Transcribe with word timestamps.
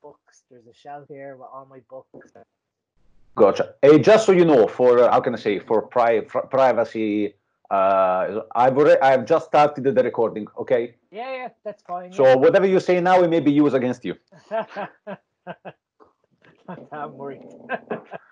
books. 0.00 0.42
There's 0.50 0.66
a 0.66 0.74
shelf 0.74 1.06
here 1.08 1.36
with 1.36 1.48
all 1.52 1.66
my 1.68 1.80
books. 1.90 2.32
Gotcha. 3.34 3.74
Hey, 3.82 3.98
just 3.98 4.26
so 4.26 4.32
you 4.32 4.44
know, 4.44 4.66
for 4.66 4.98
uh, 4.98 5.10
how 5.10 5.20
can 5.20 5.34
I 5.34 5.38
say, 5.38 5.58
for 5.58 5.82
pri- 5.82 6.20
pri- 6.20 6.46
privacy, 6.50 7.34
uh, 7.70 8.42
I've 8.54 8.76
already, 8.76 9.00
I've 9.00 9.24
just 9.24 9.46
started 9.46 9.84
the 9.84 10.02
recording. 10.02 10.46
Okay. 10.58 10.94
Yeah, 11.10 11.32
yeah, 11.34 11.48
that's 11.64 11.82
fine. 11.82 12.12
So 12.12 12.36
whatever 12.36 12.66
you 12.66 12.80
say 12.80 13.00
now, 13.00 13.22
it 13.22 13.30
may 13.30 13.40
be 13.40 13.52
used 13.52 13.74
against 13.74 14.04
you. 14.04 14.16
I'm 16.92 17.16
worried. 17.16 17.42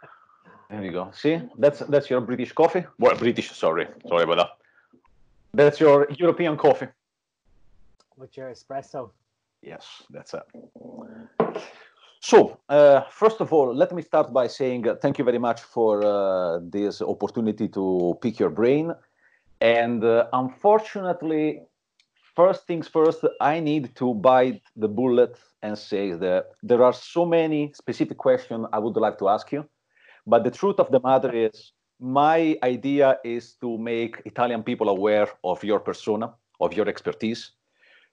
There 0.71 0.85
you 0.85 0.93
go. 0.93 1.11
See, 1.13 1.41
that's 1.59 1.81
that's 1.81 2.09
your 2.09 2.21
British 2.21 2.53
coffee. 2.53 2.85
Well, 2.97 3.17
British. 3.17 3.51
Sorry, 3.51 3.89
sorry 4.07 4.23
about 4.23 4.37
that. 4.37 4.51
That's 5.53 5.81
your 5.81 6.07
European 6.17 6.57
coffee. 6.57 6.87
With 8.17 8.37
your 8.37 8.53
espresso. 8.53 9.11
Yes, 9.63 9.85
that's 10.11 10.33
it. 10.33 10.43
So, 12.23 12.59
uh, 12.69 13.01
first 13.11 13.41
of 13.41 13.51
all, 13.51 13.75
let 13.75 13.93
me 13.93 14.03
start 14.03 14.31
by 14.31 14.47
saying 14.47 14.87
uh, 14.87 14.95
thank 14.97 15.19
you 15.19 15.25
very 15.25 15.39
much 15.39 15.63
for 15.63 16.05
uh, 16.05 16.61
this 16.63 17.01
opportunity 17.01 17.67
to 17.69 18.19
pick 18.21 18.39
your 18.39 18.51
brain. 18.51 18.93
And 19.63 20.05
uh, 20.05 20.27
unfortunately, 20.35 21.63
first 22.37 22.67
things 22.67 22.89
first, 22.89 23.25
I 23.41 23.61
need 23.61 23.97
to 23.97 24.13
bite 24.13 24.61
the 24.77 24.87
bullet 24.87 25.39
and 25.63 25.79
say 25.79 26.13
that 26.13 26.51
there 26.63 26.83
are 26.85 26.93
so 26.93 27.25
many 27.25 27.73
specific 27.73 28.19
questions 28.19 28.67
I 28.71 28.81
would 28.81 28.97
like 28.97 29.19
to 29.21 29.31
ask 29.31 29.51
you. 29.51 29.67
But 30.27 30.45
the 30.45 30.51
truth 30.51 30.79
of 30.79 30.91
the 30.91 31.01
matter 31.01 31.35
is, 31.35 31.73
my 31.99 32.59
idea 32.63 33.19
is 33.25 33.55
to 33.63 33.79
make 33.79 34.21
Italian 34.27 34.63
people 34.63 34.91
aware 34.91 35.29
of 35.43 35.65
your 35.65 35.81
persona, 35.81 36.35
of 36.61 36.75
your 36.75 36.87
expertise. 36.87 37.53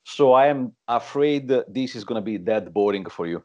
So 0.05 0.31
I 0.31 0.47
am 0.47 0.72
afraid 0.88 1.50
this 1.67 1.94
is 1.97 2.05
going 2.05 2.22
to 2.22 2.25
be 2.25 2.38
that 2.38 2.72
boring 2.72 3.05
for 3.05 3.28
you 3.28 3.44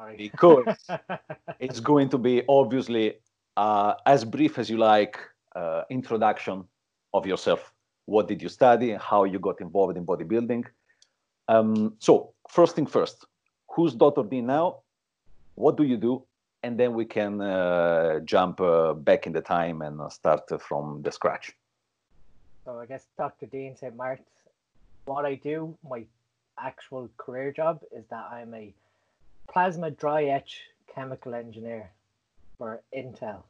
Sorry. 0.00 0.16
because 0.16 0.64
it's 1.60 1.80
going 1.80 2.08
to 2.08 2.18
be 2.18 2.42
obviously 2.48 3.16
uh, 3.56 3.94
as 4.06 4.24
brief 4.24 4.58
as 4.58 4.70
you 4.70 4.78
like 4.78 5.18
uh, 5.54 5.82
introduction 5.90 6.64
of 7.12 7.26
yourself. 7.26 7.72
What 8.06 8.26
did 8.26 8.40
you 8.42 8.48
study? 8.48 8.92
How 8.92 9.24
you 9.24 9.38
got 9.38 9.60
involved 9.60 9.96
in 9.98 10.06
bodybuilding? 10.06 10.64
Um, 11.48 11.94
so 11.98 12.32
first 12.48 12.76
thing 12.76 12.86
first, 12.86 13.26
who's 13.68 13.94
Dr. 13.94 14.22
D 14.22 14.40
now? 14.40 14.78
What 15.54 15.76
do 15.76 15.84
you 15.84 15.98
do? 15.98 16.24
And 16.62 16.78
then 16.80 16.94
we 16.94 17.04
can 17.04 17.40
uh, 17.40 18.20
jump 18.20 18.60
uh, 18.60 18.94
back 18.94 19.26
in 19.26 19.32
the 19.32 19.42
time 19.42 19.82
and 19.82 20.00
uh, 20.00 20.08
start 20.08 20.50
from 20.62 21.02
the 21.02 21.12
scratch. 21.12 21.52
So 22.64 22.78
I 22.78 22.86
guess 22.86 23.04
Dr. 23.18 23.46
Dean 23.46 23.76
St. 23.76 23.94
Mart's. 23.94 24.22
What 25.04 25.24
I 25.24 25.34
do, 25.34 25.76
my 25.88 26.04
actual 26.58 27.08
career 27.16 27.52
job 27.52 27.80
is 27.90 28.04
that 28.10 28.28
I'm 28.30 28.54
a 28.54 28.72
plasma 29.50 29.90
dry 29.90 30.24
etch 30.24 30.62
chemical 30.94 31.34
engineer 31.34 31.90
for 32.56 32.82
Intel. 32.96 33.42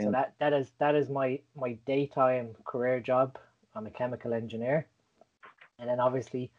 So 0.00 0.10
that, 0.10 0.32
that 0.40 0.54
is 0.54 0.70
that 0.78 0.94
is 0.94 1.10
my 1.10 1.40
my 1.54 1.76
daytime 1.86 2.54
career 2.64 3.00
job. 3.00 3.36
I'm 3.74 3.86
a 3.86 3.90
chemical 3.90 4.32
engineer. 4.32 4.86
And 5.78 5.88
then 5.88 6.00
obviously 6.00 6.50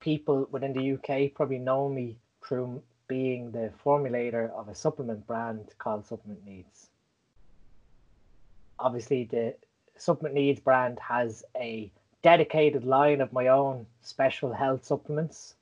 people 0.00 0.48
within 0.50 0.72
the 0.72 0.92
UK 0.94 1.34
probably 1.34 1.58
know 1.58 1.88
me 1.88 2.16
through 2.44 2.82
being 3.06 3.52
the 3.52 3.70
formulator 3.84 4.50
of 4.50 4.68
a 4.68 4.74
supplement 4.74 5.26
brand 5.26 5.68
called 5.78 6.06
Supplement 6.06 6.44
Needs. 6.44 6.88
Obviously 8.78 9.24
the 9.24 9.54
Supplement 9.96 10.34
Needs 10.34 10.60
brand 10.60 10.98
has 10.98 11.44
a 11.56 11.90
dedicated 12.22 12.84
line 12.84 13.20
of 13.20 13.32
my 13.32 13.48
own 13.48 13.86
special 14.02 14.52
health 14.52 14.84
supplements, 14.84 15.54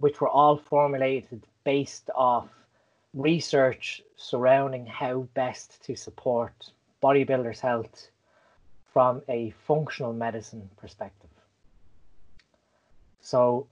which 0.00 0.20
were 0.20 0.28
all 0.28 0.56
formulated 0.56 1.46
based 1.64 2.10
off 2.14 2.48
research 3.14 4.02
surrounding 4.16 4.86
how 4.86 5.20
best 5.34 5.82
to 5.84 5.94
support 5.94 6.72
bodybuilders' 7.02 7.60
health 7.60 8.08
from 8.92 9.22
a 9.28 9.50
functional 9.66 10.12
medicine 10.12 10.68
perspective. 10.76 11.30
So, 13.20 13.66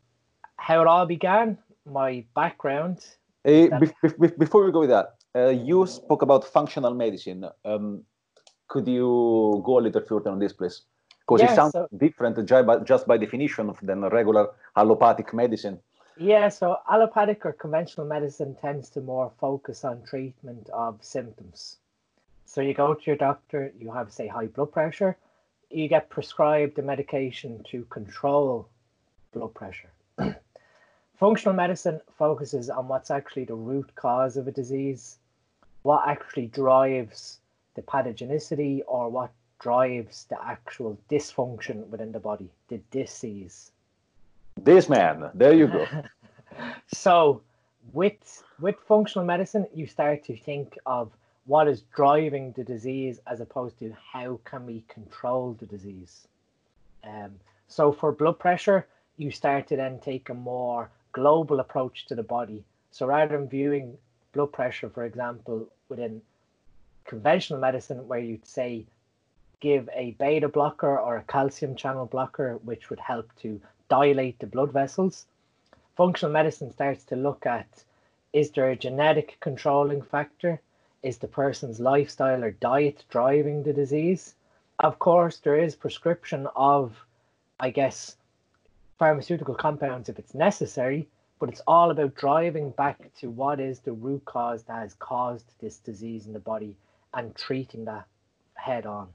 how 0.56 0.80
it 0.82 0.86
all 0.86 1.06
began, 1.06 1.58
my 1.86 2.24
background. 2.34 3.04
Eh, 3.44 3.68
That- 3.68 3.80
bef- 3.80 3.94
bef- 4.02 4.18
bef- 4.18 4.38
before 4.38 4.64
we 4.64 4.72
go 4.72 4.80
with 4.80 4.90
that, 4.90 5.16
uh, 5.34 5.48
you 5.48 5.86
spoke 5.86 6.22
about 6.22 6.44
functional 6.44 6.94
medicine. 6.94 7.48
Um, 7.64 8.04
could 8.68 8.86
you 8.86 9.62
go 9.64 9.78
a 9.78 9.80
little 9.80 10.02
further 10.02 10.30
on 10.30 10.38
this, 10.38 10.52
please? 10.52 10.82
Because 11.20 11.40
Yeah, 11.42 11.52
it 11.52 11.56
sounds 11.56 11.72
so- 11.72 11.88
different 11.96 12.44
ju- 12.46 12.62
by- 12.62 12.78
just 12.80 13.06
by 13.06 13.16
definition 13.16 13.74
than 13.82 14.04
regular 14.08 14.50
allopathic 14.76 15.32
medicine. 15.34 15.80
Yeah, 16.22 16.50
so 16.50 16.76
allopathic 16.86 17.46
or 17.46 17.54
conventional 17.54 18.06
medicine 18.06 18.54
tends 18.54 18.90
to 18.90 19.00
more 19.00 19.32
focus 19.40 19.86
on 19.86 20.02
treatment 20.02 20.68
of 20.68 21.02
symptoms. 21.02 21.78
So 22.44 22.60
you 22.60 22.74
go 22.74 22.92
to 22.92 23.00
your 23.06 23.16
doctor, 23.16 23.72
you 23.78 23.90
have, 23.90 24.12
say, 24.12 24.26
high 24.26 24.48
blood 24.48 24.70
pressure, 24.70 25.16
you 25.70 25.88
get 25.88 26.10
prescribed 26.10 26.78
a 26.78 26.82
medication 26.82 27.64
to 27.70 27.84
control 27.84 28.68
blood 29.32 29.54
pressure. 29.54 29.88
Functional 31.14 31.54
medicine 31.54 32.02
focuses 32.18 32.68
on 32.68 32.86
what's 32.86 33.10
actually 33.10 33.44
the 33.44 33.54
root 33.54 33.90
cause 33.94 34.36
of 34.36 34.46
a 34.46 34.52
disease, 34.52 35.16
what 35.84 36.06
actually 36.06 36.48
drives 36.48 37.38
the 37.76 37.82
pathogenicity, 37.82 38.82
or 38.86 39.08
what 39.08 39.30
drives 39.58 40.26
the 40.26 40.36
actual 40.44 40.98
dysfunction 41.10 41.86
within 41.86 42.12
the 42.12 42.20
body, 42.20 42.50
the 42.68 42.76
disease. 42.90 43.72
This 44.56 44.88
man, 44.88 45.30
there 45.34 45.54
you 45.54 45.66
go. 45.66 45.86
so 46.92 47.42
with 47.92 48.42
with 48.60 48.76
functional 48.86 49.26
medicine 49.26 49.66
you 49.74 49.86
start 49.86 50.24
to 50.24 50.36
think 50.36 50.78
of 50.86 51.10
what 51.46 51.66
is 51.66 51.82
driving 51.94 52.52
the 52.52 52.64
disease 52.64 53.20
as 53.26 53.40
opposed 53.40 53.78
to 53.78 53.92
how 54.12 54.38
can 54.44 54.66
we 54.66 54.84
control 54.88 55.56
the 55.58 55.66
disease 55.66 56.26
um, 57.04 57.32
so 57.68 57.90
for 57.90 58.12
blood 58.12 58.38
pressure 58.38 58.86
you 59.16 59.30
start 59.30 59.66
to 59.66 59.76
then 59.76 59.98
take 59.98 60.28
a 60.28 60.34
more 60.34 60.90
global 61.12 61.60
approach 61.60 62.06
to 62.06 62.14
the 62.14 62.22
body 62.22 62.62
so 62.90 63.06
rather 63.06 63.36
than 63.36 63.48
viewing 63.48 63.96
blood 64.32 64.52
pressure 64.52 64.88
for 64.88 65.04
example 65.04 65.66
within 65.88 66.20
conventional 67.04 67.58
medicine 67.58 68.06
where 68.06 68.20
you'd 68.20 68.46
say 68.46 68.84
give 69.58 69.88
a 69.94 70.12
beta 70.12 70.48
blocker 70.48 70.98
or 70.98 71.16
a 71.16 71.24
calcium 71.24 71.74
channel 71.74 72.06
blocker 72.06 72.58
which 72.64 72.88
would 72.90 73.00
help 73.00 73.28
to 73.36 73.60
dilate 73.90 74.38
the 74.38 74.46
blood 74.46 74.72
vessels 74.72 75.26
functional 76.00 76.32
medicine 76.32 76.72
starts 76.72 77.04
to 77.04 77.14
look 77.14 77.44
at 77.44 77.84
is 78.32 78.52
there 78.52 78.70
a 78.70 78.76
genetic 78.76 79.36
controlling 79.40 80.00
factor? 80.00 80.58
Is 81.02 81.18
the 81.18 81.28
person's 81.28 81.78
lifestyle 81.78 82.42
or 82.42 82.52
diet 82.52 83.04
driving 83.10 83.62
the 83.62 83.74
disease? 83.74 84.34
Of 84.78 84.98
course, 84.98 85.36
there 85.38 85.58
is 85.58 85.74
prescription 85.76 86.48
of, 86.56 86.96
I 87.58 87.68
guess, 87.68 88.16
pharmaceutical 88.98 89.54
compounds 89.54 90.08
if 90.08 90.18
it's 90.18 90.34
necessary, 90.34 91.06
but 91.38 91.50
it's 91.50 91.60
all 91.66 91.90
about 91.90 92.14
driving 92.14 92.70
back 92.70 93.12
to 93.18 93.28
what 93.28 93.60
is 93.60 93.80
the 93.80 93.92
root 93.92 94.24
cause 94.24 94.62
that 94.62 94.78
has 94.78 94.94
caused 94.94 95.52
this 95.60 95.76
disease 95.80 96.26
in 96.26 96.32
the 96.32 96.38
body 96.38 96.74
and 97.12 97.36
treating 97.36 97.84
that 97.84 98.06
head 98.54 98.86
on. 98.86 99.08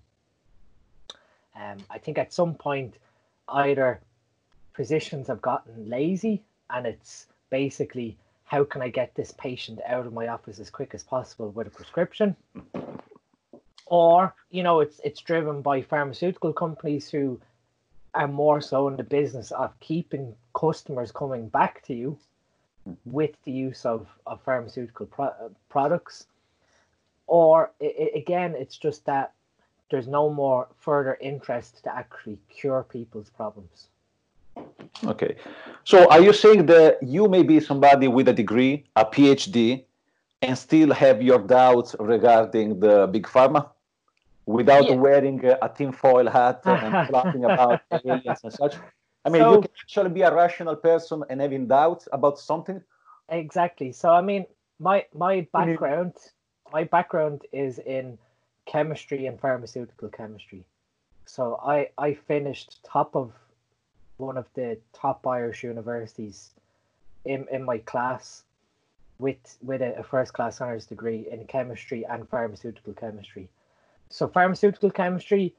Um, 1.55 1.77
I 1.89 1.97
think 1.97 2.19
at 2.19 2.31
some 2.31 2.53
point, 2.53 2.93
either 3.47 4.01
physicians 4.75 5.27
have 5.27 5.41
gotten 5.41 5.89
lazy 5.89 6.43
and 6.69 6.85
it's 6.85 7.27
basically 7.49 8.17
how 8.43 8.63
can 8.63 8.81
I 8.81 8.89
get 8.89 9.15
this 9.15 9.31
patient 9.31 9.79
out 9.87 10.05
of 10.05 10.13
my 10.13 10.27
office 10.27 10.59
as 10.59 10.69
quick 10.69 10.93
as 10.93 11.03
possible 11.03 11.49
with 11.49 11.67
a 11.67 11.71
prescription? 11.71 12.35
Or, 13.87 14.35
you 14.49 14.63
know, 14.63 14.79
it's 14.81 14.99
it's 15.03 15.21
driven 15.21 15.61
by 15.61 15.81
pharmaceutical 15.81 16.53
companies 16.53 17.09
who 17.09 17.39
are 18.13 18.27
more 18.27 18.61
so 18.61 18.87
in 18.87 18.95
the 18.97 19.03
business 19.03 19.51
of 19.51 19.79
keeping 19.79 20.35
customers 20.59 21.11
coming 21.11 21.49
back 21.49 21.83
to 21.83 21.93
you 21.93 22.17
with 23.05 23.35
the 23.43 23.51
use 23.51 23.85
of, 23.85 24.07
of 24.27 24.41
pharmaceutical 24.43 25.07
pro- 25.07 25.25
uh, 25.25 25.49
products. 25.69 26.27
Or 27.27 27.71
i 27.81 27.85
i 27.85 28.17
again, 28.17 28.55
it's 28.55 28.77
just 28.77 29.05
that 29.05 29.33
there's 29.89 30.07
no 30.07 30.29
more 30.29 30.67
further 30.79 31.17
interest 31.19 31.83
to 31.83 31.95
actually 31.95 32.39
cure 32.49 32.83
people's 32.83 33.29
problems. 33.29 33.89
Okay. 35.05 35.35
So 35.83 36.09
are 36.09 36.21
you 36.21 36.33
saying 36.33 36.65
that 36.67 37.01
you 37.03 37.27
may 37.27 37.43
be 37.43 37.59
somebody 37.59 38.07
with 38.07 38.27
a 38.27 38.33
degree, 38.33 38.85
a 38.95 39.05
PhD, 39.05 39.85
and 40.41 40.57
still 40.57 40.93
have 40.93 41.21
your 41.21 41.39
doubts 41.39 41.95
regarding 41.99 42.79
the 42.79 43.07
big 43.07 43.27
pharma 43.27 43.69
without 44.45 44.89
Yeah. 44.89 44.95
wearing 44.95 45.45
a, 45.45 45.57
a 45.61 45.69
tinfoil 45.69 46.29
hat 46.29 46.61
and 46.65 46.95
flapping 47.07 47.45
about 47.45 47.81
aliens 48.05 48.41
and 48.43 48.53
such? 48.53 48.75
I 49.25 49.29
mean, 49.29 49.49
you 49.51 49.57
can 49.57 49.71
actually 49.83 50.09
be 50.11 50.21
a 50.21 50.33
rational 50.33 50.75
person 50.75 51.23
and 51.29 51.41
having 51.41 51.67
doubts 51.67 52.07
about 52.11 52.39
something. 52.39 52.81
Exactly. 53.29 53.91
So 53.91 54.11
I 54.11 54.21
mean, 54.21 54.45
my 54.79 55.05
my 55.13 55.47
background, 55.51 56.13
my 56.71 56.83
background 56.83 57.43
is 57.51 57.79
in 57.79 58.17
chemistry 58.65 59.25
and 59.27 59.39
pharmaceutical 59.39 60.09
chemistry. 60.09 60.63
So 61.25 61.59
I 61.63 61.89
I 61.97 62.13
finished 62.13 62.83
top 62.83 63.15
of 63.15 63.33
one 64.17 64.37
of 64.37 64.47
the 64.53 64.77
top 64.93 65.25
Irish 65.27 65.63
universities 65.63 66.51
in, 67.25 67.45
in 67.51 67.63
my 67.63 67.79
class 67.79 68.43
with 69.17 69.57
with 69.61 69.81
a, 69.81 69.99
a 69.99 70.03
first 70.03 70.33
class 70.33 70.59
honors 70.59 70.85
degree 70.85 71.27
in 71.31 71.45
chemistry 71.45 72.05
and 72.05 72.27
pharmaceutical 72.27 72.93
chemistry. 72.93 73.49
So 74.09 74.27
pharmaceutical 74.27 74.91
chemistry 74.91 75.55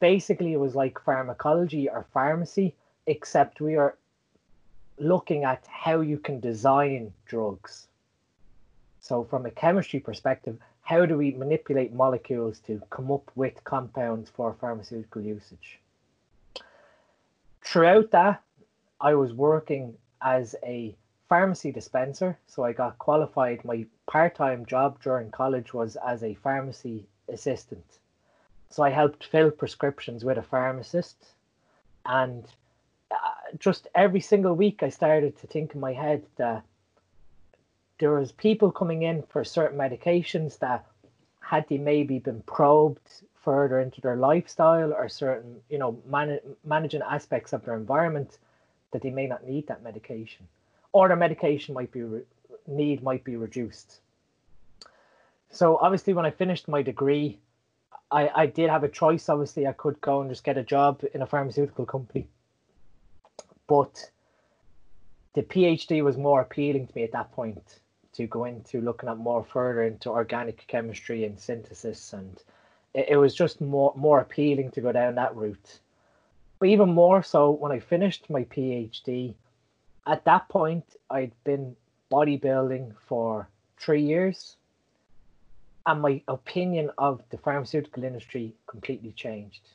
basically 0.00 0.52
it 0.52 0.60
was 0.60 0.74
like 0.74 1.00
pharmacology 1.00 1.88
or 1.88 2.06
pharmacy, 2.12 2.74
except 3.06 3.60
we 3.60 3.76
are 3.76 3.96
looking 4.98 5.44
at 5.44 5.66
how 5.66 6.00
you 6.00 6.18
can 6.18 6.40
design 6.40 7.12
drugs. 7.26 7.88
So 9.00 9.24
from 9.24 9.46
a 9.46 9.50
chemistry 9.50 10.00
perspective, 10.00 10.58
how 10.82 11.06
do 11.06 11.16
we 11.16 11.32
manipulate 11.32 11.92
molecules 11.92 12.58
to 12.60 12.80
come 12.90 13.10
up 13.10 13.30
with 13.34 13.62
compounds 13.64 14.30
for 14.30 14.54
pharmaceutical 14.60 15.22
usage? 15.22 15.80
Throughout 17.66 18.12
that, 18.12 18.42
I 19.00 19.14
was 19.14 19.32
working 19.32 19.94
as 20.22 20.54
a 20.64 20.94
pharmacy 21.28 21.72
dispenser. 21.72 22.38
So 22.46 22.62
I 22.62 22.72
got 22.72 22.96
qualified. 22.98 23.64
My 23.64 23.84
part 24.06 24.36
time 24.36 24.64
job 24.66 25.02
during 25.02 25.32
college 25.32 25.74
was 25.74 25.96
as 25.96 26.22
a 26.22 26.34
pharmacy 26.34 27.08
assistant. 27.28 27.98
So 28.70 28.84
I 28.84 28.90
helped 28.90 29.26
fill 29.26 29.50
prescriptions 29.50 30.24
with 30.24 30.38
a 30.38 30.42
pharmacist. 30.42 31.16
And 32.04 32.46
uh, 33.10 33.56
just 33.58 33.88
every 33.96 34.20
single 34.20 34.54
week, 34.54 34.84
I 34.84 34.88
started 34.88 35.36
to 35.38 35.48
think 35.48 35.74
in 35.74 35.80
my 35.80 35.92
head 35.92 36.22
that 36.36 36.62
there 37.98 38.12
was 38.12 38.30
people 38.30 38.70
coming 38.70 39.02
in 39.02 39.24
for 39.24 39.42
certain 39.42 39.76
medications 39.76 40.60
that 40.60 40.86
had 41.40 41.66
they 41.68 41.78
maybe 41.78 42.20
been 42.20 42.42
probed 42.42 43.22
further 43.46 43.78
into 43.80 44.00
their 44.00 44.16
lifestyle 44.16 44.92
or 44.92 45.08
certain, 45.08 45.56
you 45.70 45.78
know, 45.78 45.96
man- 46.10 46.40
managing 46.64 47.00
aspects 47.00 47.52
of 47.52 47.64
their 47.64 47.76
environment 47.76 48.38
that 48.90 49.02
they 49.02 49.10
may 49.10 49.28
not 49.28 49.46
need 49.46 49.68
that 49.68 49.84
medication 49.84 50.48
or 50.92 51.06
their 51.06 51.16
medication 51.16 51.72
might 51.72 51.92
be 51.92 52.02
re- 52.02 52.22
need 52.66 53.02
might 53.02 53.22
be 53.22 53.36
reduced. 53.36 54.00
So 55.50 55.76
obviously, 55.76 56.12
when 56.12 56.26
I 56.26 56.32
finished 56.32 56.66
my 56.66 56.82
degree, 56.82 57.38
I, 58.10 58.22
I 58.42 58.46
did 58.46 58.68
have 58.68 58.82
a 58.82 58.88
choice. 58.88 59.28
Obviously, 59.28 59.66
I 59.68 59.72
could 59.72 60.00
go 60.00 60.20
and 60.20 60.30
just 60.30 60.42
get 60.42 60.58
a 60.58 60.64
job 60.64 61.04
in 61.14 61.22
a 61.22 61.26
pharmaceutical 61.26 61.86
company, 61.86 62.26
but 63.68 64.10
the 65.34 65.42
PhD 65.42 66.02
was 66.02 66.16
more 66.16 66.40
appealing 66.40 66.88
to 66.88 66.96
me 66.96 67.04
at 67.04 67.12
that 67.12 67.30
point 67.32 67.80
to 68.14 68.26
go 68.26 68.44
into 68.44 68.80
looking 68.80 69.08
at 69.08 69.18
more 69.18 69.44
further 69.44 69.82
into 69.84 70.10
organic 70.10 70.66
chemistry 70.66 71.24
and 71.24 71.38
synthesis, 71.38 72.12
and 72.12 72.42
it, 72.96 73.10
it 73.10 73.16
was 73.16 73.34
just 73.34 73.60
more 73.60 73.92
more 73.94 74.20
appealing 74.20 74.72
to 74.72 74.80
go 74.80 74.90
down 74.90 75.14
that 75.14 75.36
route. 75.36 75.80
But 76.58 76.70
even 76.70 76.88
more 76.88 77.22
so 77.22 77.50
when 77.50 77.70
I 77.70 77.78
finished 77.78 78.30
my 78.30 78.44
PhD, 78.44 79.34
at 80.06 80.24
that 80.24 80.48
point, 80.48 80.96
I'd 81.10 81.32
been 81.44 81.76
bodybuilding 82.10 82.94
for 83.06 83.48
three 83.78 84.02
years, 84.02 84.56
and 85.84 86.00
my 86.00 86.22
opinion 86.28 86.90
of 86.96 87.22
the 87.30 87.36
pharmaceutical 87.38 88.04
industry 88.04 88.54
completely 88.66 89.12
changed. 89.12 89.68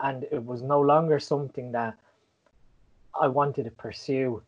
And 0.00 0.24
it 0.32 0.42
was 0.44 0.62
no 0.62 0.80
longer 0.80 1.18
something 1.20 1.72
that 1.72 1.94
I 3.20 3.26
wanted 3.26 3.64
to 3.64 3.70
pursue 3.70 4.42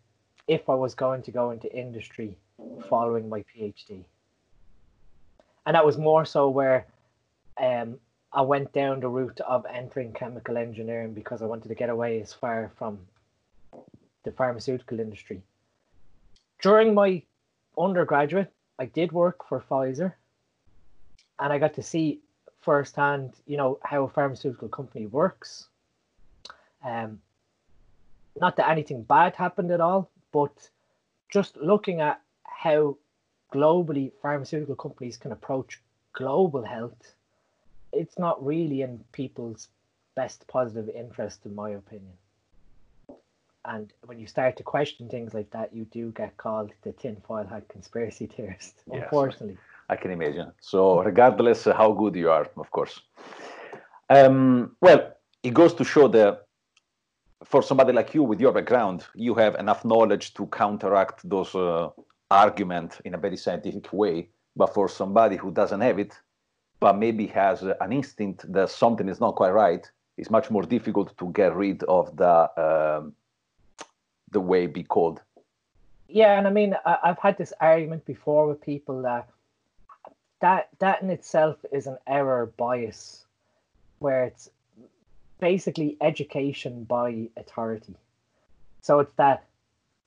if 0.47 0.71
I 0.71 0.75
was 0.75 0.95
going 0.95 1.23
to 1.23 1.33
go 1.33 1.51
into 1.51 1.77
industry 1.77 2.39
following 2.89 3.29
my 3.29 3.45
PhD. 3.53 4.05
And 5.67 5.75
that 5.75 5.85
was 5.85 5.99
more 5.99 6.25
so 6.25 6.49
where 6.49 6.87
um, 7.59 7.99
I 8.33 8.43
went 8.43 8.73
down 8.73 9.01
the 9.01 9.09
route 9.09 9.41
of 9.41 9.67
entering 9.67 10.13
chemical 10.13 10.57
engineering 10.57 11.15
because 11.15 11.43
I 11.43 11.47
wanted 11.47 11.69
to 11.69 11.75
get 11.75 11.91
away 11.91 12.21
as 12.21 12.33
far 12.33 12.71
from 12.77 12.99
the 14.25 14.33
pharmaceutical 14.33 15.01
industry. 15.01 15.43
During 16.63 16.95
my 16.95 17.23
undergraduate, 17.79 18.53
I 18.79 18.87
did 18.87 19.13
work 19.13 19.47
for 19.49 19.61
Pfizer 19.61 20.13
and 21.39 21.53
I 21.53 21.59
got 21.59 21.75
to 21.75 21.83
see 21.83 22.21
firsthand, 22.61 23.33
you 23.47 23.57
know, 23.57 23.79
how 23.83 24.05
a 24.05 24.09
pharmaceutical 24.09 24.69
company 24.69 25.07
works. 25.07 25.69
Um, 26.85 27.21
not 28.39 28.57
that 28.57 28.69
anything 28.69 29.03
bad 29.03 29.35
happened 29.35 29.71
at 29.71 29.81
all, 29.81 30.11
but 30.33 30.71
just 31.31 31.57
looking 31.57 32.01
at 32.01 32.21
how 32.45 32.97
globally 33.53 34.13
pharmaceutical 34.23 34.77
companies 34.77 35.17
can 35.17 35.33
approach 35.33 35.81
global 36.13 36.63
health, 36.63 37.15
it's 37.93 38.19
not 38.19 38.45
really 38.45 38.83
in 38.83 39.03
people's 39.13 39.69
best 40.17 40.47
positive 40.49 40.89
interest, 40.89 41.41
in 41.45 41.55
my 41.55 41.71
opinion. 41.71 42.13
And 43.65 43.93
when 44.07 44.19
you 44.19 44.27
start 44.27 44.57
to 44.57 44.63
question 44.63 45.09
things 45.09 45.35
like 45.35 45.51
that, 45.51 45.75
you 45.75 45.85
do 45.85 46.13
get 46.13 46.37
called 46.37 46.73
the 46.83 46.93
tinfoil 46.93 47.47
hat 47.47 47.69
conspiracy 47.69 48.27
theorist, 48.27 48.75
yes, 48.93 49.03
unfortunately. 49.03 49.59
I 49.89 49.97
can 49.97 50.11
imagine. 50.11 50.53
So, 50.61 51.03
regardless 51.03 51.65
how 51.65 51.93
good 51.93 52.15
you 52.17 52.31
are, 52.31 52.49
of 52.57 52.71
course. 52.71 53.01
Um, 54.09 54.77
well, 54.81 55.13
it 55.43 55.53
goes 55.53 55.75
to 55.75 55.85
show 55.85 56.09
that 56.09 56.47
for 57.45 57.63
somebody 57.63 57.93
like 57.93 58.15
you 58.15 58.23
with 58.23 58.41
your 58.41 58.53
background, 58.53 59.07
you 59.15 59.35
have 59.35 59.55
enough 59.57 59.85
knowledge 59.85 60.35
to 60.35 60.47
counteract 60.47 61.29
those 61.29 61.55
uh, 61.55 61.89
arguments 62.31 63.01
in 63.05 63.15
a 63.15 63.19
very 63.19 63.37
scientific 63.37 63.93
way. 63.93 64.29
But 64.57 64.75
for 64.75 64.89
somebody 64.89 65.37
who 65.37 65.51
doesn't 65.51 65.81
have 65.81 65.99
it, 65.99 66.13
but 66.81 66.97
maybe 66.97 67.27
has 67.27 67.63
an 67.63 67.93
instinct 67.93 68.51
that 68.53 68.71
something 68.71 69.09
is 69.09 69.21
not 69.21 69.37
quite 69.37 69.51
right, 69.51 69.89
it's 70.17 70.31
much 70.31 70.51
more 70.51 70.63
difficult 70.63 71.17
to 71.19 71.31
get 71.33 71.55
rid 71.55 71.83
of 71.85 72.17
the 72.17 72.99
um, 72.99 73.15
the 74.33 74.41
way 74.41 74.67
be 74.67 74.83
called. 74.83 75.21
Yeah, 76.09 76.39
and 76.39 76.47
I 76.47 76.51
mean, 76.51 76.75
I, 76.85 76.99
have 77.05 77.19
had 77.19 77.39
this 77.39 77.53
argument 77.61 78.05
before 78.05 78.47
with 78.49 78.61
people 78.61 79.03
that 79.03 79.29
that 80.41 80.69
that 80.79 81.03
in 81.03 81.11
itself 81.11 81.57
is 81.71 81.87
an 81.87 81.99
error 82.07 82.53
bias, 82.57 83.25
where 83.99 84.25
it's 84.25 84.51
basically 85.39 85.97
education 86.01 86.85
by 86.85 87.29
authority. 87.37 87.95
So 88.83 89.01
it's 89.01 89.15
that 89.17 89.45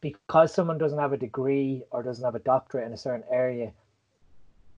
because 0.02 0.54
someone 0.54 0.78
doesn't 0.78 1.00
have 1.00 1.14
a 1.14 1.18
degree 1.18 1.84
or 1.92 2.04
doesn't 2.04 2.26
have 2.26 2.36
a 2.36 2.40
doctorate 2.40 2.86
in 2.86 2.94
a 2.94 2.98
certain 2.98 3.24
area, 3.32 3.72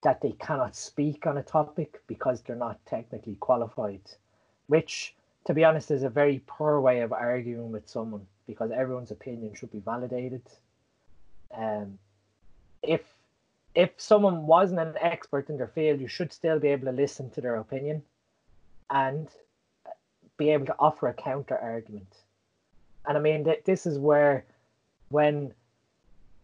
that 0.06 0.22
they 0.22 0.34
cannot 0.34 0.76
speak 0.76 1.26
on 1.26 1.40
a 1.40 1.42
topic 1.42 2.00
because 2.06 2.40
they're 2.42 2.56
not 2.56 2.78
technically 2.86 3.34
qualified, 3.40 4.02
which, 4.68 5.16
to 5.46 5.54
be 5.56 5.66
honest, 5.66 5.90
is 5.90 6.04
a 6.04 6.10
very 6.10 6.44
poor 6.46 6.80
way 6.80 7.00
of 7.02 7.12
arguing 7.12 7.72
with 7.72 7.90
someone 7.90 8.22
because 8.46 8.70
everyone's 8.70 9.10
opinion 9.10 9.56
should 9.56 9.72
be 9.72 9.80
validated. 9.80 10.44
Um, 11.58 11.98
if 12.84 13.02
if 13.74 13.90
someone 13.98 14.46
wasn't 14.46 14.80
an 14.80 14.94
expert 15.02 15.50
in 15.50 15.58
their 15.58 15.74
field, 15.74 16.00
you 16.00 16.08
should 16.08 16.32
still 16.32 16.60
be 16.60 16.68
able 16.68 16.86
to 16.86 16.92
listen 16.92 17.32
to 17.32 17.42
their 17.42 17.56
opinion 17.56 18.04
and 18.92 19.28
be 20.38 20.52
able 20.52 20.68
to 20.68 20.76
offer 20.78 21.08
a 21.08 21.14
counter 21.16 21.58
argument. 21.58 22.16
And 23.08 23.18
I 23.18 23.22
mean, 23.22 23.44
th- 23.44 23.64
this 23.66 23.88
is 23.88 23.98
where 23.98 24.46
when 25.10 25.52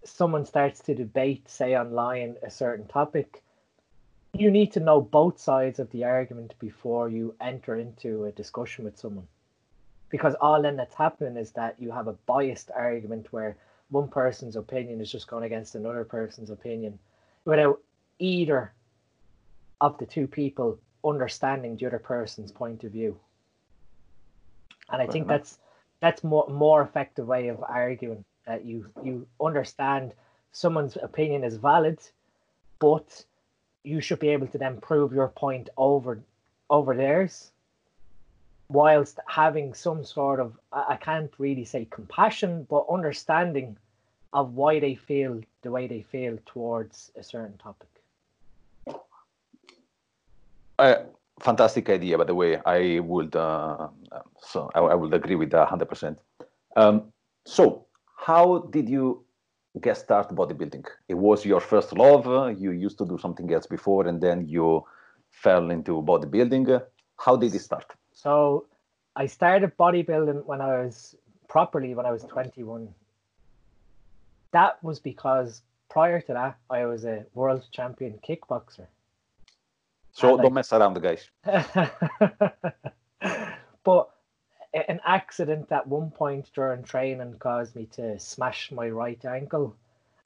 someone 0.04 0.48
starts 0.48 0.80
to 0.80 0.96
debate, 0.96 1.48
say 1.48 1.78
online, 1.78 2.38
a 2.42 2.50
certain 2.50 2.88
topic, 2.88 3.44
you 4.34 4.50
need 4.50 4.72
to 4.72 4.80
know 4.80 5.02
both 5.02 5.40
sides 5.40 5.80
of 5.80 5.90
the 5.92 6.04
argument 6.04 6.54
before 6.60 7.10
you 7.10 7.36
enter 7.42 7.76
into 7.76 8.26
a 8.26 8.32
discussion 8.32 8.86
with 8.86 8.98
someone 8.98 9.28
because 10.12 10.36
all 10.42 10.62
then 10.62 10.76
that's 10.76 10.94
happening 10.94 11.38
is 11.38 11.52
that 11.52 11.76
you 11.80 11.90
have 11.90 12.08
a 12.08 12.14
biased 12.28 12.70
argument 12.76 13.28
where 13.32 13.58
one 13.90 14.08
person's 14.08 14.56
opinion 14.56 15.02
is 15.02 15.12
just 15.12 15.28
going 15.28 15.46
against 15.46 15.76
another 15.76 16.04
person's 16.04 16.50
opinion 16.50 17.00
without 17.46 17.80
either 18.20 18.74
of 19.80 19.98
the 19.98 20.06
two 20.06 20.28
people 20.28 20.78
understanding 21.04 21.76
the 21.76 21.86
other 21.88 21.98
person's 22.00 22.52
point 22.52 22.84
of 22.84 22.92
view. 22.92 23.18
And 24.92 25.02
I 25.02 25.08
think 25.08 25.28
that's 25.28 25.58
that's 26.02 26.24
more 26.24 26.48
more 26.50 26.82
effective 26.82 27.28
way 27.28 27.48
of 27.48 27.64
arguing 27.64 28.26
that 28.46 28.66
you 28.66 28.88
you 29.02 29.26
understand 29.42 30.14
someone's 30.52 30.98
opinion 31.02 31.44
is 31.44 31.56
valid, 31.56 32.00
but 32.80 33.26
you 33.84 34.02
should 34.02 34.20
be 34.20 34.30
able 34.30 34.48
to 34.48 34.58
then 34.58 34.80
prove 34.80 35.14
your 35.14 35.30
point 35.30 35.70
over 35.78 36.20
over 36.70 36.96
theirs 36.96 37.52
whilst 38.70 39.20
having 39.28 39.74
some 39.74 40.04
sort 40.06 40.40
of 40.40 40.58
I 40.72 40.96
can't 40.96 41.32
really 41.38 41.66
say 41.66 41.88
compassion, 41.90 42.66
but 42.70 42.86
understanding 42.90 43.78
of 44.34 44.54
why 44.54 44.80
they 44.80 44.96
feel 44.96 45.42
the 45.62 45.72
way 45.72 45.88
they 45.88 46.02
feel 46.02 46.38
towards 46.46 47.12
a 47.18 47.24
certain 47.24 47.58
topic. 47.58 47.90
Uh, 50.80 51.04
fantastic 51.42 51.90
idea, 51.90 52.18
by 52.18 52.24
the 52.24 52.34
way. 52.34 52.60
I 52.66 53.00
would 53.00 53.36
uh, 53.36 53.90
so 54.40 54.72
I, 54.74 54.80
I, 54.80 54.96
would 54.96 55.14
agree 55.14 55.36
with 55.36 55.52
that 55.52 55.68
hundred 55.68 55.86
um, 55.86 55.90
percent. 55.90 56.20
So, 57.46 57.86
how 58.16 58.60
did 58.70 58.88
you 58.88 59.24
get 59.80 59.98
started 59.98 60.36
bodybuilding? 60.36 60.86
It 61.08 61.16
was 61.16 61.46
your 61.46 61.60
first 61.60 61.94
love. 61.94 62.26
You 62.60 62.72
used 62.72 62.98
to 62.98 63.06
do 63.06 63.18
something 63.18 63.52
else 63.54 63.68
before, 63.68 64.08
and 64.08 64.20
then 64.22 64.48
you 64.48 64.84
fell 65.30 65.72
into 65.72 66.02
bodybuilding. 66.02 66.82
How 67.18 67.36
did 67.36 67.56
it 67.56 67.60
start? 67.60 67.86
So 68.12 68.66
I 69.16 69.28
started 69.28 69.78
bodybuilding 69.78 70.46
when 70.46 70.62
I 70.62 70.84
was 70.84 71.16
properly 71.48 71.94
when 71.96 72.06
I 72.06 72.12
was 72.12 72.24
21. 72.24 72.88
that 74.52 74.84
was 74.84 75.00
because 75.00 75.62
prior 75.90 76.22
to 76.22 76.34
that, 76.34 76.58
I 76.70 76.86
was 76.86 77.06
a 77.06 77.26
world 77.34 77.64
champion 77.72 78.20
kickboxer. 78.28 78.88
So 80.14 80.38
don't 80.38 80.54
mess 80.54 80.74
around, 80.74 81.02
guys. 81.02 81.30
but 83.84 84.10
an 84.74 85.02
accident 85.06 85.72
at 85.72 85.88
one 85.88 86.12
point 86.12 86.50
during 86.54 86.84
training 86.84 87.36
caused 87.40 87.76
me 87.76 87.88
to 87.94 88.18
smash 88.20 88.72
my 88.72 88.90
right 88.90 89.24
ankle, 89.26 89.76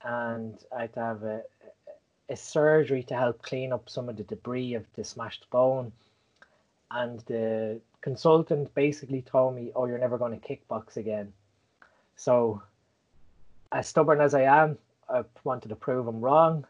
and 0.02 0.56
I'd 0.76 0.94
have 0.94 1.22
a, 1.24 1.42
a 2.28 2.36
surgery 2.36 3.02
to 3.04 3.16
help 3.16 3.42
clean 3.42 3.72
up 3.72 3.88
some 3.88 4.08
of 4.08 4.16
the 4.16 4.22
debris 4.22 4.74
of 4.74 4.84
the 4.94 5.04
smashed 5.04 5.48
bone. 5.50 5.92
And 6.90 7.20
the 7.20 7.80
consultant 8.00 8.72
basically 8.74 9.22
told 9.22 9.56
me, 9.56 9.72
"Oh, 9.74 9.86
you're 9.86 9.98
never 9.98 10.18
going 10.18 10.38
to 10.38 10.48
kickbox 10.48 10.96
again." 10.96 11.32
So, 12.14 12.62
as 13.72 13.88
stubborn 13.88 14.20
as 14.20 14.34
I 14.34 14.42
am, 14.42 14.78
I 15.08 15.24
wanted 15.42 15.68
to 15.70 15.76
prove 15.76 16.06
him 16.06 16.20
wrong, 16.20 16.66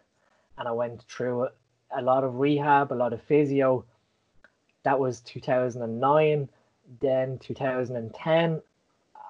and 0.57 0.67
I 0.67 0.73
went 0.73 1.03
through 1.03 1.49
a 1.91 2.03
lot 2.03 2.25
of 2.25 2.41
rehab, 2.41 2.91
a 2.93 2.95
lot 2.95 3.13
of 3.13 3.23
physio. 3.23 3.85
That 4.85 4.99
was 4.99 5.21
2009. 5.21 6.49
Then 7.01 7.39
2010, 7.39 8.63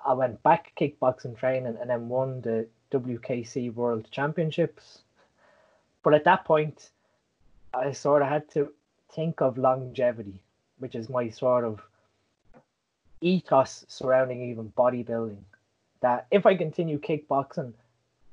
I 0.04 0.12
went 0.12 0.42
back 0.42 0.72
kickboxing 0.78 1.36
training 1.36 1.76
and 1.80 1.90
then 1.90 2.08
won 2.08 2.40
the 2.40 2.66
WKC 2.92 3.74
World 3.74 4.08
Championships. 4.10 5.00
But 6.02 6.14
at 6.14 6.24
that 6.24 6.44
point, 6.44 6.90
I 7.74 7.92
sort 7.92 8.22
of 8.22 8.28
had 8.28 8.48
to 8.50 8.72
think 9.10 9.40
of 9.40 9.58
longevity, 9.58 10.40
which 10.78 10.94
is 10.94 11.08
my 11.08 11.28
sort 11.30 11.64
of 11.64 11.82
ethos 13.20 13.84
surrounding 13.88 14.50
even 14.50 14.72
bodybuilding. 14.76 15.42
That 16.00 16.26
if 16.30 16.46
I 16.46 16.54
continue 16.54 17.00
kickboxing, 17.00 17.72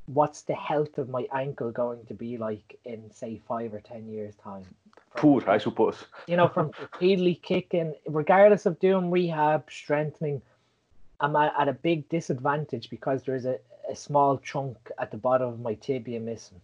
what's 0.05 0.41
the 0.41 0.53
health 0.53 0.97
of 0.97 1.09
my 1.09 1.27
ankle 1.33 1.71
going 1.71 2.05
to 2.05 2.13
be 2.13 2.37
like 2.37 2.77
in 2.85 3.09
say 3.11 3.41
five 3.47 3.73
or 3.73 3.79
ten 3.79 4.07
years 4.07 4.35
time 4.35 4.65
poor 5.15 5.43
i 5.49 5.57
suppose 5.57 6.05
you 6.27 6.35
know 6.35 6.47
from 6.47 6.71
repeatedly 6.81 7.35
kicking 7.35 7.93
regardless 8.07 8.65
of 8.65 8.79
doing 8.79 9.11
rehab 9.11 9.63
strengthening 9.69 10.41
i'm 11.19 11.35
at, 11.35 11.53
at 11.57 11.67
a 11.67 11.73
big 11.73 12.07
disadvantage 12.09 12.89
because 12.89 13.23
there's 13.23 13.45
a, 13.45 13.57
a 13.89 13.95
small 13.95 14.37
chunk 14.37 14.77
at 14.99 15.11
the 15.11 15.17
bottom 15.17 15.47
of 15.47 15.59
my 15.59 15.73
tibia 15.75 16.19
missing. 16.19 16.59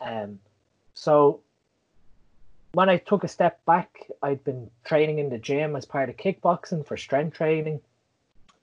Um 0.00 0.38
so 0.94 1.40
when 2.72 2.88
i 2.88 2.96
took 2.96 3.24
a 3.24 3.28
step 3.28 3.64
back 3.64 4.06
i'd 4.22 4.44
been 4.44 4.70
training 4.84 5.18
in 5.18 5.28
the 5.28 5.38
gym 5.38 5.74
as 5.76 5.84
part 5.84 6.08
of 6.08 6.16
kickboxing 6.16 6.86
for 6.86 6.96
strength 6.96 7.36
training. 7.36 7.80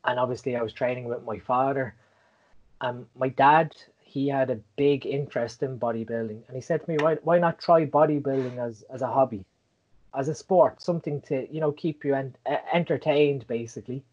And 0.05 0.19
obviously 0.19 0.55
i 0.55 0.61
was 0.61 0.73
training 0.73 1.05
with 1.05 1.23
my 1.23 1.39
father. 1.39 1.95
Um, 2.79 3.07
my 3.15 3.29
dad 3.29 3.75
he 4.11 4.27
had 4.27 4.49
a 4.49 4.59
big 4.75 5.05
interest 5.05 5.63
in 5.63 5.79
bodybuilding, 5.79 6.41
and 6.47 6.55
he 6.55 6.61
said 6.61 6.83
to 6.83 6.89
me, 6.89 6.97
"Why 6.99 7.15
why 7.15 7.39
not 7.39 7.59
try 7.59 7.85
bodybuilding 7.85 8.57
as 8.59 8.83
as 8.83 9.01
a 9.01 9.07
hobby, 9.07 9.45
as 10.13 10.27
a 10.27 10.35
sport, 10.35 10.81
something 10.81 11.21
to 11.21 11.47
you 11.53 11.61
know 11.61 11.71
keep 11.71 12.03
you 12.03 12.13
en- 12.13 12.35
entertained, 12.73 13.47
basically." 13.47 14.03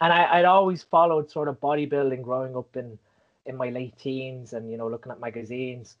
And 0.00 0.12
I, 0.12 0.38
I'd 0.38 0.44
always 0.44 0.82
followed 0.82 1.30
sort 1.30 1.48
of 1.48 1.60
bodybuilding 1.60 2.22
growing 2.22 2.56
up 2.56 2.74
in 2.76 2.98
in 3.44 3.56
my 3.56 3.68
late 3.68 3.98
teens, 3.98 4.54
and 4.54 4.70
you 4.70 4.78
know 4.78 4.88
looking 4.88 5.12
at 5.12 5.20
magazines. 5.20 5.96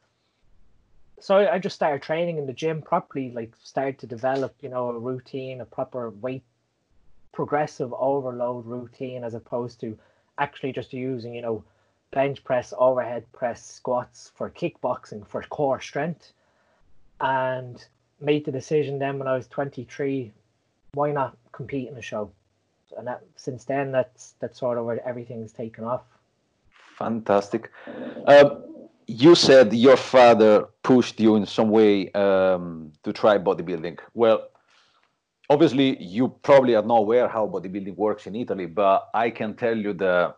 So 1.20 1.36
I, 1.36 1.54
I 1.54 1.58
just 1.58 1.76
started 1.76 2.00
training 2.00 2.38
in 2.38 2.46
the 2.46 2.52
gym 2.52 2.80
properly, 2.80 3.30
like 3.32 3.52
started 3.62 3.98
to 3.98 4.06
develop 4.06 4.54
you 4.62 4.70
know 4.70 4.88
a 4.88 4.98
routine, 4.98 5.60
a 5.60 5.66
proper 5.66 6.10
weight 6.10 6.44
progressive 7.32 7.92
overload 7.92 8.64
routine, 8.64 9.22
as 9.22 9.34
opposed 9.34 9.80
to 9.80 9.98
actually 10.38 10.72
just 10.72 10.94
using 10.94 11.34
you 11.34 11.42
know 11.42 11.64
bench 12.10 12.42
press, 12.44 12.72
overhead 12.78 13.24
press, 13.32 13.64
squats 13.64 14.32
for 14.34 14.50
kickboxing 14.50 15.26
for 15.26 15.42
core 15.42 15.80
strength, 15.80 16.32
and 17.20 17.84
made 18.20 18.44
the 18.44 18.52
decision 18.52 18.98
then 18.98 19.18
when 19.18 19.28
I 19.28 19.36
was 19.36 19.46
23, 19.48 20.32
why 20.94 21.12
not 21.12 21.36
compete 21.52 21.88
in 21.88 21.96
a 21.96 22.02
show? 22.02 22.30
And 22.96 23.06
that, 23.06 23.22
since 23.36 23.64
then, 23.64 23.92
that's 23.92 24.34
that's 24.40 24.58
sort 24.58 24.78
of 24.78 24.86
where 24.86 25.06
everything's 25.06 25.52
taken 25.52 25.84
off. 25.84 26.02
Fantastic. 26.96 27.70
Uh, 28.26 28.56
you 29.06 29.34
said 29.34 29.72
your 29.72 29.96
father 29.96 30.66
pushed 30.82 31.20
you 31.20 31.36
in 31.36 31.46
some 31.46 31.70
way 31.70 32.10
um, 32.12 32.92
to 33.04 33.12
try 33.12 33.38
bodybuilding. 33.38 33.98
Well, 34.14 34.48
obviously, 35.48 36.02
you 36.02 36.28
probably 36.42 36.74
are 36.74 36.82
not 36.82 36.98
aware 36.98 37.28
how 37.28 37.46
bodybuilding 37.46 37.96
works 37.96 38.26
in 38.26 38.34
Italy, 38.34 38.66
but 38.66 39.08
I 39.14 39.30
can 39.30 39.54
tell 39.54 39.76
you 39.76 39.92
that 39.94 40.36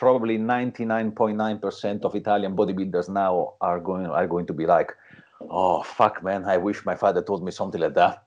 probably 0.00 0.38
99.9% 0.38 2.04
of 2.06 2.14
Italian 2.14 2.56
bodybuilders 2.56 3.10
now 3.10 3.52
are 3.60 3.78
going 3.78 4.06
are 4.06 4.26
going 4.26 4.46
to 4.46 4.54
be 4.54 4.64
like, 4.64 4.96
oh 5.50 5.82
fuck 5.82 6.22
man, 6.24 6.46
I 6.46 6.56
wish 6.56 6.86
my 6.86 6.96
father 6.96 7.22
told 7.22 7.44
me 7.44 7.52
something 7.52 7.80
like 7.82 7.94
that. 7.94 8.22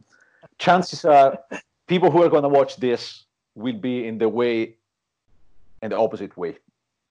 Chances 0.60 1.04
are 1.04 1.40
people 1.88 2.12
who 2.12 2.22
are 2.22 2.30
going 2.30 2.44
to 2.44 2.56
watch 2.60 2.78
this 2.78 3.26
will 3.56 3.80
be 3.90 4.08
in 4.08 4.20
the 4.20 4.30
way 4.30 4.76
in 5.82 5.90
the 5.90 5.98
opposite 5.98 6.38
way. 6.38 6.54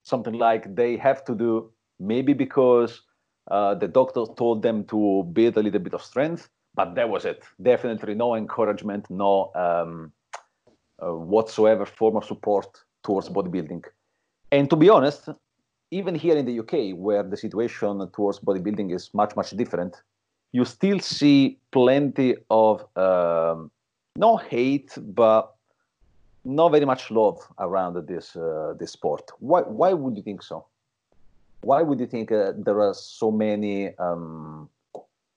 Something 0.04 0.34
like 0.34 0.62
they 0.76 0.96
have 0.96 1.24
to 1.24 1.34
do 1.34 1.72
maybe 1.98 2.32
because 2.32 3.02
uh, 3.50 3.74
the 3.74 3.88
doctor 3.88 4.24
told 4.36 4.62
them 4.62 4.84
to 4.84 5.24
build 5.32 5.56
a 5.56 5.62
little 5.62 5.80
bit 5.80 5.94
of 5.94 6.02
strength, 6.02 6.48
but 6.76 6.94
that 6.94 7.08
was 7.08 7.24
it. 7.24 7.42
Definitely 7.60 8.14
no 8.14 8.36
encouragement, 8.36 9.10
no 9.10 9.50
um, 9.56 10.12
uh, 11.02 11.14
whatsoever 11.34 11.84
form 11.84 12.16
of 12.16 12.24
support 12.24 12.68
towards 13.02 13.28
bodybuilding. 13.28 13.82
And 14.52 14.68
to 14.68 14.76
be 14.76 14.90
honest, 14.90 15.30
even 15.90 16.14
here 16.14 16.36
in 16.36 16.44
the 16.44 16.58
UK, 16.60 16.94
where 16.94 17.22
the 17.22 17.38
situation 17.38 18.06
towards 18.14 18.38
bodybuilding 18.40 18.94
is 18.94 19.12
much, 19.14 19.34
much 19.34 19.50
different, 19.52 20.02
you 20.52 20.66
still 20.66 21.00
see 21.00 21.58
plenty 21.70 22.36
of 22.50 22.84
um, 22.96 23.70
no 24.14 24.36
hate, 24.36 24.92
but 24.98 25.54
not 26.44 26.70
very 26.70 26.84
much 26.84 27.10
love 27.10 27.38
around 27.58 27.94
this 28.06 28.36
uh, 28.36 28.74
this 28.78 28.92
sport. 28.92 29.30
Why 29.38 29.62
why 29.62 29.94
would 29.94 30.16
you 30.18 30.22
think 30.22 30.42
so? 30.42 30.66
Why 31.62 31.80
would 31.80 31.98
you 31.98 32.06
think 32.06 32.30
uh, 32.30 32.52
there 32.54 32.80
are 32.82 32.92
so 32.92 33.30
many 33.30 33.96
um, 33.96 34.68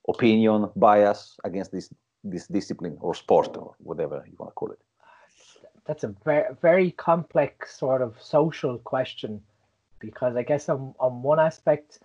opinion 0.09 0.69
bias 0.75 1.37
against 1.45 1.71
this 1.71 1.89
this 2.23 2.47
discipline 2.47 2.97
or 2.99 3.15
sport 3.15 3.55
or 3.55 3.75
whatever 3.77 4.25
you 4.27 4.35
want 4.37 4.51
to 4.51 4.55
call 4.55 4.71
it? 4.71 4.79
That's 5.85 6.03
a 6.03 6.13
very 6.23 6.53
very 6.61 6.91
complex 6.91 7.77
sort 7.77 8.01
of 8.01 8.15
social 8.21 8.77
question 8.79 9.41
because 9.99 10.35
I 10.35 10.43
guess 10.43 10.69
on, 10.69 10.93
on 10.99 11.21
one 11.21 11.39
aspect 11.39 11.99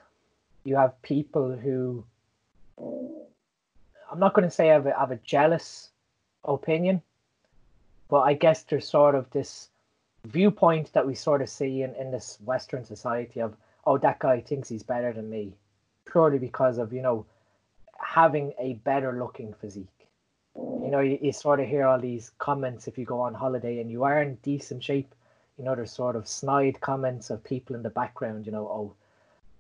you 0.64 0.76
have 0.76 1.00
people 1.02 1.56
who 1.56 2.04
I'm 4.10 4.18
not 4.18 4.34
going 4.34 4.48
to 4.48 4.54
say 4.54 4.68
have 4.68 4.86
a, 4.86 4.98
have 4.98 5.10
a 5.10 5.16
jealous 5.16 5.90
opinion, 6.44 7.02
but 8.08 8.20
I 8.20 8.34
guess 8.34 8.64
there's 8.64 8.88
sort 8.88 9.14
of 9.14 9.30
this 9.30 9.68
viewpoint 10.24 10.92
that 10.92 11.06
we 11.06 11.14
sort 11.14 11.42
of 11.42 11.48
see 11.48 11.82
in, 11.82 11.94
in 11.94 12.10
this 12.10 12.38
Western 12.44 12.84
society 12.84 13.40
of, 13.40 13.56
oh, 13.86 13.98
that 13.98 14.18
guy 14.18 14.40
thinks 14.40 14.68
he's 14.68 14.82
better 14.82 15.12
than 15.12 15.30
me, 15.30 15.52
purely 16.10 16.38
because 16.38 16.78
of, 16.78 16.92
you 16.92 17.02
know, 17.02 17.24
having 17.98 18.52
a 18.58 18.74
better 18.74 19.12
looking 19.18 19.54
physique 19.60 19.99
you 20.56 20.90
know, 20.90 21.00
you, 21.00 21.18
you 21.20 21.32
sort 21.32 21.60
of 21.60 21.68
hear 21.68 21.86
all 21.86 22.00
these 22.00 22.30
comments 22.38 22.88
if 22.88 22.98
you 22.98 23.04
go 23.04 23.20
on 23.20 23.34
holiday 23.34 23.80
and 23.80 23.90
you 23.90 24.04
are 24.04 24.22
in 24.22 24.34
decent 24.36 24.82
shape. 24.82 25.14
You 25.58 25.64
know, 25.64 25.74
there's 25.74 25.92
sort 25.92 26.16
of 26.16 26.26
snide 26.26 26.80
comments 26.80 27.30
of 27.30 27.44
people 27.44 27.76
in 27.76 27.82
the 27.82 27.90
background, 27.90 28.46
you 28.46 28.52
know, 28.52 28.66
oh, 28.66 28.94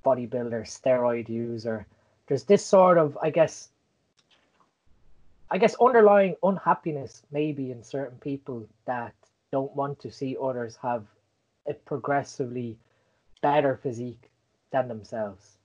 bodybuilder, 0.04 0.62
steroid 0.62 1.28
user. 1.28 1.86
There's 2.26 2.44
this 2.44 2.64
sort 2.64 2.96
of, 2.98 3.18
I 3.22 3.30
guess, 3.30 3.68
I 5.50 5.58
guess 5.58 5.74
underlying 5.80 6.36
unhappiness 6.42 7.22
maybe 7.30 7.70
in 7.70 7.82
certain 7.82 8.18
people 8.18 8.66
that 8.86 9.14
don't 9.52 9.74
want 9.74 9.98
to 10.00 10.10
see 10.10 10.36
others 10.40 10.78
have 10.80 11.04
a 11.66 11.74
progressively 11.74 12.78
better 13.42 13.76
physique 13.76 14.30
than 14.70 14.88
themselves. 14.88 15.56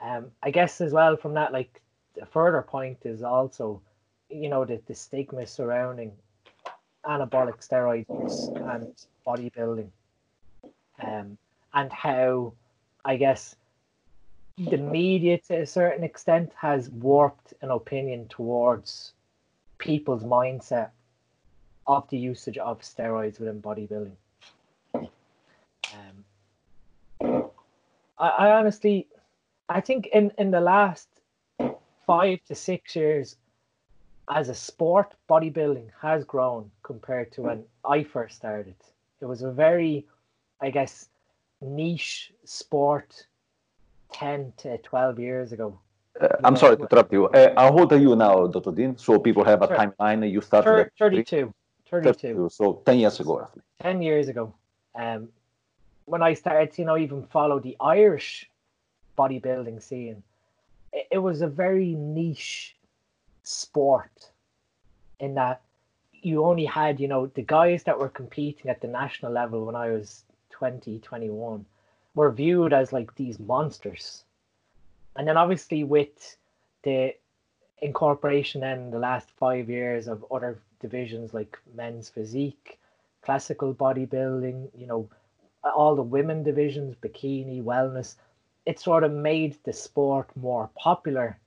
Um, 0.00 0.30
I 0.42 0.50
guess 0.50 0.80
as 0.80 0.92
well 0.92 1.16
from 1.16 1.34
that, 1.34 1.52
like 1.52 1.80
a 2.20 2.26
further 2.26 2.62
point 2.62 2.98
is 3.04 3.22
also, 3.22 3.80
you 4.28 4.48
know, 4.48 4.64
the, 4.64 4.80
the 4.86 4.94
stigma 4.94 5.46
surrounding 5.46 6.12
anabolic 7.04 7.66
steroids 7.66 8.48
and 8.72 8.94
bodybuilding, 9.26 9.88
um, 11.02 11.36
and 11.74 11.92
how, 11.92 12.52
I 13.04 13.16
guess, 13.16 13.56
the 14.56 14.76
media 14.76 15.38
to 15.48 15.62
a 15.62 15.66
certain 15.66 16.04
extent 16.04 16.52
has 16.56 16.88
warped 16.90 17.54
an 17.60 17.70
opinion 17.70 18.28
towards 18.28 19.12
people's 19.78 20.22
mindset 20.22 20.90
of 21.86 22.08
the 22.08 22.16
usage 22.16 22.58
of 22.58 22.80
steroids 22.80 23.38
within 23.40 23.60
bodybuilding. 23.60 24.16
Um, 25.94 27.50
I, 28.18 28.28
I 28.28 28.50
honestly, 28.52 29.06
I 29.68 29.80
think 29.80 30.06
in 30.06 30.32
in 30.38 30.50
the 30.50 30.60
last 30.60 31.08
five 32.06 32.38
to 32.48 32.54
six 32.54 32.96
years 32.96 33.36
as 34.28 34.48
a 34.48 34.54
sport, 34.54 35.14
bodybuilding 35.28 35.88
has 36.00 36.24
grown 36.24 36.70
compared 36.82 37.32
to 37.32 37.42
when 37.42 37.64
I 37.84 38.02
first 38.02 38.36
started. 38.36 38.76
It 39.20 39.26
was 39.26 39.42
a 39.42 39.50
very, 39.50 40.06
I 40.60 40.70
guess, 40.70 41.08
niche 41.60 42.32
sport 42.44 43.26
10 44.12 44.52
to 44.58 44.78
12 44.78 45.18
years 45.18 45.52
ago. 45.52 45.78
Uh, 46.20 46.28
I'm 46.44 46.56
sorry 46.56 46.76
to 46.76 46.82
interrupt 46.82 47.12
you. 47.12 47.26
Uh, 47.26 47.52
how 47.56 47.76
old 47.76 47.92
are 47.92 47.98
you 47.98 48.14
now, 48.14 48.46
Dr. 48.46 48.70
Dean? 48.70 48.96
So 48.96 49.18
people 49.18 49.44
have 49.44 49.62
a 49.62 49.68
timeline. 49.68 50.30
You 50.30 50.40
started 50.40 50.90
32. 50.98 51.52
32. 51.90 52.34
32. 52.34 52.48
So 52.50 52.82
10 52.86 52.98
years 52.98 53.20
ago, 53.20 53.38
roughly. 53.40 53.62
10 53.82 54.00
years 54.00 54.28
ago. 54.28 54.54
Um, 54.94 55.28
when 56.06 56.22
I 56.22 56.34
started 56.34 56.78
you 56.78 56.84
know 56.84 56.96
even 56.96 57.24
follow 57.24 57.58
the 57.58 57.76
Irish 57.80 58.48
bodybuilding 59.18 59.82
scene, 59.82 60.22
it, 61.10 61.18
was 61.18 61.42
a 61.42 61.46
very 61.46 61.94
niche 61.94 62.76
sport 63.42 64.30
in 65.20 65.34
that 65.34 65.60
you 66.12 66.44
only 66.44 66.64
had 66.64 67.00
you 67.00 67.08
know 67.08 67.26
the 67.26 67.42
guys 67.42 67.82
that 67.82 67.98
were 67.98 68.08
competing 68.08 68.70
at 68.70 68.80
the 68.80 68.88
national 68.88 69.32
level 69.32 69.66
when 69.66 69.76
I 69.76 69.90
was 69.90 70.24
20, 70.50 71.00
21 71.00 71.66
were 72.14 72.30
viewed 72.30 72.72
as 72.72 72.92
like 72.92 73.14
these 73.16 73.38
monsters. 73.38 74.24
And 75.16 75.26
then 75.26 75.36
obviously 75.36 75.84
with 75.84 76.36
the 76.82 77.14
incorporation 77.82 78.62
in 78.62 78.90
the 78.90 78.98
last 78.98 79.28
five 79.30 79.68
years 79.68 80.06
of 80.08 80.24
other 80.30 80.58
divisions 80.80 81.34
like 81.34 81.58
men's 81.74 82.08
physique, 82.08 82.78
classical 83.22 83.74
bodybuilding, 83.74 84.68
you 84.76 84.86
know, 84.86 85.08
all 85.64 85.96
the 85.96 86.02
women 86.02 86.42
divisions, 86.42 86.94
bikini, 87.02 87.62
wellness, 87.62 88.16
it 88.66 88.80
sort 88.80 89.04
of 89.04 89.12
made 89.12 89.56
the 89.64 89.72
sport 89.72 90.28
more 90.36 90.70
popular 90.76 91.38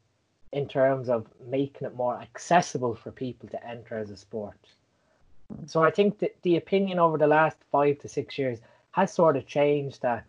in 0.51 0.67
terms 0.67 1.09
of 1.09 1.27
making 1.47 1.87
it 1.87 1.95
more 1.95 2.19
accessible 2.21 2.95
for 2.95 3.11
people 3.11 3.49
to 3.49 3.67
enter 3.67 3.97
as 3.97 4.09
a 4.09 4.17
sport. 4.17 4.57
So 5.65 5.83
I 5.83 5.91
think 5.91 6.19
that 6.19 6.35
the 6.41 6.57
opinion 6.57 6.99
over 6.99 7.17
the 7.17 7.27
last 7.27 7.57
five 7.71 7.99
to 7.99 8.07
six 8.07 8.37
years 8.37 8.59
has 8.91 9.13
sort 9.13 9.37
of 9.37 9.45
changed 9.45 10.01
that 10.01 10.25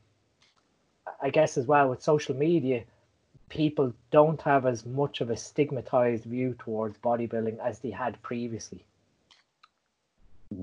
I 1.21 1.31
guess 1.31 1.57
as 1.57 1.67
well 1.67 1.89
with 1.89 2.03
social 2.03 2.37
media, 2.37 2.85
people 3.49 3.93
don't 4.11 4.41
have 4.43 4.67
as 4.67 4.85
much 4.85 5.21
of 5.21 5.31
a 5.31 5.37
stigmatized 5.37 6.25
view 6.25 6.55
towards 6.59 6.99
bodybuilding 6.99 7.59
as 7.59 7.79
they 7.79 7.91
had 7.91 8.21
previously. 8.23 8.85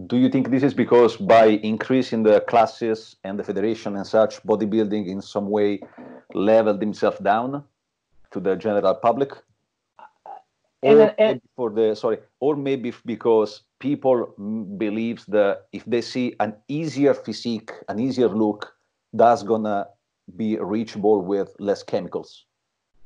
Do 0.07 0.17
you 0.17 0.29
think 0.29 0.49
this 0.49 0.63
is 0.63 0.73
because 0.73 1.15
by 1.15 1.45
increasing 1.61 2.23
the 2.23 2.41
classes 2.41 3.17
and 3.23 3.37
the 3.37 3.43
federation 3.43 3.95
and 3.95 4.05
such, 4.05 4.41
bodybuilding 4.43 5.07
in 5.07 5.21
some 5.21 5.49
way 5.49 5.79
leveled 6.33 6.79
themselves 6.79 7.19
down 7.19 7.63
to 8.31 8.39
the 8.39 8.55
general 8.55 8.95
public? 8.95 9.31
Or 10.81 11.13
maybe 11.17 11.41
for 11.55 11.69
the 11.69 11.95
sorry, 11.95 12.19
or 12.39 12.55
maybe 12.55 12.93
because 13.05 13.61
people 13.79 14.33
believes 14.77 15.25
that 15.27 15.67
if 15.71 15.85
they 15.85 16.01
see 16.01 16.35
an 16.39 16.55
easier 16.67 17.13
physique, 17.13 17.71
an 17.87 17.99
easier 17.99 18.29
look, 18.29 18.75
that's 19.13 19.41
gonna 19.41 19.87
be 20.35 20.57
reachable 20.57 21.21
with 21.21 21.55
less 21.59 21.81
chemicals. 21.81 22.45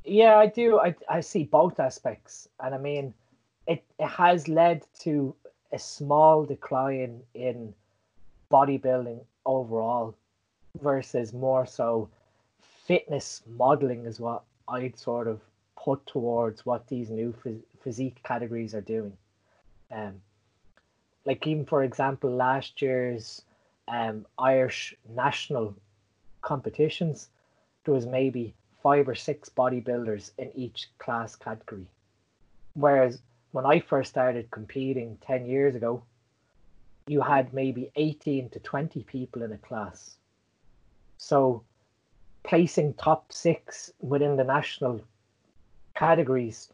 Yeah, 0.04 0.36
I 0.36 0.46
do. 0.46 0.78
I 0.78 0.94
I 1.08 1.20
see 1.20 1.44
both 1.44 1.80
aspects, 1.80 2.48
and 2.62 2.74
I 2.74 2.78
mean, 2.78 3.14
it 3.66 3.84
it 3.98 4.08
has 4.08 4.48
led 4.48 4.86
to 5.00 5.34
a 5.72 5.78
small 5.78 6.44
decline 6.44 7.20
in 7.34 7.74
bodybuilding 8.50 9.20
overall 9.46 10.14
versus 10.80 11.32
more 11.32 11.66
so 11.66 12.08
fitness 12.86 13.42
modeling 13.46 14.04
is 14.04 14.18
what 14.20 14.42
I'd 14.68 14.98
sort 14.98 15.28
of 15.28 15.40
put 15.76 16.04
towards 16.06 16.66
what 16.66 16.86
these 16.88 17.10
new 17.10 17.32
phys- 17.32 17.62
physique 17.82 18.20
categories 18.24 18.74
are 18.74 18.80
doing. 18.80 19.16
Um, 19.90 20.20
like 21.24 21.46
even 21.46 21.64
for 21.64 21.82
example, 21.82 22.30
last 22.30 22.82
year's 22.82 23.42
um, 23.88 24.26
Irish 24.38 24.94
national 25.14 25.74
competitions, 26.42 27.28
there 27.84 27.94
was 27.94 28.06
maybe 28.06 28.54
five 28.82 29.08
or 29.08 29.14
six 29.14 29.48
bodybuilders 29.48 30.30
in 30.38 30.50
each 30.54 30.88
class 30.98 31.36
category. 31.36 31.86
Whereas 32.74 33.20
when 33.52 33.66
I 33.66 33.80
first 33.80 34.10
started 34.10 34.50
competing 34.50 35.18
10 35.26 35.46
years 35.46 35.74
ago, 35.74 36.02
you 37.06 37.20
had 37.20 37.52
maybe 37.52 37.90
18 37.96 38.50
to 38.50 38.60
20 38.60 39.02
people 39.04 39.42
in 39.42 39.52
a 39.52 39.58
class. 39.58 40.16
So 41.18 41.62
placing 42.44 42.94
top 42.94 43.32
six 43.32 43.92
within 44.00 44.36
the 44.36 44.44
national 44.44 45.00
categories 45.94 46.72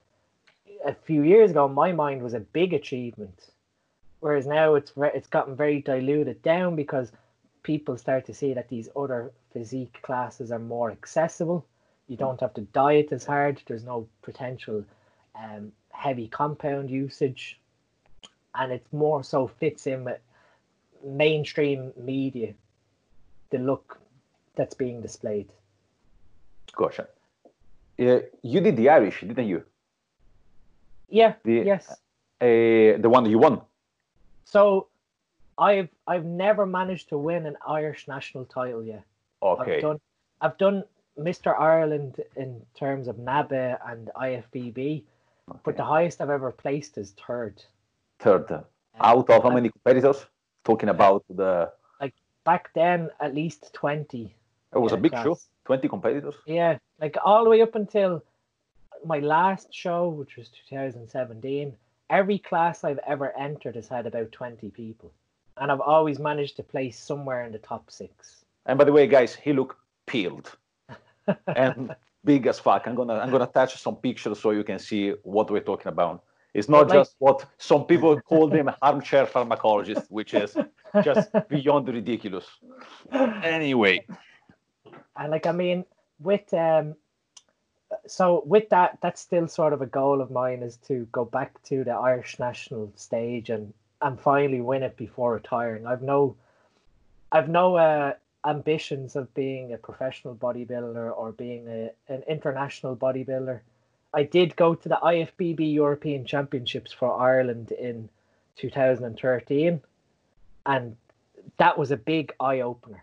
a 0.85 0.95
few 0.95 1.23
years 1.23 1.51
ago, 1.51 1.67
in 1.67 1.73
my 1.73 1.93
mind, 1.93 2.23
was 2.23 2.35
a 2.35 2.41
big 2.41 2.73
achievement. 2.73 3.51
Whereas 4.21 4.47
now 4.47 4.75
it's 4.75 4.93
it's 4.97 5.27
gotten 5.27 5.57
very 5.57 5.83
diluted 5.83 6.43
down 6.43 6.77
because 6.77 7.13
people 7.63 7.99
start 7.99 8.25
to 8.27 8.35
see 8.35 8.55
that 8.55 8.69
these 8.69 8.89
other 8.97 9.33
physique 9.53 10.01
classes 10.03 10.53
are 10.53 10.59
more 10.59 10.91
accessible. 10.91 11.67
You 12.09 12.17
don't 12.17 12.41
have 12.41 12.55
to 12.55 12.61
diet 12.61 13.13
as 13.13 13.25
hard. 13.25 13.61
There's 13.67 13.85
no 13.85 14.07
potential 14.23 14.85
um, 15.35 15.73
heavy 15.97 16.29
compound 16.29 16.91
usage, 16.91 17.59
and 18.55 18.73
it's 18.73 18.93
more 18.93 19.23
so 19.23 19.47
fits 19.47 19.87
in 19.87 20.05
with 20.05 20.21
mainstream 21.05 21.93
media. 21.97 22.55
The 23.51 23.59
look 23.59 23.99
that's 24.57 24.75
being 24.75 25.01
displayed. 25.01 25.49
Gotcha. 26.75 27.09
Uh, 27.99 28.21
you 28.43 28.61
did 28.61 28.77
the 28.77 28.89
Irish, 28.91 29.21
didn't 29.21 29.47
you? 29.47 29.63
Yeah. 31.09 31.35
The, 31.45 31.63
yes. 31.65 31.91
Uh, 32.41 33.01
the 33.01 33.09
one 33.09 33.25
that 33.25 33.31
you 33.31 33.39
won. 33.39 33.63
So 34.45 34.89
I've 35.59 35.89
I've 36.07 36.25
never 36.25 36.67
managed 36.67 37.09
to 37.11 37.19
win 37.19 37.47
an 37.47 37.57
Irish 37.67 38.09
national 38.09 38.45
title 38.45 38.83
yet. 38.85 39.05
Okay. 39.43 39.77
I've 39.77 39.83
done 39.83 40.01
I've 40.41 40.59
done 40.59 40.85
Mr. 41.19 41.59
Ireland 41.59 42.21
in 42.37 42.61
terms 42.75 43.09
of 43.09 43.17
NABBA 43.17 43.79
and 43.91 44.11
IFBB. 44.17 45.05
But 45.65 45.77
the 45.77 45.85
highest 45.85 46.21
I've 46.21 46.31
ever 46.31 46.53
placed 46.53 46.99
is 46.99 47.15
third. 47.27 47.63
Third. 48.19 48.51
Um, 48.51 48.65
Out 49.01 49.31
of 49.31 49.43
how 49.43 49.51
many 49.51 49.71
competitors? 49.71 50.27
Talking 50.65 50.89
about 50.89 51.25
the 51.29 51.71
like 52.01 52.15
back 52.45 52.71
then, 52.75 53.11
at 53.21 53.35
least 53.35 53.73
twenty. 53.73 54.35
It 54.75 54.79
was 54.79 54.93
a 54.93 54.97
big 54.97 55.13
class. 55.13 55.25
show. 55.25 55.39
Twenty 55.65 55.89
competitors. 55.89 56.35
Yeah, 56.47 56.79
like 57.01 57.17
all 57.25 57.45
the 57.45 57.51
way 57.51 57.63
up 57.63 57.75
until 57.75 58.25
my 59.05 59.19
last 59.21 59.73
show, 59.73 60.09
which 60.09 60.37
was 60.37 60.49
2017. 60.69 61.77
Every 62.09 62.39
class 62.39 62.83
I've 62.83 63.01
ever 63.07 63.37
entered 63.37 63.77
has 63.77 63.89
had 63.89 64.07
about 64.07 64.33
20 64.33 64.71
people 64.71 65.13
and 65.59 65.73
I've 65.73 65.81
always 65.81 66.19
managed 66.19 66.57
to 66.57 66.63
place 66.63 66.99
somewhere 66.99 67.45
in 67.45 67.53
the 67.53 67.59
top 67.59 67.91
six. 67.91 68.45
And 68.67 68.79
by 68.79 68.85
the 68.85 68.93
way, 68.93 69.07
guys, 69.07 69.35
he 69.35 69.53
looked 69.53 69.79
peeled 70.07 70.53
and 71.57 71.95
big 72.27 72.47
as 72.47 72.59
fuck. 72.59 72.87
I'm 72.87 72.95
gonna 72.95 73.15
I'm 73.15 73.31
gonna 73.31 73.45
attach 73.45 73.81
some 73.81 73.97
pictures 73.97 74.39
so 74.41 74.51
you 74.51 74.65
can 74.65 74.79
see 74.79 75.15
what 75.23 75.51
we're 75.51 75.69
talking 75.73 75.89
about. 75.89 76.23
It's 76.53 76.69
not 76.69 76.89
like, 76.89 76.99
just 76.99 77.17
what 77.19 77.47
some 77.59 77.85
people 77.85 78.21
call 78.21 78.49
them 78.49 78.71
armchair 78.83 79.27
pharmacologist, 79.27 80.07
which 80.11 80.35
is 80.35 80.57
just 81.03 81.29
beyond 81.49 81.89
ridiculous. 81.89 82.47
Anyway. 83.13 84.07
And 85.17 85.31
like 85.31 85.47
I 85.47 85.53
mean, 85.53 85.85
with 86.21 86.53
um 86.53 86.95
so 88.07 88.43
with 88.47 88.69
that, 88.71 88.99
that's 89.01 89.21
still 89.21 89.49
sort 89.49 89.73
of 89.73 89.81
a 89.81 89.87
goal 89.87 90.21
of 90.21 90.31
mine 90.31 90.63
is 90.63 90.77
to 90.89 91.07
go 91.13 91.25
back 91.25 91.63
to 91.65 91.85
the 91.85 91.93
Irish 91.93 92.39
national 92.39 92.93
stage 92.97 93.51
and 93.51 93.73
and 94.03 94.21
finally 94.21 94.61
win 94.61 94.83
it 94.83 94.97
before 94.97 95.35
retiring. 95.35 95.87
I've 95.87 96.03
no, 96.03 96.37
I've 97.33 97.49
no 97.49 97.77
uh, 97.77 98.13
ambitions 98.47 99.17
of 99.17 99.33
being 99.35 99.73
a 99.73 99.79
professional 99.79 100.35
bodybuilder 100.35 101.17
or 101.17 101.33
being 101.33 101.67
a, 101.69 101.91
an 102.09 102.23
international 102.29 102.97
bodybuilder. 102.97 103.61
I 104.15 104.23
did 104.23 104.57
go 104.57 104.75
to 104.75 104.89
the 104.89 104.99
IFBB 105.03 105.73
European 105.75 106.25
Championships 106.25 106.93
for 106.93 107.21
Ireland 107.21 107.73
in 107.73 108.09
2013, 108.57 109.81
and 110.65 110.97
that 111.59 111.77
was 111.77 111.91
a 111.91 111.97
big 111.97 112.33
eye 112.41 112.61
opener 112.61 113.03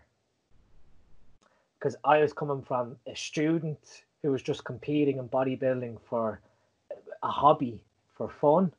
because 1.78 1.96
I 2.04 2.18
was 2.18 2.32
coming 2.32 2.62
from 2.62 2.96
a 3.06 3.14
student 3.14 4.04
who 4.22 4.32
was 4.32 4.42
just 4.42 4.64
competing 4.64 5.18
in 5.18 5.28
bodybuilding 5.28 5.98
for 6.08 6.40
a 7.22 7.28
hobby 7.28 7.84
for 8.16 8.28
fun 8.28 8.72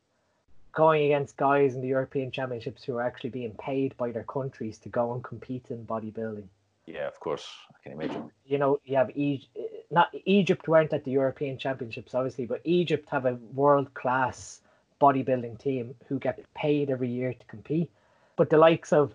going 0.75 1.05
against 1.05 1.37
guys 1.37 1.73
in 1.73 1.81
the 1.81 1.87
European 1.87 2.29
Championships 2.29 2.83
who 2.83 2.97
are 2.97 3.01
actually 3.01 3.29
being 3.29 3.53
paid 3.53 3.95
by 3.97 4.11
their 4.11 4.23
countries 4.23 4.77
to 4.79 4.89
go 4.89 5.13
and 5.13 5.23
compete 5.23 5.65
in 5.69 5.85
bodybuilding. 5.85 6.47
Yeah, 6.87 7.07
of 7.07 7.19
course, 7.19 7.47
I 7.71 7.81
can 7.81 7.93
imagine. 7.93 8.31
You 8.45 8.57
know, 8.59 8.79
you 8.85 8.95
have 8.97 9.09
Egypt. 9.15 9.57
Not 9.91 10.13
Egypt 10.25 10.67
weren't 10.67 10.93
at 10.93 11.03
the 11.03 11.11
European 11.11 11.57
Championships, 11.57 12.13
obviously, 12.13 12.45
but 12.45 12.61
Egypt 12.63 13.09
have 13.09 13.25
a 13.25 13.37
world 13.53 13.93
class 13.93 14.61
bodybuilding 15.01 15.59
team 15.59 15.95
who 16.07 16.19
get 16.19 16.39
paid 16.53 16.89
every 16.89 17.09
year 17.09 17.33
to 17.33 17.45
compete. 17.47 17.89
But 18.35 18.49
the 18.49 18.57
likes 18.57 18.93
of 18.93 19.13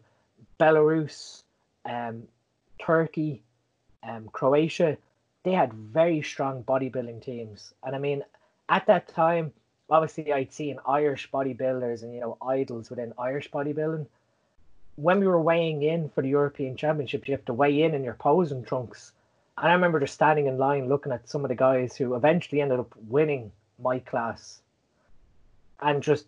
Belarus, 0.59 1.43
um, 1.85 2.25
Turkey, 2.79 3.43
um, 4.03 4.29
Croatia, 4.33 4.97
they 5.43 5.53
had 5.53 5.73
very 5.73 6.23
strong 6.23 6.63
bodybuilding 6.65 7.23
teams. 7.23 7.73
And 7.85 7.95
I 7.95 7.99
mean, 7.99 8.23
at 8.69 8.87
that 8.87 9.09
time, 9.09 9.53
obviously 9.91 10.33
I'd 10.33 10.53
seen 10.53 10.79
Irish 10.87 11.31
bodybuilders 11.31 12.03
and 12.03 12.15
you 12.15 12.21
know 12.21 12.37
idols 12.47 12.91
within 12.91 13.13
Irish 13.19 13.51
bodybuilding. 13.51 14.07
When 15.01 15.21
we 15.21 15.27
were 15.27 15.41
weighing 15.41 15.83
in 15.83 16.11
for 16.11 16.23
the 16.23 16.29
European 16.29 16.77
Championship, 16.77 17.27
you 17.27 17.33
have 17.33 17.45
to 17.47 17.55
weigh 17.55 17.83
in 17.83 17.95
in 17.95 18.05
your 18.05 18.15
posing 18.15 18.65
trunks. 18.65 19.13
And 19.57 19.69
I 19.69 19.73
remember 19.73 20.01
just 20.01 20.15
standing 20.15 20.47
in 20.47 20.59
line 20.59 20.89
looking 20.89 21.13
at 21.13 21.29
some 21.29 21.45
of 21.45 21.49
the 21.49 21.55
guys 21.55 21.97
who 21.97 22.15
eventually 22.15 22.61
ended 22.61 22.81
up 22.81 22.95
winning 23.09 23.51
my 23.79 23.99
class 24.01 24.61
and 25.81 26.03
just 26.03 26.27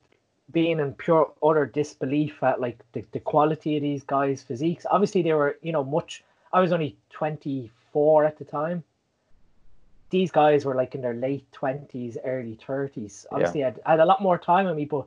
being 0.50 0.80
in 0.80 0.94
pure 0.94 1.30
utter 1.42 1.66
disbelief 1.66 2.42
at 2.42 2.60
like 2.60 2.78
the, 2.92 3.04
the 3.12 3.20
quality 3.20 3.76
of 3.76 3.82
these 3.82 4.02
guys' 4.02 4.42
physiques. 4.42 4.86
Obviously 4.90 5.22
they 5.22 5.32
were, 5.34 5.58
you 5.62 5.72
know, 5.72 5.84
much 5.84 6.24
I 6.52 6.60
was 6.60 6.72
only 6.72 6.96
24 7.10 8.24
at 8.24 8.38
the 8.38 8.44
time. 8.44 8.84
These 10.10 10.30
guys 10.30 10.64
were 10.64 10.74
like 10.74 10.94
in 10.94 11.00
their 11.00 11.14
late 11.14 11.46
20s, 11.52 12.18
early 12.24 12.58
30s. 12.66 13.26
Obviously 13.32 13.60
yeah. 13.60 13.66
I, 13.66 13.70
had, 13.70 13.80
I 13.86 13.90
had 13.92 14.00
a 14.00 14.04
lot 14.04 14.22
more 14.22 14.38
time 14.38 14.66
on 14.66 14.76
me, 14.76 14.84
but 14.84 15.06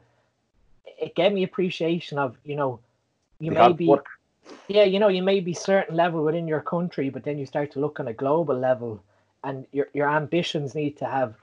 it 1.00 1.16
gave 1.16 1.32
me 1.32 1.44
appreciation 1.44 2.18
of, 2.18 2.38
you 2.44 2.56
know, 2.56 2.80
you 3.40 3.52
may 3.52 3.74
be 3.74 3.88
work. 3.88 4.08
yeah, 4.68 4.84
you 4.84 5.00
know, 5.00 5.08
you 5.08 5.24
may 5.24 5.40
be 5.40 5.54
certain 5.54 5.96
level 5.96 6.24
within 6.24 6.48
your 6.48 6.62
country, 6.62 7.10
but 7.10 7.24
then 7.24 7.38
you 7.38 7.46
start 7.46 7.72
to 7.74 7.80
look 7.80 8.00
on 8.00 8.08
a 8.08 8.14
global 8.14 8.58
level 8.58 9.04
and 9.46 9.66
your 9.72 9.88
your 9.94 10.10
ambitions 10.10 10.76
need 10.76 10.98
to 10.98 11.06
have 11.06 11.36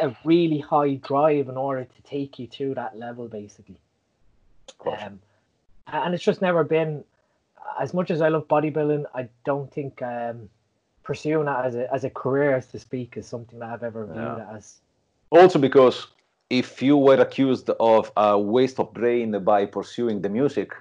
a 0.00 0.16
really 0.24 0.58
high 0.58 0.94
drive 0.94 1.48
in 1.48 1.56
order 1.56 1.84
to 1.84 2.02
take 2.02 2.38
you 2.38 2.46
to 2.46 2.74
that 2.74 2.98
level, 2.98 3.28
basically. 3.28 3.78
Um, 4.84 5.20
and 5.86 6.14
it's 6.14 6.24
just 6.24 6.42
never 6.42 6.64
been 6.64 7.04
as 7.80 7.94
much 7.94 8.10
as 8.10 8.20
I 8.20 8.28
love 8.28 8.48
bodybuilding. 8.48 9.04
I 9.14 9.28
don't 9.44 9.72
think 9.72 10.02
um, 10.02 10.48
pursuing 11.02 11.46
that 11.46 11.64
as 11.64 11.76
a 11.76 11.92
as 11.92 12.04
a 12.04 12.10
career, 12.10 12.56
as 12.56 12.66
to 12.68 12.78
speak, 12.78 13.16
is 13.16 13.26
something 13.26 13.58
that 13.60 13.70
I've 13.70 13.82
ever 13.82 14.06
viewed 14.06 14.38
yeah. 14.38 14.56
as. 14.56 14.80
Also, 15.30 15.58
because 15.58 16.08
if 16.50 16.80
you 16.80 16.96
were 16.96 17.20
accused 17.20 17.70
of 17.80 18.12
a 18.16 18.38
waste 18.38 18.78
of 18.78 18.92
brain 18.94 19.42
by 19.44 19.66
pursuing 19.66 20.22
the 20.22 20.28
music, 20.28 20.72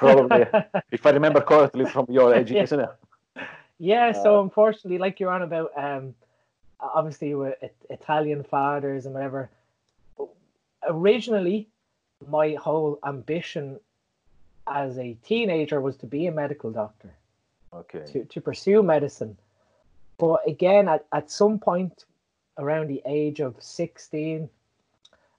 probably, 0.00 0.46
if 0.90 1.06
I 1.06 1.10
remember 1.10 1.40
correctly 1.40 1.84
from 1.84 2.06
your 2.08 2.34
education. 2.42 2.80
yeah. 2.80 3.44
yeah, 3.78 4.12
so 4.12 4.38
uh, 4.38 4.42
unfortunately, 4.42 4.98
like 4.98 5.20
you're 5.20 5.30
on 5.30 5.42
about, 5.42 5.70
um, 5.76 6.14
obviously 6.80 7.34
with 7.34 7.54
Italian 7.88 8.42
fathers 8.42 9.06
and 9.06 9.14
whatever. 9.14 9.50
Originally, 10.88 11.68
my 12.26 12.54
whole 12.54 12.98
ambition 13.04 13.78
as 14.66 14.98
a 14.98 15.16
teenager 15.24 15.80
was 15.80 15.96
to 15.98 16.06
be 16.06 16.26
a 16.26 16.32
medical 16.32 16.70
doctor. 16.70 17.12
Okay. 17.72 18.04
To 18.12 18.24
to 18.24 18.40
pursue 18.40 18.82
medicine, 18.82 19.36
but 20.18 20.40
again, 20.46 20.88
at 20.88 21.06
at 21.12 21.30
some 21.30 21.58
point 21.60 22.04
around 22.58 22.88
the 22.88 23.00
age 23.06 23.40
of 23.40 23.54
sixteen, 23.60 24.50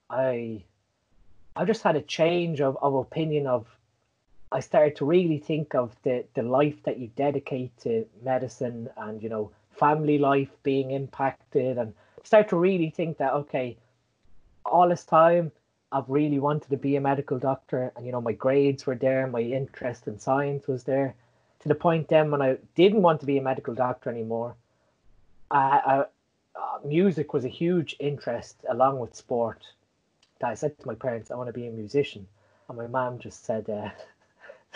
I 0.10 0.64
I 1.56 1.66
just 1.66 1.84
had 1.84 1.98
a 1.98 2.02
change 2.02 2.62
of, 2.62 2.78
of 2.82 2.94
opinion 2.96 3.48
of 3.48 3.68
I 4.52 4.60
started 4.60 4.96
to 4.98 5.06
really 5.06 5.38
think 5.38 5.76
of 5.76 5.96
the, 6.04 6.26
the 6.34 6.44
life 6.44 6.84
that 6.84 7.00
you 7.00 7.10
dedicate 7.16 7.72
to 7.82 8.06
medicine 8.24 8.90
and, 8.98 9.22
you 9.24 9.30
know, 9.30 9.52
family 9.72 10.18
life 10.18 10.50
being 10.64 10.92
impacted 10.92 11.78
and 11.78 11.94
start 12.24 12.50
to 12.50 12.58
really 12.58 12.90
think 12.90 13.18
that, 13.18 13.34
okay, 13.34 13.78
all 14.66 14.90
this 14.90 15.06
time 15.06 15.52
I've 15.92 16.10
really 16.10 16.40
wanted 16.40 16.70
to 16.70 16.78
be 16.78 16.96
a 16.96 17.02
medical 17.02 17.40
doctor 17.40 17.92
and, 17.96 18.06
you 18.06 18.12
know, 18.12 18.22
my 18.22 18.34
grades 18.34 18.86
were 18.86 18.96
there, 18.96 19.28
my 19.28 19.42
interest 19.42 20.08
in 20.08 20.20
science 20.20 20.68
was 20.68 20.84
there 20.84 21.16
to 21.62 21.68
the 21.68 21.76
point 21.76 22.08
then 22.08 22.32
when 22.32 22.42
I 22.42 22.58
didn't 22.76 23.02
want 23.04 23.20
to 23.20 23.26
be 23.26 23.38
a 23.38 23.42
medical 23.42 23.76
doctor 23.76 24.10
anymore, 24.10 24.56
I, 25.50 25.82
I 25.86 26.06
uh, 26.56 26.80
music 26.84 27.34
was 27.34 27.46
a 27.46 27.50
huge 27.50 27.96
interest 28.00 28.58
along 28.70 29.00
with 29.00 29.16
sport. 29.16 29.64
That 30.40 30.50
I 30.50 30.56
said 30.56 30.78
to 30.80 30.88
my 30.88 30.96
parents, 30.96 31.30
I 31.30 31.36
want 31.36 31.48
to 31.48 31.54
be 31.54 31.68
a 31.68 31.72
musician. 31.72 32.28
And 32.68 32.78
my 32.78 32.88
mom 32.88 33.20
just 33.20 33.46
said, 33.46 33.70
uh, 33.70 33.90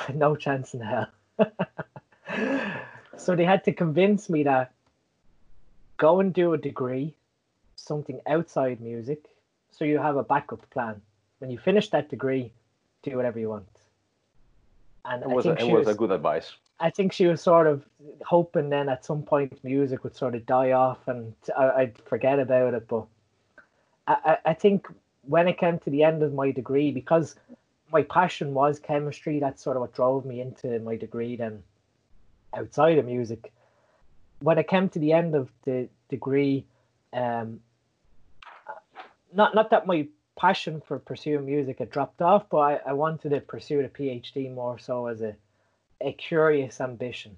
no 0.14 0.36
chance 0.36 0.74
in 0.74 0.82
hell. 0.82 1.08
so 3.18 3.36
they 3.36 3.46
had 3.46 3.64
to 3.66 3.74
convince 3.74 4.30
me 4.30 4.44
that 4.44 4.72
go 5.98 6.20
and 6.20 6.34
do 6.34 6.54
a 6.54 6.58
degree, 6.58 7.16
something 7.76 8.20
outside 8.28 8.82
music, 8.82 9.26
so 9.72 9.86
you 9.86 9.98
have 9.98 10.18
a 10.18 10.24
backup 10.24 10.70
plan. 10.70 11.02
When 11.40 11.50
you 11.50 11.58
finish 11.58 11.90
that 11.90 12.10
degree, 12.10 12.52
do 13.04 13.16
whatever 13.16 13.40
you 13.40 13.50
want. 13.50 13.68
And 15.04 15.22
it 15.22 15.30
was, 15.30 15.46
a, 15.46 15.52
it 15.52 15.72
was, 15.72 15.86
was 15.86 15.96
a 15.96 15.98
good 15.98 16.12
advice. 16.12 16.54
I 16.80 16.90
think 16.90 17.14
she 17.14 17.28
was 17.28 17.42
sort 17.42 17.68
of 17.68 17.86
hoping 18.26 18.70
then 18.70 18.90
at 18.90 19.06
some 19.06 19.22
point 19.22 19.64
music 19.64 20.04
would 20.04 20.16
sort 20.16 20.36
of 20.36 20.46
die 20.46 20.72
off 20.72 21.08
and 21.08 21.34
I, 21.58 21.84
would 21.86 21.98
forget 22.00 22.40
about 22.40 22.74
it. 22.74 22.88
But 22.88 23.06
I, 24.08 24.38
I 24.46 24.54
think 24.54 24.88
when 25.22 25.48
it 25.48 25.58
came 25.58 25.80
to 25.80 25.90
the 25.90 26.04
end 26.04 26.24
of 26.24 26.34
my 26.34 26.52
degree, 26.52 26.92
because 26.92 27.36
my 27.96 28.04
passion 28.04 28.54
was 28.54 28.78
chemistry. 28.78 29.40
That's 29.40 29.64
sort 29.64 29.78
of 29.78 29.82
what 29.82 29.94
drove 29.94 30.26
me 30.26 30.42
into 30.42 30.80
my 30.80 30.98
degree. 30.98 31.38
Then, 31.38 31.64
outside 32.54 32.98
of 32.98 33.06
music, 33.06 33.54
when 34.42 34.60
I 34.60 34.64
came 34.64 34.90
to 34.90 35.00
the 35.00 35.14
end 35.14 35.34
of 35.34 35.50
the 35.64 35.88
degree, 36.10 36.66
um, 37.14 37.62
not 39.34 39.56
not 39.56 39.70
that 39.70 39.88
my 39.88 40.10
passion 40.38 40.82
for 40.86 41.00
pursuing 41.00 41.46
music 41.46 41.80
had 41.80 41.90
dropped 41.90 42.22
off, 42.22 42.50
but 42.50 42.58
I, 42.58 42.74
I 42.88 42.94
wanted 42.94 43.30
to 43.30 43.40
pursue 43.40 43.80
a 43.80 43.88
PhD 43.88 44.54
more 44.54 44.78
so 44.78 45.08
as 45.08 45.22
a 45.22 45.34
a 46.02 46.12
curious 46.12 46.82
ambition. 46.82 47.38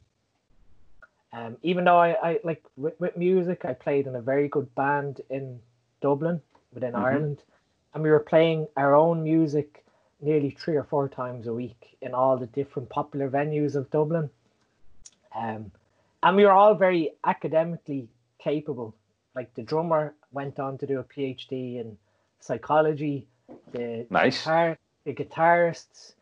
Um, 1.34 1.58
even 1.62 1.84
though 1.84 2.00
I, 2.00 2.10
I 2.30 2.40
like 2.44 2.64
with, 2.78 3.00
with 3.00 3.16
music, 3.16 3.64
I 3.64 3.74
played 3.74 4.08
in 4.08 4.16
a 4.16 4.22
very 4.22 4.48
good 4.48 4.74
band 4.74 5.22
in 5.30 5.60
Dublin 6.02 6.42
within 6.74 6.94
mm-hmm. 6.94 7.06
Ireland, 7.06 7.44
and 7.94 8.02
we 8.02 8.10
were 8.10 8.26
playing 8.34 8.68
our 8.76 8.96
own 8.96 9.24
music 9.24 9.84
nearly 10.22 10.50
three 10.50 10.76
or 10.76 10.84
four 10.84 11.08
times 11.08 11.48
a 11.48 11.54
week 11.54 11.98
in 12.02 12.14
all 12.14 12.38
the 12.38 12.48
different 12.48 12.90
popular 12.90 13.30
venues 13.30 13.76
of 13.76 13.90
Dublin. 13.92 14.30
Um, 15.36 15.72
and 16.24 16.36
we 16.36 16.46
were 16.46 16.52
all 16.52 16.74
very 16.74 17.12
academically 17.24 18.08
capable. 18.40 18.96
Like 19.36 19.54
the 19.54 19.62
drummer 19.62 20.16
went 20.32 20.60
on 20.60 20.78
to 20.80 20.88
do 20.88 21.00
a 21.00 21.04
PhD 21.04 21.80
in 21.80 21.98
psychology. 22.40 23.28
The 23.72 24.08
nice. 24.10 24.40
Guitar, 24.40 24.78
the 25.06 25.14
guitarists, 25.14 26.14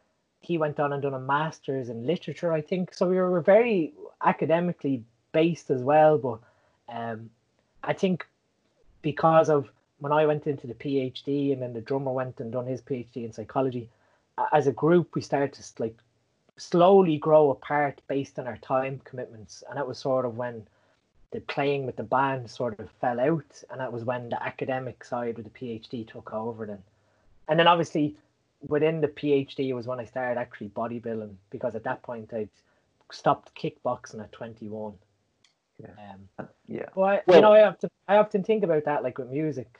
he 0.41 0.57
went 0.57 0.79
on 0.79 0.93
and 0.93 1.01
done 1.01 1.13
a 1.13 1.19
master's 1.19 1.89
in 1.89 2.05
literature, 2.05 2.51
I 2.51 2.61
think. 2.61 2.93
So 2.93 3.07
we 3.07 3.15
were 3.15 3.41
very 3.41 3.93
academically 4.23 5.03
based 5.31 5.71
as 5.71 5.81
well. 5.81 6.17
But 6.17 6.39
um, 6.89 7.29
I 7.83 7.93
think 7.93 8.27
because 9.01 9.49
of 9.49 9.69
when 9.99 10.11
I 10.11 10.25
went 10.25 10.47
into 10.47 10.67
the 10.67 10.73
PhD 10.73 11.53
and 11.53 11.61
then 11.61 11.73
the 11.73 11.81
drummer 11.81 12.11
went 12.11 12.39
and 12.39 12.51
done 12.51 12.65
his 12.65 12.81
PhD 12.81 13.25
in 13.25 13.31
psychology, 13.31 13.89
as 14.51 14.67
a 14.67 14.71
group 14.71 15.15
we 15.15 15.21
started 15.21 15.53
to 15.53 15.81
like 15.81 15.97
slowly 16.57 17.17
grow 17.17 17.51
apart 17.51 18.01
based 18.07 18.39
on 18.39 18.47
our 18.47 18.57
time 18.57 19.01
commitments, 19.03 19.63
and 19.67 19.77
that 19.77 19.87
was 19.87 19.97
sort 19.97 20.25
of 20.25 20.37
when 20.37 20.65
the 21.31 21.41
playing 21.41 21.85
with 21.85 21.95
the 21.95 22.03
band 22.03 22.49
sort 22.49 22.79
of 22.79 22.89
fell 23.01 23.19
out, 23.19 23.63
and 23.69 23.79
that 23.79 23.91
was 23.91 24.03
when 24.03 24.29
the 24.29 24.43
academic 24.43 25.03
side 25.03 25.37
with 25.37 25.45
the 25.45 25.59
PhD 25.59 26.07
took 26.07 26.33
over. 26.33 26.65
Then, 26.65 26.83
and 27.47 27.59
then 27.59 27.67
obviously 27.67 28.15
within 28.67 29.01
the 29.01 29.07
PhD 29.07 29.73
was 29.73 29.87
when 29.87 29.99
I 29.99 30.05
started 30.05 30.39
actually 30.39 30.69
bodybuilding 30.69 31.35
because 31.49 31.75
at 31.75 31.83
that 31.83 32.01
point 32.03 32.33
I'd 32.33 32.49
stopped 33.11 33.55
kickboxing 33.55 34.21
at 34.21 34.31
21. 34.31 34.93
Yeah. 35.81 36.13
Um, 36.39 36.47
yeah. 36.67 36.85
Well, 36.95 37.21
well, 37.27 37.37
you 37.37 37.41
know, 37.41 37.53
I 37.53 37.67
often 37.67 37.89
I 38.07 38.17
often 38.17 38.43
think 38.43 38.63
about 38.63 38.85
that, 38.85 39.03
like 39.03 39.17
with 39.17 39.29
music, 39.29 39.79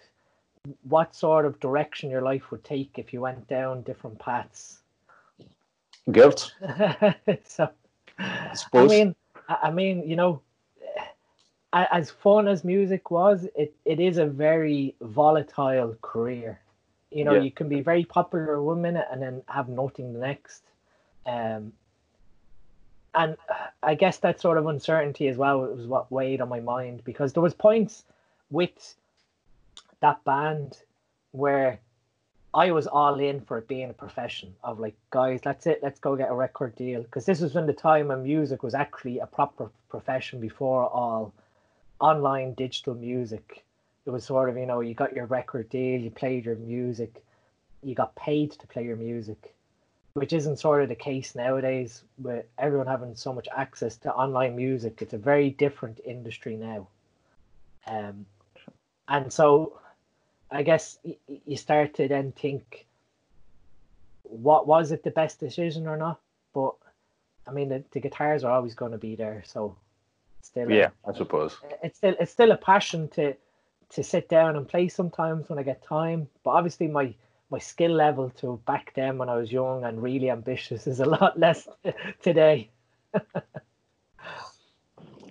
what 0.83 1.15
sort 1.15 1.45
of 1.45 1.59
direction 1.59 2.09
your 2.09 2.21
life 2.21 2.51
would 2.51 2.63
take 2.63 2.97
if 2.97 3.13
you 3.13 3.21
went 3.21 3.47
down 3.47 3.81
different 3.83 4.19
paths. 4.19 4.79
Guilt. 6.11 6.53
so, 7.45 7.69
I, 8.19 8.57
I 8.73 8.87
mean, 8.87 9.15
I 9.49 9.71
mean, 9.71 10.07
you 10.07 10.15
know, 10.15 10.41
as 11.73 12.09
fun 12.09 12.47
as 12.47 12.63
music 12.63 13.11
was, 13.11 13.47
it, 13.55 13.75
it 13.85 13.99
is 13.99 14.17
a 14.17 14.25
very 14.25 14.95
volatile 15.01 15.95
career. 16.01 16.59
You 17.11 17.25
know, 17.25 17.33
yeah. 17.33 17.41
you 17.41 17.51
can 17.51 17.69
be 17.69 17.81
very 17.81 18.05
popular 18.05 18.61
one 18.61 18.81
minute 18.81 19.07
and 19.11 19.21
then 19.21 19.41
have 19.47 19.69
nothing 19.69 20.13
the 20.13 20.19
next. 20.19 20.63
Um, 21.25 21.73
and 23.15 23.37
uh, 23.49 23.67
I 23.81 23.95
guess 23.95 24.17
that 24.17 24.41
sort 24.41 24.57
of 24.57 24.67
uncertainty 24.67 25.27
as 25.27 25.37
well 25.37 25.61
was 25.61 25.87
what 25.87 26.11
weighed 26.11 26.41
on 26.41 26.49
my 26.49 26.59
mind 26.59 27.03
because 27.03 27.33
there 27.33 27.43
was 27.43 27.53
points 27.53 28.03
with 28.51 28.95
that 30.01 30.23
band 30.23 30.77
where 31.31 31.79
I 32.53 32.71
was 32.71 32.87
all 32.87 33.19
in 33.19 33.41
for 33.41 33.57
it 33.57 33.67
being 33.67 33.89
a 33.89 33.93
profession 33.93 34.53
of 34.63 34.79
like, 34.79 34.95
guys, 35.09 35.41
that's 35.43 35.65
it, 35.65 35.79
let's 35.81 35.99
go 35.99 36.15
get 36.15 36.29
a 36.29 36.35
record 36.35 36.75
deal. 36.75 37.01
Because 37.03 37.25
this 37.25 37.41
was 37.41 37.53
when 37.53 37.65
the 37.65 37.73
time 37.73 38.09
when 38.09 38.23
music 38.23 38.63
was 38.63 38.73
actually 38.73 39.19
a 39.19 39.25
proper 39.25 39.69
profession 39.89 40.39
before 40.39 40.87
all 40.89 41.33
online 41.99 42.53
digital 42.53 42.95
music. 42.95 43.63
It 44.05 44.11
was 44.11 44.25
sort 44.25 44.49
of, 44.49 44.57
you 44.57 44.65
know, 44.65 44.81
you 44.81 44.93
got 44.93 45.13
your 45.13 45.25
record 45.25 45.69
deal, 45.69 45.99
you 45.99 46.11
played 46.11 46.45
your 46.45 46.55
music, 46.55 47.23
you 47.81 47.95
got 47.95 48.15
paid 48.15 48.51
to 48.51 48.67
play 48.67 48.83
your 48.83 48.97
music 48.97 49.54
which 50.15 50.33
isn't 50.33 50.57
sort 50.57 50.81
of 50.81 50.89
the 50.89 50.95
case 50.95 51.35
nowadays 51.35 52.03
with 52.17 52.45
everyone 52.57 52.87
having 52.87 53.15
so 53.15 53.31
much 53.31 53.47
access 53.55 53.97
to 53.97 54.13
online 54.13 54.55
music. 54.55 55.01
It's 55.01 55.13
a 55.13 55.17
very 55.17 55.51
different 55.51 55.99
industry 56.03 56.57
now. 56.57 56.87
Um, 57.87 58.25
and 59.07 59.31
so 59.31 59.79
I 60.49 60.63
guess 60.63 60.97
you 61.45 61.57
start 61.57 61.93
to 61.95 62.07
then 62.07 62.31
think, 62.31 62.85
what 64.23 64.67
was 64.67 64.91
it 64.91 65.03
the 65.03 65.11
best 65.11 65.39
decision 65.39 65.87
or 65.87 65.97
not? 65.97 66.19
but 66.55 66.73
I 67.45 67.51
mean 67.51 67.69
the, 67.69 67.83
the 67.91 67.99
guitars 67.99 68.43
are 68.43 68.51
always 68.51 68.73
going 68.73 68.93
to 68.93 68.97
be 68.97 69.15
there, 69.15 69.43
so 69.45 69.75
still 70.41 70.71
yeah, 70.71 70.89
a, 71.05 71.11
I 71.11 71.13
suppose 71.13 71.57
it's 71.83 71.97
still 71.97 72.15
it's 72.19 72.31
still 72.31 72.51
a 72.51 72.57
passion 72.57 73.07
to 73.09 73.35
to 73.89 74.03
sit 74.03 74.27
down 74.27 74.55
and 74.55 74.67
play 74.67 74.87
sometimes 74.87 75.47
when 75.49 75.59
I 75.59 75.63
get 75.63 75.83
time. 75.83 76.27
But 76.43 76.51
obviously 76.51 76.87
my 76.87 77.13
my 77.49 77.59
skill 77.59 77.91
level 77.91 78.29
to 78.41 78.59
back 78.65 78.93
then 78.95 79.17
when 79.17 79.29
I 79.29 79.35
was 79.37 79.51
young 79.51 79.83
and 79.83 80.01
really 80.01 80.29
ambitious 80.29 80.87
is 80.87 80.99
a 80.99 81.05
lot 81.17 81.39
less 81.39 81.67
today. 82.21 82.69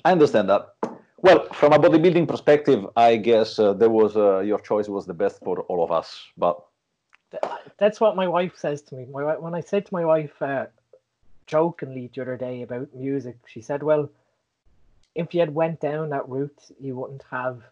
I 0.04 0.12
understand 0.12 0.48
that. 0.50 0.74
Well, 1.18 1.48
from 1.54 1.72
a 1.72 1.78
bodybuilding 1.78 2.28
perspective, 2.28 2.86
I 2.96 3.16
guess 3.16 3.58
uh, 3.58 3.72
there 3.72 3.88
was 3.88 4.16
uh, 4.16 4.40
your 4.40 4.58
choice 4.58 4.88
was 4.88 5.06
the 5.06 5.14
best 5.14 5.42
for 5.42 5.60
all 5.62 5.82
of 5.82 5.90
us. 5.90 6.22
But 6.36 6.62
that's 7.78 8.00
what 8.00 8.14
my 8.14 8.28
wife 8.28 8.56
says 8.56 8.82
to 8.82 8.94
me. 8.94 9.06
My 9.10 9.36
when 9.36 9.54
I 9.54 9.60
said 9.60 9.86
to 9.86 9.94
my 9.94 10.04
wife 10.04 10.40
uh, 10.42 10.66
jokingly 11.46 12.10
the 12.14 12.20
other 12.20 12.36
day 12.36 12.60
about 12.60 12.94
music, 12.94 13.38
she 13.46 13.62
said, 13.62 13.82
"Well, 13.82 14.10
if 15.14 15.32
you 15.32 15.40
had 15.40 15.54
went 15.54 15.80
down 15.80 16.10
that 16.10 16.28
route, 16.28 16.60
you 16.78 16.94
wouldn't 16.96 17.24
have 17.30 17.62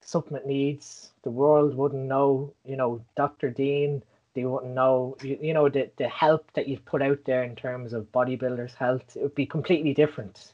supplement 0.00 0.46
needs. 0.46 1.10
The 1.22 1.30
world 1.30 1.74
wouldn't 1.74 2.04
know. 2.04 2.52
You 2.64 2.76
know, 2.76 3.04
Dr. 3.16 3.50
Dean. 3.50 4.02
They 4.34 4.44
wouldn't 4.44 4.74
know. 4.74 5.16
You, 5.22 5.38
you 5.40 5.54
know 5.54 5.68
the 5.68 5.90
the 5.96 6.08
help 6.08 6.50
that 6.52 6.68
you've 6.68 6.84
put 6.84 7.02
out 7.02 7.18
there 7.24 7.42
in 7.42 7.56
terms 7.56 7.92
of 7.92 8.12
bodybuilders' 8.12 8.74
health. 8.74 9.16
It 9.16 9.22
would 9.22 9.34
be 9.34 9.46
completely 9.46 9.94
different." 9.94 10.52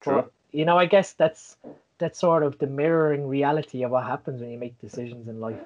True. 0.00 0.14
But, 0.14 0.32
you 0.52 0.64
know, 0.64 0.78
I 0.78 0.86
guess 0.86 1.12
that's 1.12 1.56
that's 1.98 2.18
sort 2.18 2.42
of 2.42 2.58
the 2.58 2.66
mirroring 2.66 3.28
reality 3.28 3.82
of 3.82 3.90
what 3.90 4.04
happens 4.04 4.40
when 4.40 4.50
you 4.50 4.58
make 4.58 4.80
decisions 4.80 5.28
in 5.28 5.40
life. 5.40 5.60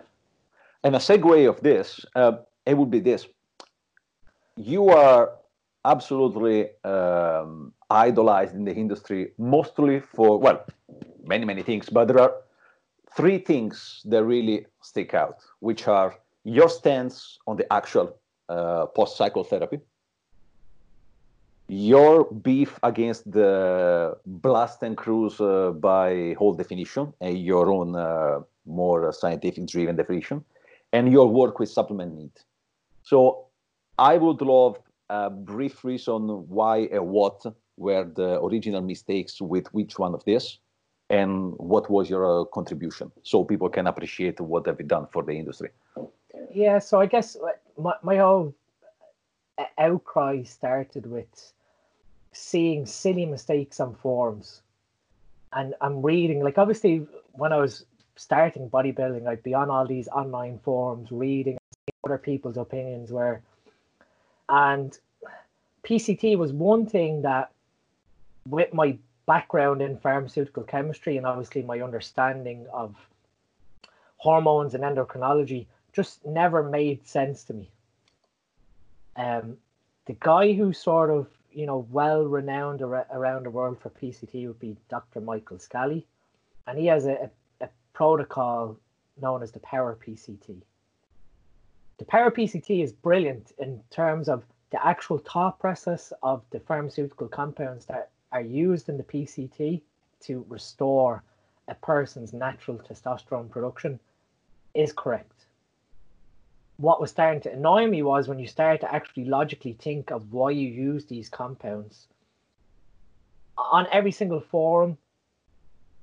And 0.83 0.95
a 0.97 0.99
segue 0.99 1.49
of 1.49 1.61
this, 1.63 2.05
uh, 2.15 2.39
it 2.67 2.77
would 2.77 2.91
be 2.91 3.01
this: 3.01 3.27
you 4.57 4.89
are 4.89 5.33
absolutely 5.85 6.69
um, 6.85 7.73
idolized 7.91 8.55
in 8.55 8.65
the 8.65 8.75
industry, 8.75 9.33
mostly 9.39 10.01
for 10.01 10.39
well, 10.39 10.65
many 11.25 11.45
many 11.45 11.63
things, 11.63 11.89
but 11.89 12.09
there 12.09 12.21
are 12.21 12.35
three 13.17 13.39
things 13.39 14.03
that 14.07 14.25
really 14.25 14.67
stick 14.83 15.15
out, 15.15 15.39
which 15.61 15.89
are 15.89 16.15
your 16.45 16.69
stance 16.69 17.39
on 17.47 17.57
the 17.57 17.73
actual 17.73 18.17
uh, 18.49 18.87
post 18.87 19.17
cycle 19.17 19.45
therapy 19.45 19.81
your 21.69 22.25
beef 22.25 22.79
against 22.83 23.31
the 23.31 24.17
blast 24.27 24.83
and 24.83 24.97
cruise 24.97 25.41
uh, 25.41 25.71
by 25.71 26.35
whole 26.39 26.53
definition 26.53 27.13
and 27.21 27.39
your 27.39 27.73
own 27.73 27.97
uh, 27.97 28.41
more 28.67 29.13
scientific 29.13 29.67
driven 29.67 29.97
definition 29.97 30.45
and 30.93 31.11
your 31.11 31.27
work 31.27 31.59
with 31.59 31.69
supplement 31.69 32.15
need. 32.15 32.33
So 33.03 33.47
i 33.99 34.17
would 34.17 34.41
love 34.41 34.77
a 35.09 35.31
brief 35.31 35.85
reason 35.85 36.29
why 36.49 36.89
and 36.93 37.07
what 37.09 37.45
were 37.77 38.05
the 38.05 38.43
original 38.43 38.83
mistakes 38.83 39.41
with 39.41 39.67
which 39.73 39.99
one 39.99 40.15
of 40.15 40.25
this 40.25 40.59
and 41.11 41.53
what 41.59 41.91
was 41.91 42.09
your 42.09 42.25
uh, 42.41 42.45
contribution 42.47 43.11
so 43.23 43.45
people 43.45 43.69
can 43.69 43.87
appreciate 43.87 44.41
what 44.41 44.67
have 44.67 44.79
you 44.79 44.87
done 44.87 45.07
for 45.13 45.23
the 45.23 45.33
industry 45.33 45.71
yeah 46.53 46.79
so 46.79 47.01
i 47.01 47.07
guess 47.07 47.37
uh, 47.37 47.49
my, 47.79 47.95
my 48.03 48.17
whole 48.17 48.55
outcry 49.79 50.43
started 50.43 51.07
with 51.07 51.53
seeing 52.33 52.87
silly 52.87 53.27
mistakes 53.27 53.81
on 53.81 53.95
forums. 53.95 54.63
And 55.53 55.75
I'm 55.81 56.03
reading, 56.03 56.43
like, 56.43 56.59
obviously, 56.59 57.07
when 57.33 57.53
I 57.53 57.59
was 57.59 57.85
starting 58.17 58.69
bodybuilding, 58.69 59.27
I'd 59.27 59.43
be 59.43 59.55
on 59.55 59.71
all 59.71 59.87
these 59.87 60.09
online 60.09 60.59
forums 60.59 61.11
reading 61.11 61.59
other 62.05 62.19
people's 62.19 62.57
opinions 62.57 63.11
were. 63.11 63.41
And 64.49 64.97
PCT 65.85 66.37
was 66.37 66.53
one 66.53 66.87
thing 66.87 67.23
that, 67.23 67.51
with 68.49 68.75
my 68.75 68.99
background 69.27 69.83
in 69.83 69.99
pharmaceutical 69.99 70.63
chemistry 70.63 71.17
and 71.17 71.27
obviously 71.27 71.63
my 71.63 71.81
understanding 71.81 72.67
of 72.73 72.95
hormones 74.17 74.75
and 74.75 74.85
endocrinology, 74.85 75.67
just 75.93 76.25
never 76.25 76.63
made 76.63 77.07
sense 77.07 77.45
to 77.45 77.55
me. 77.55 77.71
Um, 79.17 79.57
the 80.07 80.17
guy 80.19 80.53
who 80.53 80.73
sort 80.73 81.11
of 81.11 81.29
you 81.53 81.67
know 81.67 81.87
well 81.91 82.25
renowned 82.25 82.83
ar- 82.83 83.07
around 83.13 83.45
the 83.45 83.51
world 83.51 83.79
for 83.79 83.91
PCT 83.91 84.47
would 84.47 84.59
be 84.59 84.77
Dr. 84.89 85.21
Michael 85.21 85.59
Scally, 85.59 86.07
and 86.67 86.79
he 86.79 86.87
has 86.87 87.07
a, 87.07 87.31
a, 87.61 87.65
a 87.65 87.69
protocol 87.93 88.77
known 89.21 89.43
as 89.43 89.53
the 89.53 89.61
Power 89.61 89.97
PCT. 90.05 90.57
The 91.99 92.05
Power 92.05 92.31
PCT 92.31 92.83
is 92.83 92.93
brilliant 92.93 93.53
in 93.59 93.81
terms 93.91 94.29
of 94.29 94.43
the 94.71 94.85
actual 94.85 95.19
thought 95.19 95.61
process 95.61 96.13
of 96.23 96.43
the 96.51 96.59
pharmaceutical 96.59 97.29
compounds 97.29 97.87
that 97.87 98.11
are 98.35 98.43
used 98.43 98.89
in 98.89 98.97
the 98.97 99.05
PCT 99.05 99.81
to 100.23 100.45
restore 100.49 101.23
a 101.69 101.75
person's 101.77 102.33
natural 102.33 102.79
testosterone 102.79 103.49
production 103.49 104.01
is 104.75 104.93
correct. 104.93 105.47
What 106.77 107.01
was 107.01 107.13
starting 107.13 107.41
to 107.43 107.53
annoy 107.53 107.87
me 107.87 108.03
was 108.03 108.27
when 108.27 108.41
you 108.41 108.49
start 108.49 108.81
to 108.81 108.93
actually 108.93 109.27
logically 109.27 109.75
think 109.75 110.11
of 110.11 110.33
why 110.33 110.51
you 110.51 110.69
use 110.69 111.05
these 111.05 111.29
compounds. 111.29 112.09
On 113.57 113.87
every 113.93 114.11
single 114.11 114.41
forum 114.41 114.99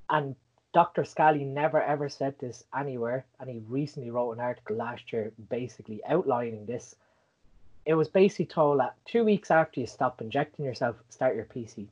and 0.08 0.34
dr 0.72 1.04
scally 1.04 1.44
never 1.44 1.82
ever 1.82 2.08
said 2.08 2.34
this 2.38 2.64
anywhere 2.74 3.26
and 3.38 3.50
he 3.50 3.60
recently 3.68 4.10
wrote 4.10 4.32
an 4.32 4.40
article 4.40 4.74
last 4.74 5.12
year 5.12 5.30
basically 5.50 6.00
outlining 6.06 6.64
this. 6.64 6.96
It 7.84 7.92
was 7.92 8.08
basically 8.08 8.46
told 8.46 8.80
that 8.80 8.96
two 9.04 9.22
weeks 9.22 9.50
after 9.50 9.80
you 9.80 9.86
stop 9.86 10.22
injecting 10.22 10.64
yourself 10.64 10.96
start 11.10 11.36
your 11.36 11.44
pct 11.44 11.86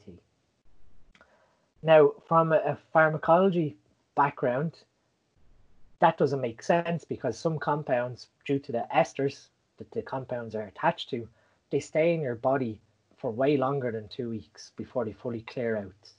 now 1.83 2.13
from 2.27 2.53
a, 2.53 2.77
pharmacology 2.93 3.77
background 4.15 4.77
that 6.01 6.17
doesn't 6.17 6.41
make 6.41 6.63
sense 6.63 7.05
because 7.05 7.39
some 7.39 7.59
compounds, 7.59 8.29
due 8.47 8.59
to 8.59 8.73
the 8.73 8.87
esters 8.95 9.49
that 9.79 9.91
the 9.93 10.03
compounds 10.03 10.55
are 10.55 10.63
attached 10.63 11.11
to, 11.11 11.29
they 11.71 11.81
stay 11.81 12.15
in 12.15 12.21
your 12.21 12.35
body 12.35 12.81
for 13.17 13.31
way 13.31 13.57
longer 13.57 13.93
than 13.93 14.09
two 14.09 14.31
weeks 14.31 14.73
before 14.77 15.05
they 15.05 15.13
fully 15.13 15.43
clear 15.43 15.77
out. 15.77 16.13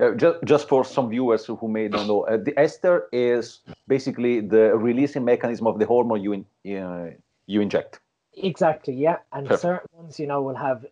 Uh, 0.00 0.14
just, 0.14 0.38
just 0.44 0.68
for 0.68 0.84
some 0.84 1.10
viewers 1.10 1.46
who 1.46 1.68
may 1.68 1.88
not 1.88 2.06
know, 2.06 2.22
uh, 2.22 2.36
the 2.36 2.56
ester 2.58 3.08
is 3.12 3.60
basically 3.86 4.40
the 4.40 4.74
releasing 4.76 5.24
mechanism 5.24 5.66
of 5.66 5.78
the 5.78 5.86
hormone 5.86 6.22
you 6.22 6.32
in, 6.32 6.76
uh, 6.76 7.10
you 7.46 7.60
inject. 7.60 8.00
Exactly, 8.36 8.94
yeah. 8.94 9.18
And 9.32 9.46
Perfect. 9.46 9.62
certain 9.62 9.88
ones, 9.92 10.18
you 10.18 10.26
know, 10.26 10.42
will 10.42 10.56
have 10.56 10.84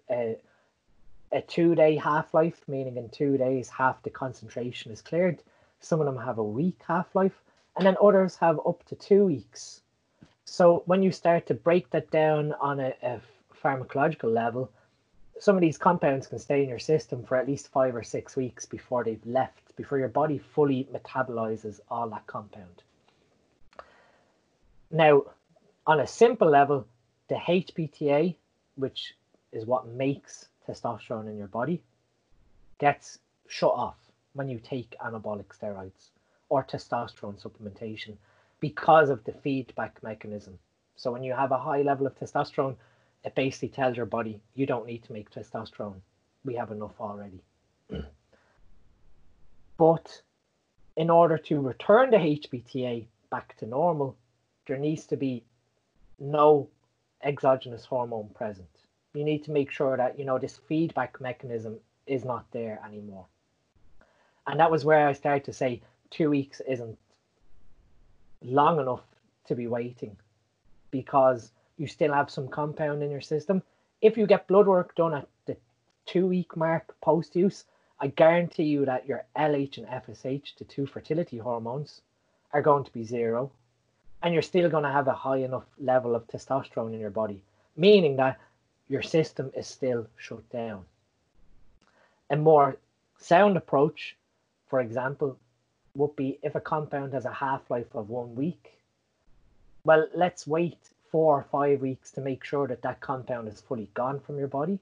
a, 1.32 1.40
two 1.42 1.74
day 1.74 1.96
half 1.96 2.34
life, 2.34 2.62
meaning 2.68 2.96
in 2.96 3.08
two 3.08 3.36
days 3.36 3.68
half 3.68 4.02
the 4.02 4.10
concentration 4.10 4.92
is 4.92 5.02
cleared. 5.02 5.42
Some 5.80 6.00
of 6.00 6.06
them 6.06 6.18
have 6.18 6.38
a 6.38 6.44
week 6.44 6.80
half 6.86 7.14
life 7.14 7.42
and 7.76 7.86
then 7.86 7.96
others 8.02 8.36
have 8.36 8.60
up 8.66 8.84
to 8.86 8.94
two 8.94 9.26
weeks. 9.26 9.80
So 10.44 10.82
when 10.86 11.02
you 11.02 11.12
start 11.12 11.46
to 11.46 11.54
break 11.54 11.90
that 11.90 12.10
down 12.10 12.52
on 12.60 12.80
a, 12.80 12.94
a 13.02 13.20
pharmacological 13.62 14.32
level, 14.32 14.70
some 15.38 15.56
of 15.56 15.60
these 15.60 15.78
compounds 15.78 16.26
can 16.26 16.38
stay 16.38 16.62
in 16.62 16.68
your 16.68 16.78
system 16.78 17.24
for 17.24 17.36
at 17.36 17.48
least 17.48 17.68
five 17.68 17.96
or 17.96 18.02
six 18.02 18.36
weeks 18.36 18.66
before 18.66 19.02
they've 19.02 19.26
left, 19.26 19.74
before 19.76 19.98
your 19.98 20.08
body 20.08 20.38
fully 20.38 20.86
metabolizes 20.92 21.80
all 21.90 22.08
that 22.10 22.26
compound. 22.26 22.82
Now, 24.90 25.22
on 25.86 26.00
a 26.00 26.06
simple 26.06 26.48
level, 26.48 26.86
the 27.28 27.36
HPTA, 27.36 28.36
which 28.76 29.14
is 29.52 29.64
what 29.64 29.86
makes 29.86 30.48
testosterone 30.68 31.28
in 31.28 31.36
your 31.36 31.48
body, 31.48 31.82
gets 32.78 33.18
shut 33.46 33.72
off 33.72 33.96
when 34.34 34.48
you 34.48 34.58
take 34.58 34.96
anabolic 35.04 35.48
steroids 35.56 36.10
or 36.48 36.64
testosterone 36.64 37.40
supplementation 37.42 38.16
because 38.60 39.10
of 39.10 39.22
the 39.24 39.32
feedback 39.32 40.02
mechanism. 40.02 40.58
So 40.96 41.12
when 41.12 41.22
you 41.22 41.32
have 41.32 41.52
a 41.52 41.58
high 41.58 41.82
level 41.82 42.06
of 42.06 42.18
testosterone, 42.18 42.76
it 43.24 43.34
basically 43.34 43.68
tells 43.68 43.96
your 43.96 44.06
body 44.06 44.40
you 44.54 44.66
don't 44.66 44.86
need 44.86 45.04
to 45.04 45.12
make 45.12 45.30
testosterone. 45.30 46.00
We 46.44 46.54
have 46.54 46.70
enough 46.70 47.00
already. 47.00 47.40
but 49.78 50.22
in 50.96 51.10
order 51.10 51.38
to 51.38 51.60
return 51.60 52.10
the 52.10 52.18
HPTA 52.18 53.06
back 53.30 53.56
to 53.58 53.66
normal, 53.66 54.16
there 54.66 54.78
needs 54.78 55.06
to 55.06 55.16
be 55.16 55.44
no 56.18 56.68
exogenous 57.22 57.84
hormone 57.84 58.28
present. 58.34 58.68
You 59.14 59.24
need 59.24 59.44
to 59.44 59.50
make 59.50 59.70
sure 59.70 59.96
that 59.96 60.18
you 60.18 60.24
know 60.24 60.38
this 60.38 60.60
feedback 60.68 61.20
mechanism 61.20 61.78
is 62.06 62.24
not 62.24 62.46
there 62.52 62.80
anymore. 62.86 63.26
And 64.46 64.58
that 64.58 64.70
was 64.70 64.84
where 64.84 65.06
I 65.06 65.12
started 65.12 65.44
to 65.44 65.52
say 65.52 65.82
two 66.10 66.30
weeks 66.30 66.60
isn't 66.66 66.98
long 68.42 68.80
enough 68.80 69.02
to 69.46 69.54
be 69.54 69.66
waiting 69.66 70.16
because 70.90 71.52
you 71.76 71.86
still 71.86 72.12
have 72.12 72.30
some 72.30 72.48
compound 72.48 73.02
in 73.02 73.10
your 73.10 73.20
system. 73.20 73.62
If 74.00 74.16
you 74.16 74.26
get 74.26 74.48
blood 74.48 74.66
work 74.66 74.94
done 74.94 75.14
at 75.14 75.28
the 75.46 75.56
two 76.06 76.26
week 76.26 76.56
mark 76.56 76.94
post 77.00 77.36
use, 77.36 77.64
I 78.00 78.08
guarantee 78.08 78.64
you 78.64 78.84
that 78.86 79.06
your 79.06 79.24
LH 79.36 79.78
and 79.78 79.86
FSH, 79.86 80.56
the 80.58 80.64
two 80.64 80.86
fertility 80.86 81.38
hormones, 81.38 82.00
are 82.52 82.62
going 82.62 82.84
to 82.84 82.92
be 82.92 83.04
zero. 83.04 83.52
And 84.22 84.32
you're 84.32 84.42
still 84.42 84.68
going 84.68 84.84
to 84.84 84.90
have 84.90 85.08
a 85.08 85.12
high 85.12 85.38
enough 85.38 85.64
level 85.80 86.14
of 86.14 86.26
testosterone 86.26 86.94
in 86.94 87.00
your 87.00 87.10
body, 87.10 87.42
meaning 87.76 88.16
that 88.16 88.38
your 88.92 89.00
system 89.00 89.50
is 89.56 89.66
still 89.66 90.06
shut 90.18 90.46
down. 90.50 90.84
A 92.28 92.36
more 92.36 92.76
sound 93.18 93.56
approach, 93.56 94.14
for 94.68 94.82
example, 94.82 95.38
would 95.94 96.14
be 96.14 96.38
if 96.42 96.54
a 96.54 96.60
compound 96.60 97.14
has 97.14 97.24
a 97.24 97.32
half 97.32 97.70
life 97.70 97.94
of 97.94 98.10
one 98.10 98.34
week. 98.34 98.78
Well, 99.84 100.08
let's 100.14 100.46
wait 100.46 100.76
four 101.10 101.38
or 101.38 101.46
five 101.50 101.80
weeks 101.80 102.10
to 102.12 102.20
make 102.20 102.44
sure 102.44 102.68
that 102.68 102.82
that 102.82 103.00
compound 103.00 103.48
is 103.48 103.62
fully 103.62 103.88
gone 103.94 104.20
from 104.20 104.36
your 104.36 104.48
body. 104.48 104.78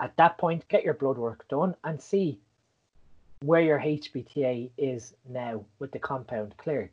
At 0.00 0.16
that 0.16 0.36
point, 0.36 0.66
get 0.66 0.82
your 0.82 0.94
blood 0.94 1.16
work 1.16 1.46
done 1.46 1.76
and 1.84 2.02
see 2.02 2.40
where 3.40 3.62
your 3.62 3.78
HPTA 3.78 4.70
is 4.76 5.14
now 5.28 5.64
with 5.78 5.92
the 5.92 6.00
compound 6.00 6.56
cleared. 6.56 6.90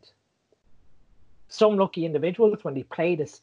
Some 1.48 1.76
lucky 1.78 2.06
individuals, 2.06 2.64
when 2.64 2.76
they 2.76 2.84
play 2.84 3.16
this 3.16 3.42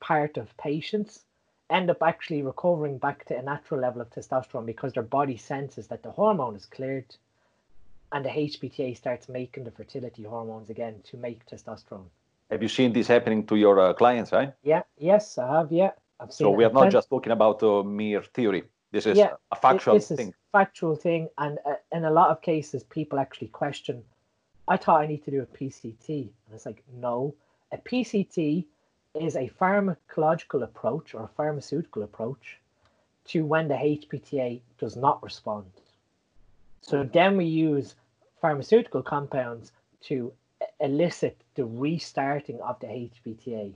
part 0.00 0.36
of 0.36 0.54
patients, 0.58 1.24
end 1.70 1.90
up 1.90 2.02
actually 2.02 2.42
recovering 2.42 2.98
back 2.98 3.24
to 3.26 3.38
a 3.38 3.42
natural 3.42 3.80
level 3.80 4.02
of 4.02 4.10
testosterone 4.10 4.66
because 4.66 4.92
their 4.92 5.02
body 5.02 5.36
senses 5.36 5.86
that 5.86 6.02
the 6.02 6.10
hormone 6.10 6.56
is 6.56 6.66
cleared 6.66 7.14
and 8.12 8.24
the 8.24 8.28
HPTA 8.28 8.96
starts 8.96 9.28
making 9.28 9.64
the 9.64 9.70
fertility 9.70 10.24
hormones 10.24 10.68
again 10.68 10.96
to 11.04 11.16
make 11.16 11.46
testosterone. 11.46 12.06
Have 12.50 12.62
you 12.62 12.68
seen 12.68 12.92
this 12.92 13.06
happening 13.06 13.46
to 13.46 13.56
your 13.56 13.78
uh, 13.78 13.92
clients, 13.92 14.32
right? 14.32 14.52
Yeah, 14.64 14.82
yes, 14.98 15.38
I 15.38 15.58
have. 15.58 15.70
Yeah, 15.70 15.92
I've 16.18 16.32
seen. 16.32 16.46
So 16.46 16.50
we 16.50 16.64
are 16.64 16.72
not 16.72 16.90
just 16.90 17.08
talking 17.08 17.32
about 17.32 17.62
uh, 17.62 17.84
mere 17.84 18.22
theory. 18.22 18.64
This 18.90 19.06
is 19.06 19.16
yeah, 19.16 19.34
a 19.52 19.56
factual 19.56 19.94
this 19.94 20.08
thing. 20.08 20.28
Is 20.28 20.34
factual 20.50 20.96
thing, 20.96 21.28
and 21.38 21.58
uh, 21.64 21.74
in 21.92 22.04
a 22.04 22.10
lot 22.10 22.30
of 22.30 22.42
cases, 22.42 22.82
people 22.82 23.20
actually 23.20 23.48
question. 23.48 24.02
I 24.66 24.76
thought 24.76 25.00
I 25.00 25.06
need 25.06 25.24
to 25.26 25.30
do 25.30 25.42
a 25.42 25.46
PCT, 25.46 26.08
and 26.08 26.54
it's 26.54 26.66
like 26.66 26.82
no, 26.92 27.34
a 27.70 27.78
PCT 27.78 28.66
is 29.14 29.36
a 29.36 29.50
pharmacological 29.60 30.62
approach 30.62 31.14
or 31.14 31.24
a 31.24 31.30
pharmaceutical 31.36 32.02
approach 32.02 32.58
to 33.26 33.44
when 33.44 33.68
the 33.68 33.74
HPTA 33.74 34.60
does 34.78 34.96
not 34.96 35.22
respond. 35.22 35.66
So 36.80 37.02
then 37.04 37.36
we 37.36 37.44
use 37.44 37.94
pharmaceutical 38.40 39.02
compounds 39.02 39.72
to 40.02 40.32
elicit 40.80 41.36
the 41.54 41.64
restarting 41.64 42.60
of 42.60 42.78
the 42.80 42.86
HPTA. 42.86 43.72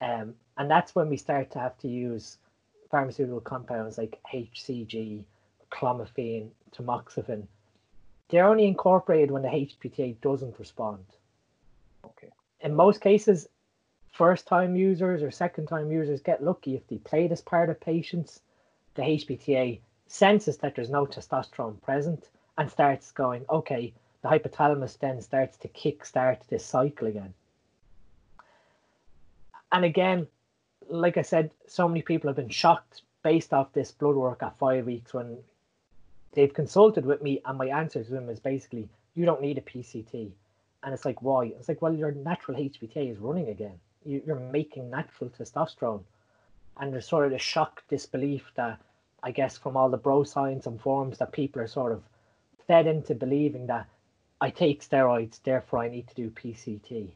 Um, 0.00 0.34
and 0.56 0.70
that's 0.70 0.94
when 0.94 1.08
we 1.08 1.16
start 1.16 1.50
to 1.52 1.58
have 1.58 1.76
to 1.78 1.88
use 1.88 2.38
pharmaceutical 2.90 3.40
compounds 3.40 3.98
like 3.98 4.18
HCG, 4.32 5.24
clomiphene, 5.70 6.48
tamoxifen. 6.72 7.46
They're 8.28 8.46
only 8.46 8.66
incorporated 8.66 9.30
when 9.30 9.42
the 9.42 9.48
HPTA 9.48 10.20
doesn't 10.20 10.58
respond. 10.58 11.04
Okay. 12.04 12.30
In 12.60 12.74
most 12.74 13.00
cases, 13.00 13.48
first 14.12 14.46
time 14.46 14.76
users 14.76 15.22
or 15.22 15.30
second 15.30 15.66
time 15.66 15.90
users 15.90 16.20
get 16.20 16.42
lucky 16.42 16.74
if 16.76 16.86
they 16.88 16.98
play 16.98 17.26
this 17.26 17.40
part 17.40 17.70
of 17.70 17.80
patients. 17.80 18.40
The 18.94 19.02
HPTA 19.02 19.80
senses 20.06 20.58
that 20.58 20.74
there's 20.74 20.90
no 20.90 21.06
testosterone 21.06 21.80
present 21.80 22.28
and 22.58 22.70
starts 22.70 23.12
going, 23.12 23.44
okay, 23.48 23.92
the 24.22 24.28
hypothalamus 24.28 24.98
then 24.98 25.22
starts 25.22 25.56
to 25.58 25.68
kickstart 25.68 26.46
this 26.48 26.64
cycle 26.64 27.06
again. 27.06 27.32
And 29.72 29.84
again, 29.84 30.26
like 30.88 31.16
I 31.16 31.22
said, 31.22 31.50
so 31.66 31.88
many 31.88 32.02
people 32.02 32.28
have 32.28 32.36
been 32.36 32.48
shocked 32.48 33.02
based 33.22 33.52
off 33.52 33.72
this 33.72 33.92
blood 33.92 34.16
work 34.16 34.42
at 34.42 34.58
five 34.58 34.86
weeks 34.86 35.14
when 35.14 35.38
they've 36.32 36.52
consulted 36.52 37.06
with 37.06 37.22
me, 37.22 37.40
and 37.44 37.56
my 37.58 37.66
answer 37.66 38.02
to 38.02 38.10
them 38.10 38.28
is 38.28 38.40
basically, 38.40 38.88
you 39.14 39.24
don't 39.24 39.42
need 39.42 39.58
a 39.58 39.62
PCT. 39.62 40.30
And 40.82 40.94
it's 40.94 41.04
like, 41.04 41.22
why? 41.22 41.46
It's 41.46 41.68
like, 41.68 41.82
well, 41.82 41.94
your 41.94 42.12
natural 42.12 42.58
HPTA 42.58 43.12
is 43.12 43.18
running 43.18 43.48
again. 43.48 43.78
You're 44.04 44.36
making 44.36 44.90
natural 44.90 45.30
testosterone. 45.30 46.02
And 46.78 46.92
there's 46.92 47.08
sort 47.08 47.26
of 47.26 47.32
the 47.32 47.38
shock 47.38 47.82
disbelief 47.88 48.50
that 48.54 48.80
I 49.22 49.30
guess 49.30 49.58
from 49.58 49.76
all 49.76 49.90
the 49.90 49.98
bro 49.98 50.24
science 50.24 50.66
and 50.66 50.80
forums 50.80 51.18
that 51.18 51.32
people 51.32 51.60
are 51.60 51.66
sort 51.66 51.92
of 51.92 52.02
fed 52.66 52.86
into 52.86 53.14
believing 53.14 53.66
that 53.66 53.86
I 54.40 54.48
take 54.48 54.80
steroids, 54.80 55.42
therefore 55.42 55.80
I 55.80 55.88
need 55.88 56.08
to 56.08 56.14
do 56.14 56.30
PCT. 56.30 57.10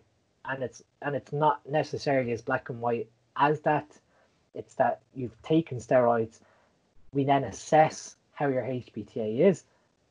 And 0.44 0.62
it's 0.62 0.83
and 1.01 1.16
it's 1.16 1.33
not 1.33 1.66
necessarily 1.66 2.33
as 2.33 2.42
black 2.42 2.68
and 2.68 2.81
white 2.81 3.09
as 3.37 3.61
that. 3.61 3.87
It's 4.53 4.75
that 4.75 5.01
you've 5.14 5.40
taken 5.42 5.79
steroids. 5.79 6.40
We 7.12 7.25
then 7.25 7.44
assess 7.44 8.16
how 8.33 8.49
your 8.49 8.62
HPTA 8.62 9.40
is 9.40 9.64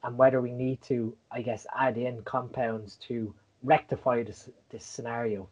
and 0.03 0.17
whether 0.17 0.41
we 0.41 0.51
need 0.51 0.81
to, 0.83 1.15
I 1.31 1.41
guess, 1.41 1.67
add 1.77 1.97
in 1.97 2.23
compounds 2.23 2.95
to 3.07 3.33
rectify 3.61 4.23
this 4.23 4.49
this 4.69 4.83
scenario. 4.83 5.47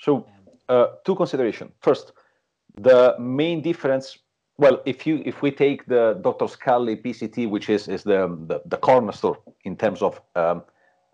So, 0.00 0.26
uh, 0.68 0.86
two 1.04 1.14
consideration. 1.14 1.72
First, 1.80 2.12
the 2.76 3.14
main 3.18 3.60
difference 3.60 4.18
well, 4.60 4.82
if 4.84 5.06
you 5.06 5.22
if 5.24 5.40
we 5.40 5.50
take 5.50 5.86
the 5.86 6.20
Dr. 6.20 6.46
Scully 6.46 6.94
PCT, 6.96 7.48
which 7.48 7.70
is 7.70 7.88
is 7.88 8.02
the 8.04 8.20
the, 8.46 8.60
the 8.66 8.76
cornerstone 8.76 9.38
in 9.64 9.74
terms 9.74 10.02
of 10.02 10.20
um, 10.36 10.62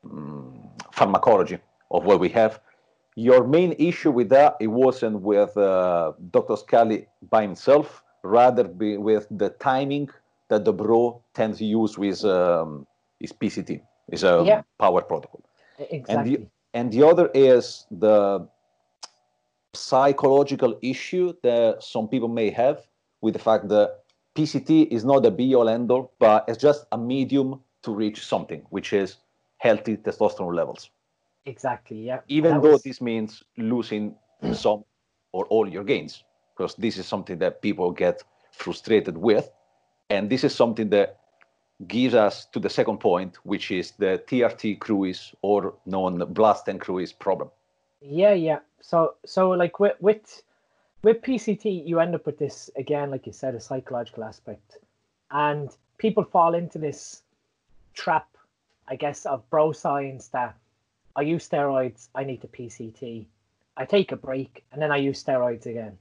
mm, 0.04 0.50
pharmacology 0.92 1.58
of 1.92 2.04
what 2.04 2.18
we 2.18 2.28
have, 2.30 2.60
your 3.14 3.46
main 3.46 3.72
issue 3.78 4.10
with 4.10 4.28
that 4.30 4.56
it 4.60 4.66
wasn't 4.66 5.20
with 5.20 5.56
uh, 5.56 6.12
Dr. 6.32 6.56
Scully 6.56 7.06
by 7.30 7.42
himself, 7.42 8.02
rather 8.24 8.64
be 8.64 8.96
with 8.96 9.28
the 9.30 9.50
timing 9.50 10.10
that 10.48 10.64
the 10.64 10.72
bro 10.72 11.22
tends 11.32 11.58
to 11.58 11.64
use 11.64 11.96
with 11.96 12.24
um, 12.24 12.84
his 13.20 13.32
PCT, 13.32 13.80
is 14.10 14.24
a 14.24 14.42
yeah. 14.44 14.62
power 14.80 15.02
protocol. 15.02 15.42
Exactly. 15.78 16.14
And 16.14 16.26
the, 16.26 16.46
and 16.74 16.92
the 16.92 17.06
other 17.06 17.30
is 17.32 17.86
the 17.92 18.48
psychological 19.76 20.78
issue 20.82 21.34
that 21.42 21.82
some 21.82 22.08
people 22.08 22.28
may 22.28 22.50
have 22.50 22.86
with 23.20 23.34
the 23.34 23.40
fact 23.40 23.68
that 23.68 24.00
PCT 24.34 24.88
is 24.88 25.04
not 25.04 25.24
a 25.24 25.30
be 25.30 25.54
all 25.54 25.68
end 25.68 25.90
all, 25.90 26.12
but 26.18 26.44
it's 26.48 26.58
just 26.58 26.86
a 26.92 26.98
medium 26.98 27.60
to 27.82 27.94
reach 27.94 28.24
something, 28.24 28.62
which 28.70 28.92
is 28.92 29.16
healthy 29.58 29.96
testosterone 29.96 30.54
levels. 30.54 30.90
Exactly. 31.46 31.98
Yeah. 32.02 32.20
Even 32.28 32.54
that 32.54 32.62
though 32.62 32.72
was... 32.72 32.82
this 32.82 33.00
means 33.00 33.42
losing 33.56 34.14
some 34.52 34.84
or 35.32 35.46
all 35.46 35.68
your 35.68 35.84
gains, 35.84 36.24
because 36.56 36.74
this 36.76 36.98
is 36.98 37.06
something 37.06 37.38
that 37.38 37.62
people 37.62 37.90
get 37.92 38.22
frustrated 38.52 39.16
with. 39.16 39.50
And 40.10 40.30
this 40.30 40.44
is 40.44 40.54
something 40.54 40.90
that 40.90 41.18
gives 41.86 42.14
us 42.14 42.46
to 42.46 42.60
the 42.60 42.70
second 42.70 42.98
point, 42.98 43.36
which 43.44 43.70
is 43.70 43.92
the 43.98 44.22
TRT 44.26 44.78
cruise 44.78 45.34
or 45.42 45.74
known 45.84 46.18
blast 46.32 46.68
and 46.68 46.80
cruise 46.80 47.12
problem. 47.12 47.50
Yeah, 48.08 48.34
yeah. 48.34 48.60
So, 48.80 49.14
so 49.24 49.50
like 49.50 49.80
with, 49.80 49.96
with 50.00 50.42
with 51.02 51.22
PCT, 51.22 51.86
you 51.86 52.00
end 52.00 52.14
up 52.14 52.26
with 52.26 52.38
this 52.38 52.70
again, 52.76 53.10
like 53.10 53.26
you 53.26 53.32
said, 53.32 53.54
a 53.54 53.60
psychological 53.60 54.24
aspect, 54.24 54.78
and 55.30 55.70
people 55.98 56.24
fall 56.24 56.54
into 56.54 56.78
this 56.78 57.22
trap, 57.94 58.28
I 58.88 58.96
guess, 58.96 59.26
of 59.26 59.48
bro 59.50 59.72
science 59.72 60.28
that 60.28 60.56
I 61.16 61.22
use 61.22 61.48
steroids, 61.48 62.08
I 62.14 62.24
need 62.24 62.42
to 62.42 62.48
PCT, 62.48 63.26
I 63.76 63.84
take 63.84 64.12
a 64.12 64.16
break, 64.16 64.64
and 64.72 64.80
then 64.80 64.92
I 64.92 64.98
use 64.98 65.22
steroids 65.22 65.66
again. 65.66 65.98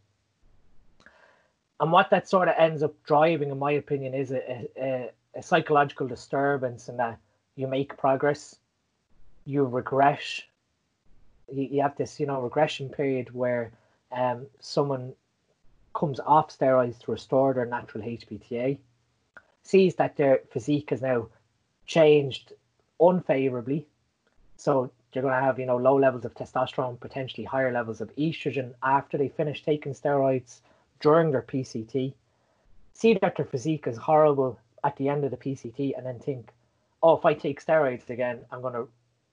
And 1.79 1.91
what 1.91 2.09
that 2.11 2.29
sort 2.29 2.47
of 2.47 2.55
ends 2.57 2.83
up 2.83 2.93
driving, 3.03 3.49
in 3.49 3.59
my 3.59 3.71
opinion, 3.71 4.13
is 4.13 4.31
a, 4.31 4.67
a, 4.77 5.11
a 5.35 5.43
psychological 5.43 6.07
disturbance 6.07 6.87
and 6.87 6.99
that 6.99 7.17
you 7.55 7.67
make 7.67 7.97
progress, 7.97 8.55
you 9.45 9.65
regress, 9.65 10.41
you, 11.51 11.81
have 11.81 11.95
this, 11.95 12.19
you 12.19 12.25
know, 12.25 12.41
regression 12.41 12.89
period 12.89 13.33
where 13.33 13.71
um, 14.11 14.45
someone 14.59 15.13
comes 15.93 16.19
off 16.19 16.57
steroids 16.57 16.99
to 16.99 17.11
restore 17.11 17.53
their 17.53 17.65
natural 17.65 18.03
HPTA, 18.03 18.77
sees 19.63 19.95
that 19.95 20.17
their 20.17 20.41
physique 20.51 20.89
has 20.89 21.01
now 21.01 21.27
changed 21.85 22.53
unfavorably. 22.99 23.87
So 24.57 24.91
they're 25.11 25.23
going 25.23 25.33
to 25.33 25.41
have, 25.41 25.59
you 25.59 25.65
know, 25.65 25.77
low 25.77 25.97
levels 25.97 26.25
of 26.25 26.33
testosterone, 26.33 26.99
potentially 26.99 27.45
higher 27.45 27.71
levels 27.71 28.01
of 28.01 28.15
estrogen 28.15 28.73
after 28.83 29.17
they 29.17 29.29
finish 29.29 29.63
taking 29.63 29.93
steroids 29.93 30.59
during 30.99 31.31
their 31.31 31.41
PCT. 31.41 32.13
See 32.93 33.13
that 33.21 33.35
their 33.35 33.45
physique 33.45 33.87
is 33.87 33.97
horrible 33.97 34.59
at 34.83 34.95
the 34.97 35.09
end 35.09 35.23
of 35.23 35.31
the 35.31 35.37
PCT 35.37 35.97
and 35.97 36.05
then 36.05 36.19
think, 36.19 36.51
oh, 37.01 37.17
if 37.17 37.25
I 37.25 37.33
take 37.33 37.63
steroids 37.63 38.09
again, 38.09 38.39
I'm 38.51 38.61
going 38.61 38.73
to, 38.73 38.87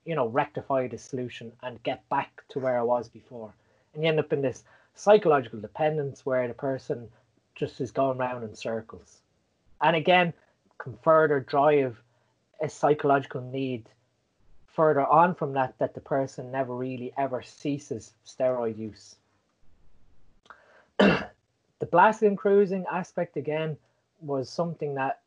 you 0.04 0.14
know, 0.14 0.26
rectify 0.26 0.88
the 0.88 0.98
solution 0.98 1.52
and 1.62 1.82
get 1.82 2.08
back 2.08 2.42
to 2.50 2.58
where 2.58 2.78
I 2.78 2.82
was 2.82 3.08
before 3.08 3.52
and 3.94 4.02
you 4.02 4.08
end 4.08 4.18
up 4.18 4.32
in 4.32 4.42
this 4.42 4.64
psychological 4.94 5.60
dependence 5.60 6.24
where 6.24 6.46
the 6.48 6.54
person 6.54 7.08
just 7.54 7.80
is 7.80 7.90
going 7.90 8.18
around 8.18 8.42
in 8.42 8.54
circles. 8.54 9.18
And 9.80 9.96
again, 9.96 10.32
can 10.78 10.96
further 11.02 11.40
drive 11.40 12.00
a 12.60 12.68
psychological 12.68 13.40
need 13.40 13.88
further 14.66 15.04
on 15.06 15.34
from 15.34 15.52
that 15.52 15.74
that 15.78 15.94
the 15.94 16.00
person 16.00 16.50
never 16.50 16.74
really 16.74 17.12
ever 17.18 17.42
ceases 17.42 18.14
steroid 18.26 18.78
use. 18.78 19.16
the 20.98 21.86
blasting 21.90 22.36
cruising 22.36 22.84
aspect 22.90 23.36
again 23.36 23.76
was 24.20 24.48
something 24.48 24.94
that 24.94 25.20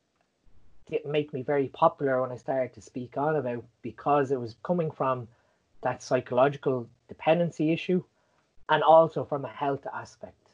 didn't 0.90 1.12
make 1.12 1.34
me 1.34 1.42
very 1.42 1.68
popular 1.70 2.22
when 2.22 2.32
I 2.32 2.38
started 2.38 2.74
to 2.74 2.82
speak 2.82 3.18
on 3.18 3.36
about 3.36 3.64
because 3.82 4.32
it 4.32 4.40
was 4.40 4.56
coming 4.64 4.92
from 4.92 5.28
that 5.82 6.04
psychological 6.04 6.88
dependency 7.08 7.72
issue 7.72 8.04
and 8.70 8.84
also 8.84 9.24
from 9.24 9.46
a 9.46 9.50
health 9.50 9.86
aspect. 9.94 10.50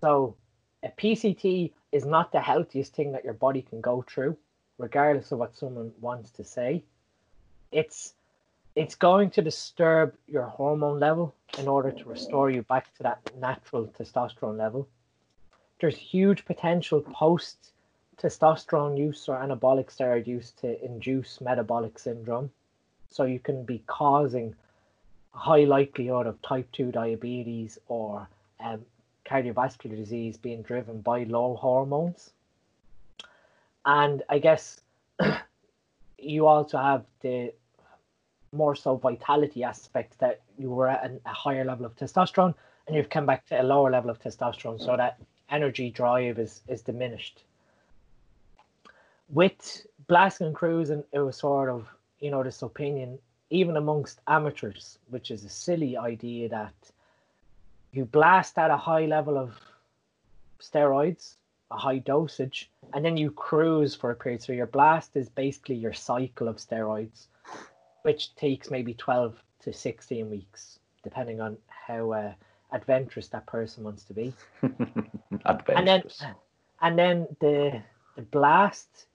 So 0.00 0.36
a 0.82 0.88
PCT 0.88 1.72
is 1.92 2.04
not 2.04 2.32
the 2.32 2.40
healthiest 2.40 2.94
thing 2.94 3.12
that 3.12 3.24
your 3.24 3.34
body 3.34 3.62
can 3.62 3.80
go 3.80 4.02
through, 4.02 4.36
regardless 4.78 5.32
of 5.32 5.38
what 5.38 5.56
someone 5.56 5.92
wants 6.00 6.30
to 6.32 6.44
say. 6.44 6.82
It's 7.70 8.14
it's 8.74 8.94
going 8.94 9.30
to 9.30 9.42
disturb 9.42 10.14
your 10.26 10.44
hormone 10.44 10.98
level 10.98 11.34
in 11.58 11.68
order 11.68 11.90
to 11.90 12.08
restore 12.08 12.50
you 12.50 12.62
back 12.62 12.94
to 12.96 13.02
that 13.02 13.20
natural 13.38 13.86
testosterone 13.86 14.56
level. 14.56 14.88
There's 15.78 15.96
huge 15.96 16.46
potential 16.46 17.02
post 17.02 17.71
testosterone 18.18 18.98
use 18.98 19.28
or 19.28 19.36
anabolic 19.36 19.86
steroid 19.86 20.26
use 20.26 20.52
to 20.52 20.84
induce 20.84 21.40
metabolic 21.40 21.98
syndrome. 21.98 22.50
So 23.08 23.24
you 23.24 23.38
can 23.38 23.64
be 23.64 23.82
causing 23.86 24.54
a 25.34 25.38
high 25.38 25.64
likelihood 25.64 26.26
of 26.26 26.40
type 26.42 26.70
2 26.72 26.92
diabetes 26.92 27.78
or 27.88 28.28
um, 28.60 28.84
cardiovascular 29.26 29.96
disease 29.96 30.36
being 30.36 30.62
driven 30.62 31.00
by 31.00 31.24
low 31.24 31.56
hormones. 31.56 32.30
And 33.84 34.22
I 34.28 34.38
guess 34.38 34.80
you 36.18 36.46
also 36.46 36.78
have 36.78 37.04
the 37.20 37.52
more 38.52 38.74
so 38.74 38.96
vitality 38.96 39.64
aspect 39.64 40.18
that 40.18 40.40
you 40.58 40.70
were 40.70 40.88
at 40.88 41.10
a 41.24 41.32
higher 41.32 41.64
level 41.64 41.86
of 41.86 41.96
testosterone 41.96 42.54
and 42.86 42.94
you've 42.94 43.08
come 43.08 43.26
back 43.26 43.46
to 43.46 43.60
a 43.60 43.64
lower 43.64 43.90
level 43.90 44.10
of 44.10 44.20
testosterone 44.20 44.78
so 44.78 44.96
that 44.96 45.18
energy 45.50 45.90
drive 45.90 46.38
is 46.38 46.60
is 46.68 46.82
diminished 46.82 47.44
with 49.32 49.86
blasting 50.06 50.48
and 50.48 50.56
cruising 50.56 51.02
it 51.12 51.18
was 51.18 51.36
sort 51.36 51.68
of 51.68 51.86
you 52.20 52.30
know 52.30 52.42
this 52.42 52.62
opinion 52.62 53.18
even 53.50 53.76
amongst 53.76 54.20
amateurs 54.28 54.98
which 55.08 55.30
is 55.30 55.44
a 55.44 55.48
silly 55.48 55.96
idea 55.96 56.48
that 56.48 56.74
you 57.92 58.04
blast 58.04 58.56
at 58.58 58.70
a 58.70 58.76
high 58.76 59.06
level 59.06 59.36
of 59.36 59.54
steroids 60.60 61.34
a 61.70 61.76
high 61.76 61.98
dosage 61.98 62.70
and 62.92 63.04
then 63.04 63.16
you 63.16 63.30
cruise 63.30 63.94
for 63.94 64.10
a 64.10 64.14
period 64.14 64.42
so 64.42 64.52
your 64.52 64.66
blast 64.66 65.16
is 65.16 65.28
basically 65.28 65.74
your 65.74 65.92
cycle 65.92 66.48
of 66.48 66.56
steroids 66.56 67.26
which 68.02 68.34
takes 68.34 68.70
maybe 68.70 68.94
12 68.94 69.42
to 69.62 69.72
16 69.72 70.28
weeks, 70.28 70.78
depending 71.02 71.40
on 71.40 71.56
how 71.68 72.12
uh, 72.12 72.32
adventurous 72.72 73.28
that 73.28 73.46
person 73.46 73.84
wants 73.84 74.04
to 74.04 74.12
be. 74.12 74.34
and 74.62 75.86
then, 75.86 76.02
and 76.80 76.98
then 76.98 77.26
the 77.40 77.82
the 78.16 78.22
blast 78.22 79.06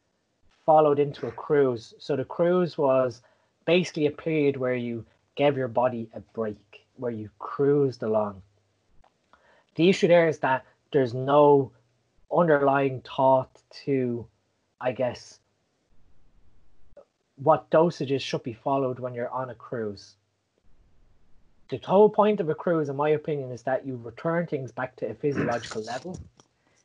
followed 0.68 1.00
into 1.00 1.28
a 1.28 1.32
cruise. 1.32 1.94
So 1.98 2.18
the 2.18 2.26
cruise 2.26 2.78
was 2.78 3.22
basically 3.66 4.06
a 4.06 4.12
period 4.12 4.58
where 4.58 4.76
you 4.76 5.06
gave 5.36 5.56
your 5.56 5.70
body 5.70 6.10
a 6.14 6.20
break, 6.20 6.86
where 6.98 7.12
you 7.12 7.30
cruised 7.40 8.04
along. 8.04 8.42
The 9.76 9.88
issue 9.88 10.10
there 10.10 10.28
is 10.28 10.40
that 10.40 10.66
there's 10.92 11.14
no 11.14 11.72
underlying 12.36 13.02
thought 13.02 13.62
to, 13.86 14.28
I 14.82 14.92
guess, 14.92 15.40
what 17.38 17.70
dosages 17.70 18.20
should 18.20 18.44
be 18.44 18.54
followed 18.54 19.00
when 19.00 19.14
you're 19.14 19.30
on 19.30 19.50
a 19.50 19.56
cruise. 19.56 20.16
The 21.70 21.78
whole 21.78 22.10
point 22.10 22.42
of 22.42 22.50
a 22.50 22.56
cruise, 22.56 22.90
in 22.90 22.98
my 22.98 23.10
opinion, 23.10 23.52
is 23.52 23.62
that 23.64 23.86
you 23.86 24.02
return 24.04 24.48
things 24.48 24.74
back 24.74 24.98
to 24.98 25.10
a 25.10 25.14
physiological 25.14 25.84
level 25.84 26.20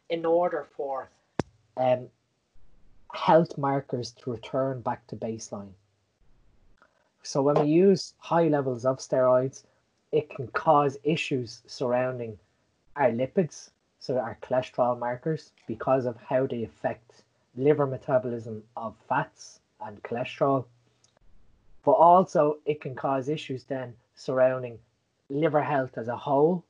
in 0.09 0.24
order 0.24 0.68
for 0.76 1.09
um, 1.76 2.09
health 3.13 3.57
markers 3.59 4.13
to 4.13 4.33
return 4.33 4.81
back 4.81 5.07
to 5.07 5.17
baseline. 5.17 5.73
So 7.23 7.43
when 7.43 7.55
we 7.61 7.69
use 7.69 8.15
high 8.19 8.49
levels 8.49 8.85
of 8.85 8.99
steroids, 8.99 9.63
it 10.11 10.29
can 10.29 10.49
cause 10.49 10.99
issues 11.05 11.63
surrounding 11.67 12.39
our 12.97 13.11
lipids, 13.11 13.71
so 14.01 14.19
our 14.19 14.37
cholesterol 14.43 14.99
markers, 14.99 15.53
because 15.67 16.05
of 16.05 16.17
how 16.17 16.47
they 16.47 16.65
affect 16.65 17.23
liver 17.57 17.87
metabolism 17.87 18.63
of 18.77 18.95
fats 19.09 19.61
and 19.85 20.03
cholesterol. 20.03 20.65
But 21.85 21.93
also, 21.93 22.59
it 22.67 22.81
can 22.81 22.95
cause 22.95 23.29
issues 23.29 23.65
then 23.65 23.95
surrounding 24.15 24.79
liver 25.31 25.63
health 25.63 25.97
as 25.97 26.09
a 26.09 26.17
whole, 26.17 26.65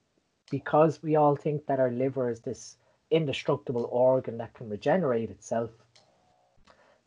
because 0.51 1.03
we 1.03 1.17
all 1.17 1.35
think 1.35 1.67
that 1.67 1.81
our 1.81 1.91
liver 1.91 2.31
is 2.31 2.41
this 2.41 2.77
indestructible 3.11 3.89
organ 3.91 4.39
that 4.39 4.55
can 4.55 4.69
regenerate 4.69 5.31
itself. 5.31 5.71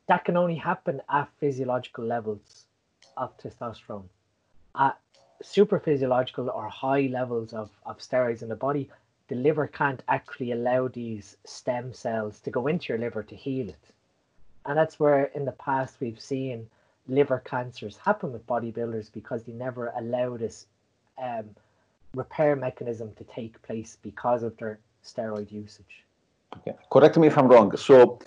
That 0.07 0.25
can 0.25 0.37
only 0.37 0.55
happen 0.55 1.01
at 1.09 1.29
physiological 1.39 2.05
levels 2.05 2.65
of 3.17 3.37
testosterone. 3.37 4.05
At 4.77 4.97
super 5.41 5.79
physiological 5.79 6.49
or 6.49 6.69
high 6.69 7.07
levels 7.11 7.53
of, 7.53 7.69
of 7.85 7.97
steroids 7.99 8.41
in 8.41 8.49
the 8.49 8.55
body, 8.55 8.89
the 9.27 9.35
liver 9.35 9.67
can't 9.67 10.03
actually 10.07 10.51
allow 10.51 10.87
these 10.87 11.37
stem 11.45 11.93
cells 11.93 12.39
to 12.41 12.51
go 12.51 12.67
into 12.67 12.89
your 12.89 12.99
liver 12.99 13.23
to 13.23 13.35
heal 13.35 13.69
it. 13.69 13.85
And 14.65 14.77
that's 14.77 14.99
where 14.99 15.25
in 15.35 15.45
the 15.45 15.51
past 15.53 15.97
we've 15.99 16.19
seen 16.19 16.67
liver 17.07 17.41
cancers 17.45 17.97
happen 17.97 18.31
with 18.31 18.47
bodybuilders 18.47 19.11
because 19.11 19.43
they 19.43 19.53
never 19.53 19.91
allow 19.97 20.37
this 20.37 20.65
um, 21.21 21.49
repair 22.13 22.55
mechanism 22.55 23.11
to 23.17 23.23
take 23.25 23.61
place 23.61 23.97
because 24.01 24.43
of 24.43 24.55
their 24.57 24.79
steroid 25.03 25.51
usage. 25.51 26.03
Okay. 26.57 26.75
Correct 26.91 27.17
me 27.17 27.27
if 27.27 27.37
I'm 27.37 27.47
wrong. 27.47 27.75
So 27.77 28.19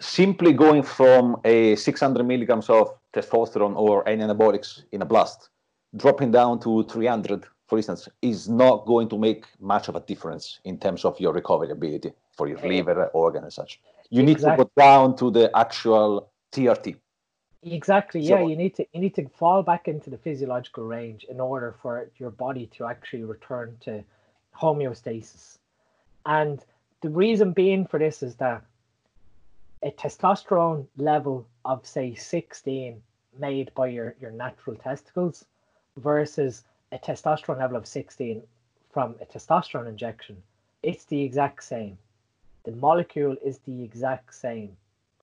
simply 0.00 0.52
going 0.52 0.82
from 0.82 1.40
a 1.44 1.76
600 1.76 2.24
milligrams 2.24 2.68
of 2.68 2.94
testosterone 3.12 3.76
or 3.76 4.06
any 4.08 4.22
anabolics 4.22 4.82
in 4.92 5.02
a 5.02 5.04
blast, 5.04 5.50
dropping 5.96 6.30
down 6.30 6.60
to 6.60 6.84
300, 6.84 7.44
for 7.66 7.78
instance, 7.78 8.08
is 8.22 8.48
not 8.48 8.86
going 8.86 9.08
to 9.08 9.18
make 9.18 9.44
much 9.60 9.88
of 9.88 9.96
a 9.96 10.00
difference 10.00 10.60
in 10.64 10.78
terms 10.78 11.04
of 11.04 11.18
your 11.20 11.32
recovery 11.32 11.70
ability 11.70 12.12
for 12.36 12.48
your 12.48 12.58
liver 12.58 13.06
organ 13.08 13.44
and 13.44 13.52
such. 13.52 13.80
You 14.10 14.22
need 14.22 14.32
exactly. 14.32 14.64
to 14.64 14.70
go 14.76 14.82
down 14.82 15.16
to 15.16 15.30
the 15.30 15.50
actual 15.56 16.30
TRT. 16.52 16.96
Exactly. 17.62 18.26
So, 18.26 18.38
yeah, 18.38 18.46
you 18.46 18.56
need 18.56 18.74
to 18.76 18.86
you 18.92 19.00
need 19.00 19.14
to 19.14 19.26
fall 19.28 19.62
back 19.62 19.88
into 19.88 20.10
the 20.10 20.18
physiological 20.18 20.84
range 20.84 21.24
in 21.24 21.40
order 21.40 21.74
for 21.80 22.10
your 22.18 22.30
body 22.30 22.66
to 22.76 22.84
actually 22.84 23.24
return 23.24 23.76
to 23.80 24.04
homeostasis. 24.54 25.58
And 26.26 26.62
the 27.00 27.08
reason 27.08 27.52
being 27.52 27.86
for 27.86 27.98
this 27.98 28.22
is 28.22 28.34
that 28.36 28.62
a 29.84 29.90
testosterone 29.92 30.86
level 30.96 31.46
of 31.64 31.86
say 31.86 32.14
16 32.14 33.00
made 33.38 33.72
by 33.74 33.88
your, 33.88 34.14
your 34.20 34.30
natural 34.30 34.76
testicles 34.76 35.44
versus 35.98 36.64
a 36.92 36.98
testosterone 36.98 37.58
level 37.58 37.76
of 37.76 37.86
16 37.86 38.42
from 38.92 39.14
a 39.20 39.26
testosterone 39.26 39.88
injection, 39.88 40.36
it's 40.82 41.04
the 41.04 41.22
exact 41.22 41.62
same 41.62 41.98
the 42.64 42.72
molecule 42.72 43.36
is 43.44 43.58
the 43.58 43.82
exact 43.82 44.34
same. 44.34 44.76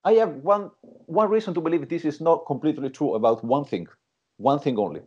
I 0.05 0.13
have 0.13 0.35
one 0.37 0.71
one 1.07 1.29
reason 1.29 1.53
to 1.55 1.61
believe 1.61 1.87
this 1.89 2.05
is 2.05 2.21
not 2.21 2.45
completely 2.45 2.89
true 2.89 3.15
about 3.15 3.43
one 3.43 3.65
thing, 3.65 3.87
one 4.37 4.59
thing 4.59 4.77
only. 4.79 5.01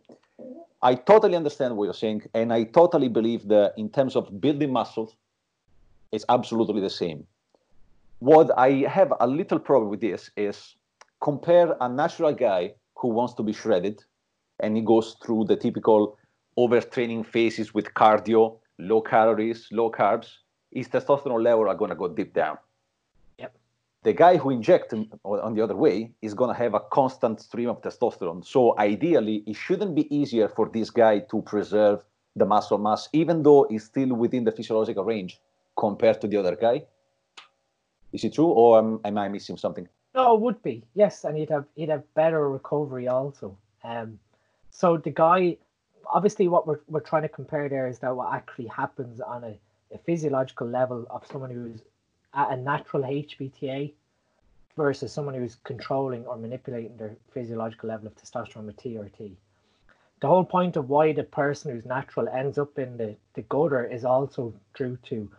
I 0.81 0.95
totally 0.95 1.35
understand 1.35 1.75
what 1.75 1.85
you're 1.85 1.93
saying, 1.93 2.23
and 2.33 2.53
I 2.53 2.63
totally 2.63 3.09
believe 3.09 3.47
that 3.47 3.73
in 3.77 3.89
terms 3.89 4.15
of 4.15 4.39
building 4.39 4.71
muscle, 4.71 5.13
it's 6.11 6.25
absolutely 6.29 6.81
the 6.81 6.89
same. 6.89 7.25
What 8.25 8.49
I 8.57 8.87
have 8.89 9.13
a 9.19 9.27
little 9.27 9.59
problem 9.59 9.91
with 9.91 10.01
this 10.01 10.31
is 10.35 10.75
compare 11.21 11.77
a 11.79 11.87
natural 11.87 12.33
guy 12.33 12.73
who 12.95 13.09
wants 13.09 13.35
to 13.35 13.43
be 13.43 13.53
shredded, 13.53 14.03
and 14.59 14.75
he 14.75 14.81
goes 14.81 15.15
through 15.23 15.45
the 15.45 15.55
typical 15.55 16.17
overtraining 16.57 17.23
phases 17.23 17.75
with 17.75 17.93
cardio, 17.93 18.57
low 18.79 19.01
calories, 19.01 19.67
low 19.71 19.91
carbs, 19.91 20.37
his 20.71 20.87
testosterone 20.87 21.43
level 21.43 21.69
are 21.69 21.75
going 21.75 21.91
to 21.91 21.95
go 21.95 22.07
deep 22.07 22.33
down. 22.33 22.57
Yep. 23.37 23.55
The 24.01 24.13
guy 24.13 24.37
who 24.37 24.49
injects 24.49 24.91
on 25.23 25.53
the 25.53 25.61
other 25.61 25.75
way 25.75 26.11
is 26.23 26.33
going 26.33 26.49
to 26.51 26.59
have 26.59 26.73
a 26.73 26.79
constant 26.79 27.39
stream 27.41 27.69
of 27.69 27.83
testosterone. 27.83 28.43
So 28.43 28.73
ideally, 28.79 29.43
it 29.45 29.55
shouldn't 29.55 29.93
be 29.93 30.11
easier 30.11 30.49
for 30.49 30.67
this 30.67 30.89
guy 30.89 31.19
to 31.29 31.43
preserve 31.43 32.03
the 32.35 32.45
muscle 32.45 32.79
mass, 32.79 33.07
even 33.13 33.43
though 33.43 33.67
he's 33.69 33.83
still 33.83 34.15
within 34.15 34.45
the 34.45 34.51
physiological 34.51 35.03
range 35.03 35.39
compared 35.77 36.21
to 36.21 36.27
the 36.27 36.37
other 36.37 36.55
guy. 36.55 36.85
Is 38.15 38.23
it 38.23 38.33
true, 38.33 38.47
or 38.47 38.79
am, 38.79 38.99
am 39.03 39.17
I 39.17 39.27
missing 39.27 39.57
something? 39.57 39.87
No, 40.15 40.35
it 40.35 40.41
would 40.41 40.63
be 40.63 40.83
yes, 40.93 41.25
and 41.25 41.37
he'd 41.37 41.49
have 41.49 41.65
he'd 41.75 41.89
have 41.89 42.03
better 42.13 42.49
recovery 42.49 43.07
also. 43.07 43.57
Um, 43.83 44.19
so 44.71 44.97
the 44.97 45.11
guy, 45.11 45.57
obviously, 46.07 46.47
what 46.47 46.65
we're 46.65 46.79
we're 46.87 47.01
trying 47.01 47.23
to 47.23 47.29
compare 47.29 47.67
there 47.69 47.87
is 47.87 47.99
that 47.99 48.15
what 48.15 48.33
actually 48.33 48.67
happens 48.67 49.19
on 49.21 49.43
a 49.43 49.59
a 49.93 49.97
physiological 49.99 50.67
level 50.67 51.05
of 51.09 51.25
someone 51.27 51.51
who's 51.51 51.81
at 52.33 52.51
a 52.51 52.57
natural 52.57 53.03
HPTA 53.03 53.93
versus 54.75 55.11
someone 55.11 55.35
who's 55.35 55.55
controlling 55.63 56.25
or 56.25 56.37
manipulating 56.37 56.97
their 56.97 57.15
physiological 57.31 57.89
level 57.89 58.07
of 58.07 58.15
testosterone 58.15 58.65
with 58.65 58.77
TRT. 58.77 59.31
The 60.21 60.27
whole 60.27 60.43
point 60.43 60.75
of 60.75 60.89
why 60.89 61.13
the 61.13 61.23
person 61.23 61.71
who's 61.71 61.85
natural 61.85 62.27
ends 62.27 62.57
up 62.57 62.77
in 62.77 62.97
the, 62.97 63.15
the 63.35 63.43
gutter 63.43 63.85
is 63.85 64.05
also 64.05 64.53
due 64.73 64.97
to, 65.03 65.29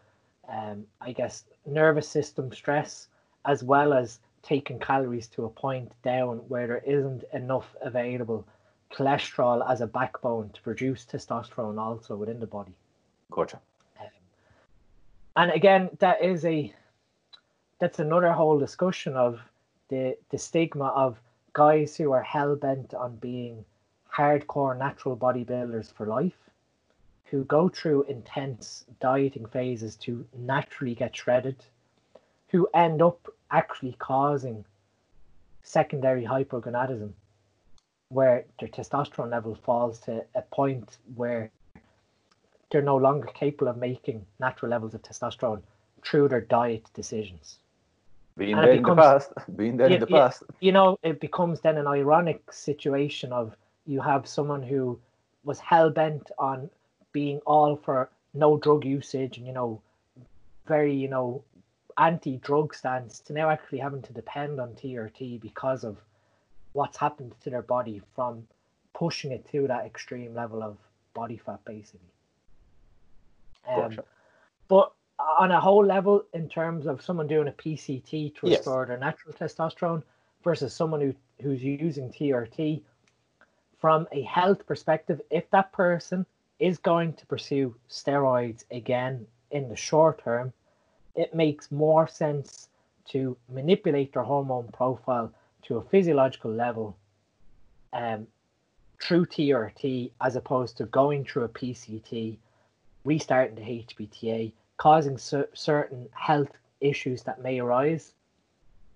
um, 0.49 0.85
I 1.01 1.13
guess, 1.13 1.45
nervous 1.67 2.09
system 2.09 2.53
stress 2.53 3.09
as 3.45 3.63
well 3.63 3.93
as 3.93 4.21
taking 4.43 4.79
calories 4.79 5.29
to 5.29 5.45
a 5.45 5.49
point 5.49 5.91
down 6.03 6.39
where 6.49 6.67
there 6.67 6.83
isn't 6.87 7.25
enough 7.33 7.75
available 7.83 8.47
cholesterol 8.93 9.69
as 9.69 9.81
a 9.81 9.87
backbone 9.87 10.51
to 10.51 10.63
produce 10.63 11.05
testosterone 11.05 11.79
also 11.79 12.17
within 12.17 12.41
the 12.41 12.47
body. 12.47 12.75
Gotcha 13.31 13.61
and 15.37 15.51
again, 15.51 15.91
that 15.99 16.23
is 16.23 16.45
a 16.45 16.75
that's 17.79 17.99
another 17.99 18.33
whole 18.33 18.59
discussion 18.59 19.15
of 19.15 19.39
the 19.89 20.17
the 20.31 20.39
stigma 20.39 20.87
of 20.87 21.21
guys 21.53 21.97
who 21.97 22.11
are 22.13 22.23
hell 22.23 22.57
bent 22.57 22.95
on 22.95 23.17
being 23.17 23.65
hardcore 24.13 24.77
natural 24.77 25.17
bodybuilders 25.17 25.93
for 25.93 26.07
life, 26.07 26.39
who 27.31 27.45
go 27.45 27.68
through 27.68 28.05
intense 28.05 28.85
dieting 29.01 29.47
phases 29.47 29.97
to 29.97 30.27
naturally 30.37 30.95
get 30.95 31.14
shredded, 31.16 31.57
who 32.49 32.68
end 32.74 33.03
up 33.03 33.29
actually 33.51 33.97
causing 33.99 34.64
secondary 35.62 36.24
hypogonadism, 36.24 37.11
where 38.09 38.45
their 38.61 38.68
testosterone 38.68 39.31
level 39.31 39.55
falls 39.55 39.99
to 40.01 40.24
a 40.35 40.43
point 40.43 40.99
where 41.16 41.51
they're 42.70 42.83
no 42.83 42.97
longer 42.97 43.29
capable 43.29 43.68
of 43.68 43.77
making 43.77 44.24
natural 44.39 44.70
levels 44.70 44.95
of 44.95 45.03
testosterone 45.03 45.62
through 46.05 46.29
their 46.29 46.41
diet 46.41 46.85
decisions. 46.95 47.59
Being 48.37 48.57
there 48.57 48.77
becomes, 48.77 48.89
in 48.89 48.97
the 48.97 49.03
past, 49.03 49.33
being 49.57 49.77
there 49.77 49.89
you, 49.89 49.95
in 49.95 50.01
the 50.01 50.07
past. 50.07 50.43
You 50.61 50.72
know, 50.72 50.99
it 51.03 51.20
becomes 51.20 51.61
then 51.61 51.79
an 51.79 51.87
ironic 51.87 52.53
situation 52.53 53.33
of 53.33 53.57
you 53.87 54.01
have 54.01 54.29
someone 54.29 54.62
who 54.62 54.99
was 55.45 55.59
hell 55.59 55.91
bent 55.91 56.31
on 56.39 56.68
being 57.17 57.41
all 57.47 57.77
for 57.77 58.11
no 58.35 58.59
drug 58.59 58.85
usage 58.85 59.39
and 59.39 59.47
you 59.47 59.53
know, 59.55 59.81
very 60.67 60.95
you 60.95 61.09
know, 61.09 61.43
anti-drug 61.97 62.75
stance 62.75 63.21
to 63.21 63.33
now 63.33 63.49
actually 63.49 63.79
having 63.79 64.03
to 64.03 64.12
depend 64.12 64.61
on 64.61 64.75
TRT 64.75 65.41
because 65.41 65.83
of 65.83 65.97
what's 66.75 66.99
happened 66.99 67.33
to 67.43 67.49
their 67.49 67.62
body 67.62 68.03
from 68.14 68.47
pushing 68.93 69.33
it 69.33 69.51
to 69.51 69.67
that 69.67 69.87
extreme 69.87 70.35
level 70.35 70.62
of 70.62 70.77
body 71.14 71.39
fat, 71.39 71.64
basically. 71.64 72.12
Um, 73.67 73.99
But 74.69 74.93
on 75.19 75.53
a 75.53 75.61
whole 75.61 75.87
level, 75.87 76.23
in 76.35 76.51
terms 76.51 76.87
of 76.87 77.01
someone 77.01 77.29
doing 77.29 77.49
a 77.49 77.53
PCT 77.62 78.35
to 78.37 78.47
restore 78.47 78.83
yes. 78.83 78.89
their 78.89 78.99
natural 78.99 79.33
testosterone 79.33 80.03
versus 80.45 80.75
someone 80.75 81.01
who, 81.01 81.14
who's 81.41 81.64
using 81.64 82.11
TRT, 82.11 82.83
from 83.79 84.07
a 84.12 84.21
health 84.21 84.67
perspective, 84.67 85.23
if 85.31 85.49
that 85.51 85.73
person 85.73 86.27
is 86.59 86.79
going 86.79 87.13
to 87.15 87.27
pursue 87.27 87.75
steroids 87.89 88.65
again 88.71 89.27
in 89.51 89.69
the 89.69 89.77
short 89.77 90.23
term, 90.23 90.53
it 91.15 91.35
makes 91.35 91.71
more 91.71 92.07
sense 92.07 92.69
to 93.09 93.37
manipulate 93.49 94.13
their 94.13 94.23
hormone 94.23 94.69
profile 94.73 95.33
to 95.63 95.77
a 95.77 95.83
physiological 95.83 96.51
level 96.51 96.97
um, 97.93 98.27
through 99.01 99.27
TRT 99.27 100.11
as 100.21 100.37
opposed 100.37 100.77
to 100.79 100.87
going 100.87 101.25
through 101.25 101.45
a 101.45 101.49
PCT 101.49 102.37
restarting 103.05 103.55
the 103.55 103.85
HPTA, 103.85 104.53
causing 104.77 105.17
cer- 105.17 105.49
certain 105.55 106.09
health 106.13 106.51
issues 106.81 107.23
that 107.23 107.43
may 107.43 107.61
arise, 107.61 108.13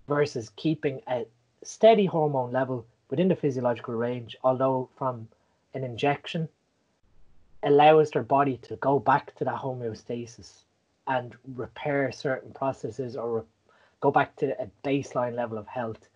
versus 0.09 0.51
keeping 0.57 1.01
a 1.09 1.25
steady 1.63 2.07
hormone 2.07 2.51
level 2.51 2.85
within 3.11 3.29
the 3.29 3.37
physiological 3.37 3.95
range, 3.95 4.37
although 4.43 4.89
from 4.97 5.29
an 5.75 5.85
injection 5.85 6.49
allows 7.63 8.11
their 8.11 8.23
body 8.23 8.57
to 8.63 8.77
go 8.77 8.99
back 8.99 9.35
to 9.37 9.45
that 9.45 9.57
homeostasis 9.57 10.65
and 11.07 11.35
repair 11.55 12.11
certain 12.13 12.53
processes 12.53 13.17
or 13.17 13.39
re- 13.39 13.43
go 14.01 14.11
back 14.11 14.37
to 14.37 14.61
a 14.61 14.69
baseline 14.85 15.35
level 15.35 15.59
of 15.59 15.67
health 15.67 16.09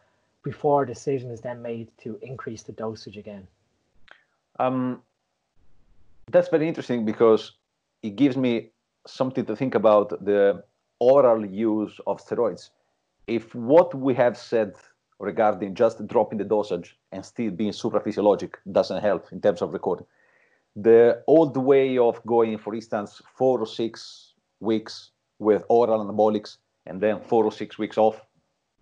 before 0.42 0.82
a 0.82 0.86
decision 0.86 1.30
is 1.30 1.40
then 1.40 1.60
made 1.60 1.88
to 1.98 2.18
increase 2.22 2.62
the 2.62 2.72
dosage 2.72 3.16
again. 3.16 3.46
Um, 4.58 5.02
that's 6.30 6.48
very 6.48 6.68
interesting 6.68 7.04
because 7.04 7.52
it 8.02 8.16
gives 8.16 8.36
me 8.36 8.70
something 9.06 9.44
to 9.46 9.56
think 9.56 9.74
about 9.74 10.24
the 10.24 10.62
oral 11.00 11.44
use 11.44 11.98
of 12.06 12.24
steroids. 12.24 12.70
If 13.26 13.54
what 13.54 13.94
we 13.94 14.14
have 14.14 14.36
said 14.36 14.74
regarding 15.18 15.74
just 15.74 16.06
dropping 16.06 16.38
the 16.38 16.44
dosage 16.44 16.96
and 17.12 17.24
still 17.24 17.50
being 17.50 17.72
supraphysiologic 17.72 18.54
doesn't 18.70 19.02
help 19.02 19.32
in 19.32 19.40
terms 19.40 19.62
of 19.62 19.72
recording, 19.72 20.06
the 20.76 21.22
old 21.26 21.56
way 21.56 21.98
of 21.98 22.24
going, 22.26 22.58
for 22.58 22.74
instance, 22.74 23.22
four 23.36 23.60
or 23.60 23.66
six 23.66 24.34
weeks 24.60 25.10
with 25.38 25.64
oral 25.68 26.04
anabolics 26.04 26.58
and 26.86 27.00
then 27.00 27.20
four 27.20 27.44
or 27.44 27.52
six 27.52 27.78
weeks 27.78 27.98
off 27.98 28.20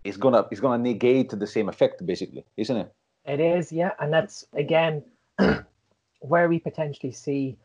is 0.04 0.16
gonna 0.16 0.46
is 0.50 0.60
gonna 0.60 0.82
negate 0.82 1.30
the 1.30 1.46
same 1.46 1.68
effect, 1.68 2.04
basically, 2.04 2.44
isn't 2.56 2.76
it? 2.76 2.92
It 3.24 3.40
is, 3.40 3.70
yeah, 3.70 3.92
and 4.00 4.12
that's 4.12 4.46
again 4.54 5.04
where 6.20 6.48
we 6.48 6.58
potentially 6.58 7.12
see 7.12 7.56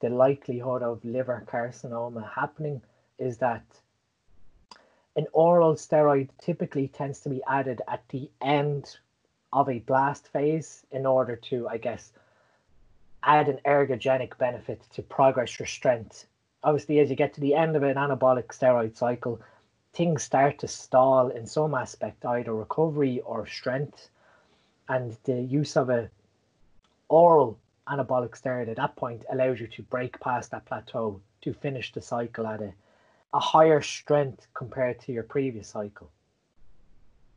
the 0.00 0.08
likelihood 0.08 0.82
of 0.82 1.04
liver 1.04 1.44
carcinoma 1.46 2.28
happening 2.34 2.82
is 3.18 3.38
that 3.38 3.64
an 5.16 5.26
oral 5.32 5.74
steroid 5.74 6.28
typically 6.40 6.88
tends 6.88 7.20
to 7.20 7.28
be 7.28 7.42
added 7.46 7.82
at 7.88 8.02
the 8.08 8.30
end 8.40 8.96
of 9.52 9.68
a 9.68 9.80
blast 9.80 10.28
phase 10.28 10.84
in 10.90 11.04
order 11.04 11.36
to, 11.36 11.68
I 11.68 11.76
guess, 11.76 12.12
add 13.24 13.48
an 13.48 13.58
ergogenic 13.64 14.36
benefit 14.38 14.82
to 14.92 15.02
progress 15.02 15.58
your 15.58 15.66
strength. 15.66 16.26
Obviously, 16.64 17.00
as 17.00 17.10
you 17.10 17.16
get 17.16 17.34
to 17.34 17.40
the 17.40 17.54
end 17.54 17.76
of 17.76 17.82
an 17.82 17.96
anabolic 17.96 18.48
steroid 18.48 18.96
cycle, 18.96 19.40
things 19.92 20.22
start 20.22 20.58
to 20.58 20.68
stall 20.68 21.28
in 21.28 21.46
some 21.46 21.74
aspect, 21.74 22.24
either 22.24 22.54
recovery 22.54 23.20
or 23.20 23.46
strength. 23.46 24.08
And 24.88 25.16
the 25.24 25.40
use 25.40 25.76
of 25.76 25.90
a 25.90 26.10
oral 27.08 27.58
anabolic 27.88 28.30
steroid 28.30 28.68
at 28.68 28.76
that 28.76 28.96
point 28.96 29.24
allows 29.30 29.60
you 29.60 29.66
to 29.66 29.82
break 29.82 30.18
past 30.20 30.50
that 30.50 30.64
plateau 30.64 31.20
to 31.42 31.52
finish 31.52 31.92
the 31.92 32.00
cycle 32.00 32.46
at 32.46 32.62
a, 32.62 32.72
a 33.34 33.40
higher 33.40 33.80
strength 33.80 34.46
compared 34.54 35.00
to 35.00 35.12
your 35.12 35.24
previous 35.24 35.68
cycle. 35.68 36.10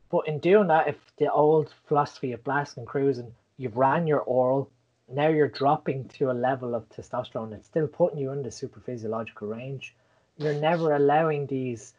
But 0.10 0.28
in 0.28 0.40
doing 0.40 0.68
that, 0.68 0.88
if 0.88 0.98
the 1.18 1.32
old 1.32 1.74
philosophy 1.88 2.32
of 2.32 2.44
blasting 2.44 2.82
and 2.82 2.88
cruising, 2.88 3.34
you've 3.58 3.76
ran 3.76 4.08
your 4.08 4.22
oral, 4.22 4.70
now 5.08 5.28
you're 5.28 5.48
dropping 5.48 6.08
to 6.10 6.32
a 6.32 6.34
level 6.34 6.74
of 6.74 6.90
testosterone 6.90 7.52
that's 7.52 7.68
still 7.68 7.88
putting 7.88 8.20
you 8.20 8.32
in 8.32 8.42
the 8.42 8.52
super 8.52 8.80
physiological 8.80 9.48
range. 9.48 9.96
You're 10.38 10.54
never 10.54 10.96
allowing 10.96 11.46
these 11.46 11.94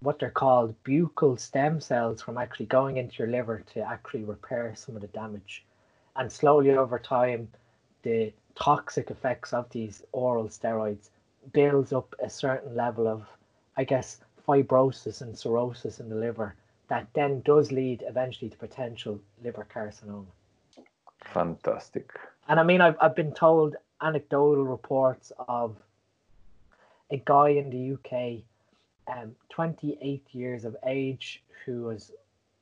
what 0.00 0.18
they're 0.18 0.30
called 0.30 0.74
buccal 0.84 1.38
stem 1.40 1.80
cells 1.80 2.20
from 2.20 2.36
actually 2.36 2.66
going 2.66 2.98
into 2.98 3.16
your 3.18 3.28
liver 3.28 3.62
to 3.72 3.80
actually 3.80 4.24
repair 4.24 4.74
some 4.76 4.94
of 4.94 5.00
the 5.00 5.08
damage. 5.08 5.64
And 6.14 6.30
slowly 6.30 6.70
over 6.70 6.98
time, 6.98 7.48
the 8.02 8.32
toxic 8.54 9.10
effects 9.10 9.52
of 9.52 9.68
these 9.70 10.02
oral 10.12 10.48
steroids 10.48 11.08
builds 11.52 11.92
up 11.92 12.14
a 12.22 12.28
certain 12.28 12.74
level 12.74 13.08
of, 13.08 13.26
I 13.76 13.84
guess, 13.84 14.20
fibrosis 14.46 15.22
and 15.22 15.36
cirrhosis 15.36 16.00
in 16.00 16.08
the 16.08 16.14
liver 16.14 16.54
that 16.88 17.08
then 17.14 17.40
does 17.40 17.72
lead 17.72 18.04
eventually 18.06 18.50
to 18.50 18.56
potential 18.56 19.18
liver 19.42 19.66
carcinoma. 19.74 20.26
Fantastic. 21.32 22.12
And 22.48 22.60
I 22.60 22.62
mean, 22.62 22.80
I've, 22.80 22.96
I've 23.00 23.16
been 23.16 23.32
told 23.32 23.76
anecdotal 24.00 24.64
reports 24.64 25.32
of 25.48 25.76
a 27.10 27.22
guy 27.24 27.50
in 27.50 27.70
the 27.70 27.94
UK, 27.94 28.42
um, 29.08 29.34
28 29.50 30.22
years 30.32 30.64
of 30.64 30.76
age, 30.84 31.42
who 31.64 31.84
was 31.84 32.12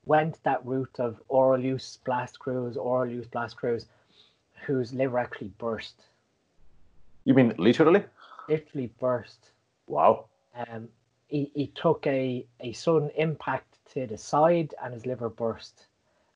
went 0.07 0.39
that 0.43 0.65
route 0.67 0.97
of 0.99 1.21
oral 1.29 1.63
use 1.63 1.99
blast 2.05 2.39
cruise, 2.39 2.77
oral 2.77 3.11
use 3.11 3.27
blast 3.27 3.57
cruise, 3.57 3.87
whose 4.67 4.93
liver 4.93 5.19
actually 5.19 5.51
burst. 5.59 6.03
You 7.25 7.35
mean 7.35 7.55
literally? 7.57 8.05
Literally 8.49 8.91
burst. 9.01 9.51
Wow. 9.87 10.27
Um, 10.55 10.89
he, 11.29 11.51
he 11.55 11.69
took 11.69 12.07
a, 12.07 12.45
a 12.61 12.73
sudden 12.73 13.11
impact 13.17 13.79
to 13.93 14.07
the 14.07 14.19
side 14.19 14.75
and 14.83 14.93
his 14.93 15.07
liver 15.07 15.31
burst. 15.31 15.87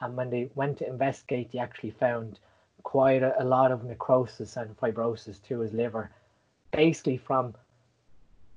And 0.01 0.16
when 0.16 0.30
they 0.30 0.51
went 0.55 0.78
to 0.78 0.88
investigate, 0.88 1.53
they 1.53 1.59
actually 1.59 1.90
found 1.90 2.38
quite 2.82 3.22
a, 3.22 3.42
a 3.42 3.44
lot 3.44 3.72
of 3.72 3.84
necrosis 3.84 4.57
and 4.57 4.76
fibrosis 4.76 5.42
to 5.44 5.61
his 5.61 5.72
liver. 5.72 6.11
Basically, 6.70 7.16
from 7.16 7.55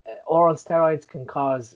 uh, 0.08 0.12
oral 0.26 0.56
steroids 0.56 1.08
can 1.08 1.26
cause 1.26 1.76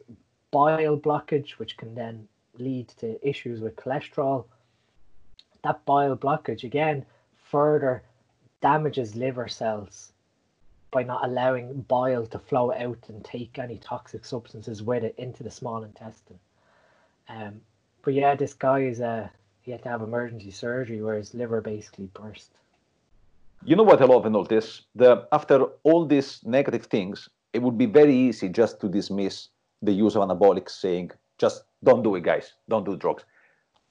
bile 0.52 0.98
blockage, 0.98 1.52
which 1.52 1.78
can 1.78 1.96
then 1.96 2.28
lead 2.58 2.88
to 2.90 3.28
issues 3.28 3.60
with 3.60 3.76
cholesterol. 3.76 4.46
That 5.64 5.84
bile 5.86 6.16
blockage, 6.16 6.64
again, 6.64 7.06
further 7.36 8.04
damages 8.62 9.16
liver 9.16 9.48
cells 9.48 10.12
by 10.92 11.04
not 11.04 11.26
allowing 11.26 11.82
bile 11.82 12.26
to 12.28 12.40
flow 12.40 12.72
out 12.72 13.00
and 13.10 13.24
take 13.24 13.60
any 13.60 13.78
toxic 13.78 14.24
substances 14.24 14.82
with 14.82 15.04
it 15.04 15.16
into 15.18 15.44
the 15.44 15.52
small 15.52 15.84
intestine. 15.84 16.40
Um, 17.28 17.62
but 18.04 18.14
yeah, 18.14 18.36
this 18.36 18.54
guy 18.54 18.84
is 18.84 19.02
uh, 19.02 19.28
he 19.66 19.72
had 19.72 19.82
to 19.82 19.90
have 19.90 20.02
emergency 20.04 20.52
surgery 20.52 21.02
where 21.02 21.16
his 21.16 21.34
liver 21.34 21.60
basically 21.60 22.08
burst. 22.14 22.52
You 23.64 23.76
know 23.76 23.84
what 23.84 24.00
I 24.00 24.06
love 24.06 24.28
in 24.28 24.36
all 24.36 24.44
this? 24.44 24.84
The 24.94 25.28
after 25.32 25.64
all 25.84 26.06
these 26.06 26.42
negative 26.46 26.86
things, 26.86 27.28
it 27.52 27.62
would 27.64 27.78
be 27.78 27.88
very 27.88 28.16
easy 28.16 28.48
just 28.48 28.80
to 28.82 28.88
dismiss 28.88 29.50
the 29.82 29.92
use 29.92 30.16
of 30.16 30.22
anabolics, 30.22 30.70
saying 30.70 31.12
just 31.40 31.64
don't 31.84 32.04
do 32.04 32.16
it, 32.16 32.22
guys, 32.22 32.54
don't 32.70 32.86
do 32.86 32.96
drugs. 32.96 33.26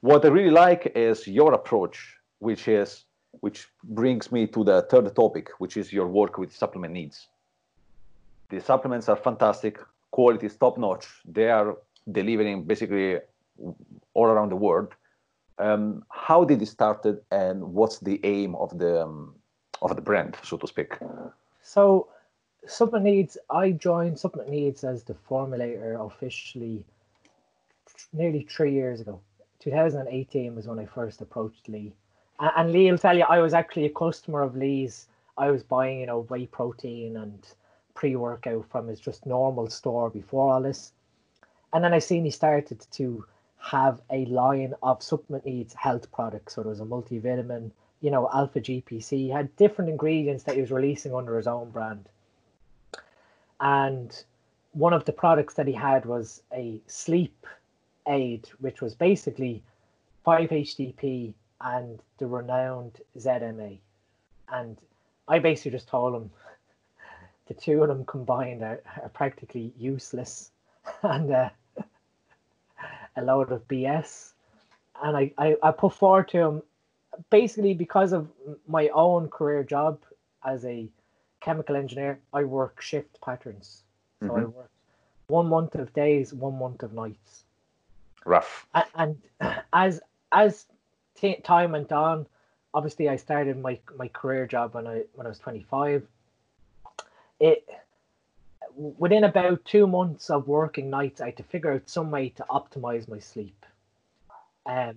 What 0.00 0.24
I 0.24 0.28
really 0.28 0.50
like 0.50 0.92
is 0.94 1.26
your 1.26 1.52
approach, 1.54 2.18
which 2.38 2.68
is 2.68 3.04
which 3.40 3.66
brings 3.82 4.30
me 4.30 4.46
to 4.46 4.62
the 4.62 4.82
third 4.82 5.14
topic, 5.16 5.50
which 5.58 5.76
is 5.76 5.92
your 5.92 6.06
work 6.06 6.38
with 6.38 6.54
supplement 6.54 6.94
needs. 6.94 7.26
The 8.50 8.60
supplements 8.60 9.08
are 9.08 9.16
fantastic. 9.16 9.78
quality 10.12 10.46
is 10.46 10.56
top 10.56 10.78
notch. 10.78 11.06
They 11.24 11.50
are 11.50 11.76
delivering 12.12 12.62
basically 12.62 13.18
all 14.14 14.26
around 14.26 14.50
the 14.50 14.60
world. 14.66 14.94
Um, 15.58 16.04
how 16.10 16.44
did 16.44 16.60
it 16.62 16.66
started, 16.66 17.20
and 17.30 17.74
what's 17.74 17.98
the 18.00 18.20
aim 18.24 18.54
of 18.56 18.76
the 18.78 19.02
um, 19.02 19.34
of 19.82 19.94
the 19.94 20.02
brand, 20.02 20.36
so 20.42 20.56
to 20.56 20.66
speak? 20.66 20.94
So, 21.62 22.08
Supplement 22.66 23.04
Needs. 23.04 23.38
I 23.50 23.70
joined 23.70 24.18
Supplement 24.18 24.50
Needs 24.50 24.82
as 24.84 25.04
the 25.04 25.14
formulator 25.14 26.04
officially 26.04 26.84
nearly 28.12 28.46
three 28.50 28.72
years 28.72 29.00
ago. 29.00 29.20
2018 29.60 30.54
was 30.54 30.66
when 30.66 30.78
I 30.78 30.86
first 30.86 31.20
approached 31.20 31.68
Lee, 31.68 31.94
and, 32.40 32.50
and 32.56 32.72
Lee 32.72 32.90
will 32.90 32.98
tell 32.98 33.16
you 33.16 33.24
I 33.24 33.38
was 33.38 33.54
actually 33.54 33.86
a 33.86 33.90
customer 33.90 34.42
of 34.42 34.56
Lee's. 34.56 35.06
I 35.38 35.50
was 35.50 35.62
buying, 35.62 36.00
you 36.00 36.06
know, 36.06 36.22
whey 36.22 36.46
protein 36.46 37.16
and 37.16 37.46
pre-workout 37.94 38.66
from 38.70 38.88
his 38.88 39.00
just 39.00 39.24
normal 39.24 39.68
store 39.70 40.10
before 40.10 40.52
all 40.52 40.62
this. 40.62 40.92
And 41.72 41.82
then 41.82 41.94
I 41.94 41.98
seen 41.98 42.24
he 42.24 42.30
started 42.30 42.84
to 42.92 43.24
have 43.64 43.98
a 44.10 44.26
line 44.26 44.74
of 44.82 45.02
supplement 45.02 45.46
needs 45.46 45.72
health 45.72 46.12
products. 46.12 46.54
So 46.54 46.62
there 46.62 46.68
was 46.68 46.80
a 46.80 46.84
multivitamin, 46.84 47.70
you 48.02 48.10
know, 48.10 48.28
alpha 48.32 48.60
GPC. 48.60 49.32
Had 49.32 49.56
different 49.56 49.90
ingredients 49.90 50.44
that 50.44 50.56
he 50.56 50.60
was 50.60 50.70
releasing 50.70 51.14
under 51.14 51.38
his 51.38 51.46
own 51.46 51.70
brand. 51.70 52.06
And 53.60 54.22
one 54.72 54.92
of 54.92 55.06
the 55.06 55.12
products 55.12 55.54
that 55.54 55.66
he 55.66 55.72
had 55.72 56.04
was 56.04 56.42
a 56.52 56.78
sleep 56.88 57.46
aid, 58.06 58.46
which 58.58 58.82
was 58.82 58.94
basically 58.94 59.62
5-HTP 60.26 61.32
and 61.62 62.00
the 62.18 62.26
renowned 62.26 63.00
ZMA. 63.18 63.78
And 64.52 64.76
I 65.26 65.38
basically 65.38 65.70
just 65.70 65.88
told 65.88 66.14
him 66.14 66.30
the 67.46 67.54
two 67.54 67.80
of 67.80 67.88
them 67.88 68.04
combined 68.04 68.62
are, 68.62 68.82
are 69.02 69.08
practically 69.08 69.72
useless 69.78 70.50
and 71.02 71.30
uh, 71.30 71.48
a 73.16 73.22
load 73.22 73.52
of 73.52 73.66
BS. 73.68 74.32
And 75.02 75.16
I, 75.16 75.32
I, 75.38 75.56
I 75.62 75.70
put 75.70 75.94
forward 75.94 76.28
to 76.28 76.38
him 76.38 76.62
basically 77.30 77.74
because 77.74 78.12
of 78.12 78.28
my 78.66 78.88
own 78.88 79.28
career 79.28 79.62
job 79.62 80.00
as 80.44 80.64
a 80.64 80.88
chemical 81.40 81.76
engineer, 81.76 82.20
I 82.32 82.44
work 82.44 82.80
shift 82.80 83.20
patterns. 83.20 83.82
So 84.20 84.28
mm-hmm. 84.28 84.40
I 84.40 84.44
work 84.44 84.70
one 85.26 85.48
month 85.48 85.74
of 85.74 85.92
days, 85.92 86.32
one 86.32 86.58
month 86.58 86.82
of 86.82 86.92
nights. 86.92 87.44
Rough. 88.24 88.66
And, 88.74 89.18
and 89.40 89.56
as 89.72 90.00
as 90.32 90.66
t- 91.14 91.40
time 91.44 91.72
went 91.72 91.92
on, 91.92 92.26
obviously 92.72 93.08
I 93.08 93.16
started 93.16 93.60
my 93.60 93.78
my 93.96 94.08
career 94.08 94.46
job 94.46 94.74
when 94.74 94.86
I 94.86 95.04
when 95.14 95.26
I 95.26 95.28
was 95.28 95.38
25 95.38 96.06
it 97.40 97.68
within 98.76 99.24
about 99.24 99.64
two 99.64 99.86
months 99.86 100.30
of 100.30 100.48
working 100.48 100.90
nights, 100.90 101.20
I 101.20 101.26
had 101.26 101.36
to 101.38 101.42
figure 101.42 101.72
out 101.72 101.88
some 101.88 102.10
way 102.10 102.30
to 102.30 102.44
optimize 102.50 103.08
my 103.08 103.18
sleep. 103.18 103.66
Um, 104.66 104.96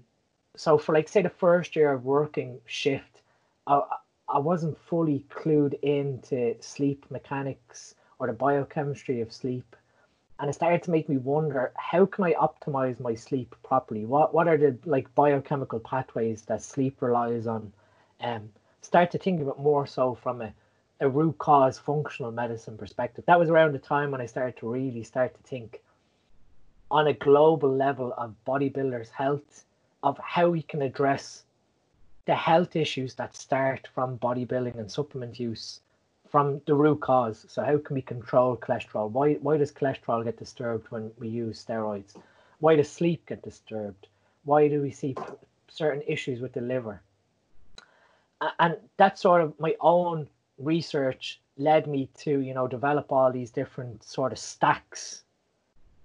so 0.55 0.77
for 0.77 0.93
like 0.93 1.07
say 1.07 1.21
the 1.21 1.29
first 1.29 1.75
year 1.75 1.91
of 1.91 2.05
working 2.05 2.59
shift, 2.65 3.21
I 3.67 3.81
I 4.29 4.39
wasn't 4.39 4.77
fully 4.77 5.25
clued 5.29 5.75
into 5.81 6.55
sleep 6.61 7.05
mechanics 7.09 7.95
or 8.19 8.27
the 8.27 8.33
biochemistry 8.33 9.21
of 9.21 9.31
sleep, 9.31 9.75
and 10.39 10.49
it 10.49 10.53
started 10.53 10.83
to 10.83 10.91
make 10.91 11.07
me 11.07 11.17
wonder 11.17 11.71
how 11.77 12.05
can 12.05 12.25
I 12.25 12.33
optimize 12.33 12.99
my 12.99 13.13
sleep 13.15 13.55
properly? 13.63 14.05
What 14.05 14.33
what 14.33 14.47
are 14.47 14.57
the 14.57 14.77
like 14.85 15.13
biochemical 15.15 15.79
pathways 15.79 16.41
that 16.43 16.61
sleep 16.61 17.01
relies 17.01 17.47
on? 17.47 17.71
Um, 18.21 18.49
start 18.81 19.11
to 19.11 19.17
think 19.17 19.41
it 19.41 19.59
more 19.59 19.85
so 19.85 20.15
from 20.15 20.41
a 20.41 20.53
a 20.99 21.09
root 21.09 21.37
cause 21.37 21.77
functional 21.77 22.31
medicine 22.31 22.77
perspective. 22.77 23.23
That 23.27 23.39
was 23.39 23.49
around 23.49 23.73
the 23.73 23.79
time 23.79 24.11
when 24.11 24.21
I 24.21 24.25
started 24.25 24.57
to 24.57 24.69
really 24.69 25.03
start 25.03 25.35
to 25.35 25.43
think 25.43 25.81
on 26.89 27.07
a 27.07 27.13
global 27.13 27.73
level 27.73 28.13
of 28.17 28.33
bodybuilders' 28.47 29.09
health, 29.09 29.65
of 30.03 30.17
how 30.19 30.49
we 30.49 30.61
can 30.61 30.81
address 30.81 31.43
the 32.25 32.35
health 32.35 32.75
issues 32.75 33.15
that 33.15 33.35
start 33.35 33.87
from 33.93 34.17
bodybuilding 34.19 34.77
and 34.77 34.91
supplement 34.91 35.39
use 35.39 35.81
from 36.29 36.61
the 36.65 36.73
root 36.73 37.01
cause. 37.01 37.45
So 37.47 37.63
how 37.63 37.77
can 37.77 37.95
we 37.95 38.01
control 38.01 38.57
cholesterol? 38.57 39.09
Why 39.09 39.33
why 39.35 39.57
does 39.57 39.71
cholesterol 39.71 40.23
get 40.23 40.37
disturbed 40.37 40.91
when 40.91 41.11
we 41.19 41.29
use 41.29 41.63
steroids? 41.63 42.15
Why 42.59 42.75
does 42.75 42.91
sleep 42.91 43.25
get 43.27 43.41
disturbed? 43.43 44.07
Why 44.43 44.67
do 44.67 44.81
we 44.81 44.91
see 44.91 45.15
certain 45.67 46.03
issues 46.07 46.41
with 46.41 46.53
the 46.53 46.61
liver? 46.61 47.01
And 48.59 48.77
that's 48.97 49.21
sort 49.21 49.41
of 49.41 49.59
my 49.59 49.75
own 49.79 50.27
research 50.57 51.39
led 51.57 51.87
me 51.87 52.09
to 52.17 52.39
you 52.39 52.53
know 52.53 52.67
develop 52.67 53.11
all 53.11 53.31
these 53.31 53.51
different 53.51 54.03
sort 54.03 54.31
of 54.31 54.39
stacks 54.39 55.23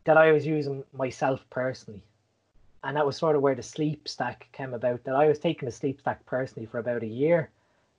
that 0.04 0.16
I 0.16 0.32
was 0.32 0.46
using 0.46 0.84
myself 0.92 1.44
personally. 1.50 2.02
And 2.84 2.96
that 2.96 3.06
was 3.06 3.16
sort 3.16 3.36
of 3.36 3.42
where 3.42 3.54
the 3.54 3.62
sleep 3.62 4.08
stack 4.08 4.48
came 4.52 4.74
about. 4.74 5.04
That 5.04 5.14
I 5.14 5.28
was 5.28 5.38
taking 5.38 5.66
the 5.66 5.72
sleep 5.72 6.00
stack 6.00 6.24
personally 6.26 6.66
for 6.66 6.78
about 6.78 7.02
a 7.02 7.06
year, 7.06 7.50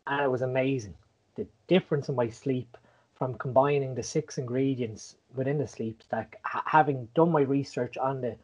and 0.07 0.21
it 0.21 0.29
was 0.29 0.41
amazing. 0.41 0.95
The 1.35 1.47
difference 1.67 2.09
in 2.09 2.15
my 2.15 2.29
sleep 2.29 2.77
from 3.15 3.35
combining 3.35 3.95
the 3.95 4.03
six 4.03 4.37
ingredients 4.37 5.15
within 5.35 5.57
the 5.57 5.67
sleep 5.67 6.03
stack, 6.03 6.37
ha- 6.43 6.63
having 6.65 7.07
done 7.15 7.31
my 7.31 7.41
research 7.41 7.97
on 7.97 8.19
the 8.21 8.35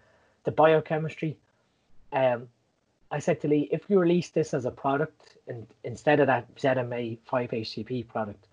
the 0.46 0.52
biochemistry, 0.52 1.38
um, 2.14 2.48
I 3.12 3.20
said 3.20 3.42
to 3.42 3.48
Lee, 3.48 3.68
if 3.72 3.90
you 3.90 4.00
release 4.00 4.30
this 4.30 4.54
as 4.54 4.66
a 4.66 4.72
product 4.72 5.38
and 5.48 5.66
instead 5.84 6.20
of 6.20 6.28
that 6.28 6.54
ZMA 6.56 7.18
5-HTP 7.28 8.08
product, 8.08 8.48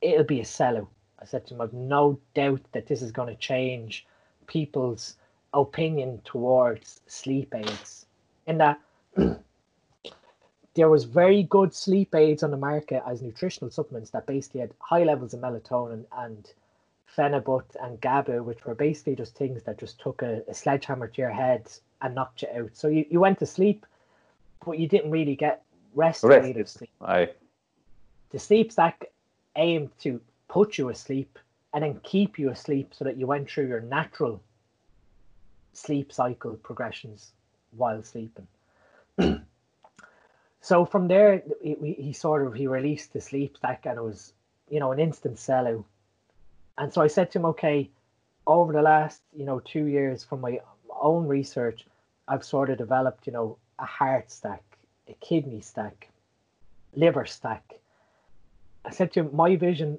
it'll 0.00 0.24
be 0.24 0.40
a 0.40 0.44
sellout. 0.44 0.88
I 1.20 1.26
said 1.26 1.46
to 1.46 1.54
him, 1.54 1.60
I've 1.60 1.72
no 1.72 2.18
doubt 2.34 2.62
that 2.72 2.86
this 2.86 3.02
is 3.02 3.12
going 3.12 3.28
to 3.28 3.34
change 3.40 4.06
people's 4.46 5.16
opinion 5.52 6.20
towards 6.24 7.00
sleep 7.06 7.54
aids. 7.54 8.06
In 8.46 8.58
that 8.58 8.80
there 10.74 10.88
was 10.88 11.04
very 11.04 11.42
good 11.42 11.74
sleep 11.74 12.14
aids 12.14 12.42
on 12.42 12.50
the 12.50 12.56
market 12.56 13.02
as 13.06 13.20
nutritional 13.20 13.70
supplements 13.70 14.10
that 14.10 14.26
basically 14.26 14.60
had 14.60 14.72
high 14.78 15.04
levels 15.04 15.34
of 15.34 15.40
melatonin 15.40 16.04
and 16.16 16.52
phenibut 17.16 17.64
and 17.82 18.00
GABA, 18.00 18.42
which 18.42 18.64
were 18.64 18.74
basically 18.74 19.16
just 19.16 19.34
things 19.34 19.62
that 19.64 19.78
just 19.78 20.00
took 20.00 20.22
a, 20.22 20.42
a 20.48 20.54
sledgehammer 20.54 21.08
to 21.08 21.20
your 21.20 21.30
head 21.30 21.68
and 22.02 22.14
knocked 22.14 22.42
you 22.42 22.48
out. 22.54 22.70
So 22.74 22.88
you, 22.88 23.04
you 23.10 23.20
went 23.20 23.38
to 23.40 23.46
sleep, 23.46 23.86
but 24.64 24.78
you 24.78 24.88
didn't 24.88 25.10
really 25.10 25.36
get 25.36 25.62
restorative 25.94 26.68
sleep. 26.68 26.90
Aye. 27.00 27.30
The 28.30 28.38
sleep 28.38 28.72
stack 28.72 29.06
aimed 29.56 29.90
to 30.00 30.20
put 30.48 30.78
you 30.78 30.88
asleep 30.88 31.38
and 31.72 31.82
then 31.82 32.00
keep 32.02 32.38
you 32.38 32.50
asleep 32.50 32.92
so 32.94 33.04
that 33.04 33.16
you 33.16 33.26
went 33.26 33.50
through 33.50 33.68
your 33.68 33.80
natural 33.80 34.40
sleep 35.72 36.12
cycle 36.12 36.54
progressions 36.54 37.32
while 37.76 38.02
sleeping. 38.02 38.46
so 40.60 40.84
from 40.84 41.08
there, 41.08 41.42
he, 41.62 41.96
he 41.98 42.12
sort 42.12 42.46
of 42.46 42.54
he 42.54 42.66
released 42.66 43.12
the 43.12 43.20
sleep 43.20 43.56
stack 43.56 43.86
and 43.86 43.98
it 43.98 44.02
was 44.02 44.32
you 44.70 44.80
know 44.80 44.92
an 44.92 44.98
instant 44.98 45.36
sellout. 45.36 45.84
And 46.76 46.92
so 46.92 47.02
I 47.02 47.08
said 47.08 47.30
to 47.32 47.38
him, 47.38 47.44
okay, 47.46 47.90
over 48.46 48.72
the 48.72 48.82
last 48.82 49.20
you 49.36 49.44
know 49.44 49.60
two 49.60 49.86
years 49.86 50.24
from 50.24 50.40
my 50.40 50.60
own 51.00 51.26
research, 51.26 51.86
I've 52.26 52.44
sort 52.44 52.70
of 52.70 52.78
developed, 52.78 53.26
you 53.26 53.32
know, 53.32 53.58
a 53.78 53.84
heart 53.84 54.30
stack, 54.30 54.62
a 55.08 55.14
kidney 55.14 55.60
stack, 55.60 56.08
liver 56.94 57.26
stack. 57.26 57.74
I 58.84 58.90
said 58.90 59.12
to 59.12 59.20
him, 59.20 59.30
my 59.32 59.56
vision, 59.56 59.98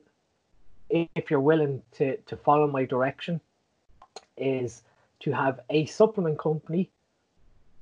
if 0.89 1.30
you're 1.30 1.39
willing 1.39 1.82
to, 1.93 2.18
to 2.18 2.38
follow 2.38 2.68
my 2.68 2.86
direction, 2.86 3.39
is 4.38 4.84
to 5.22 5.32
have 5.32 5.60
a 5.70 5.86
supplement 5.86 6.39
company 6.39 6.89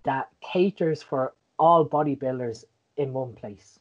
that 0.03 0.29
caters 0.41 1.03
for 1.03 1.33
all 1.59 1.85
bodybuilders 1.85 2.65
in 2.97 3.13
one 3.13 3.33
place. 3.33 3.79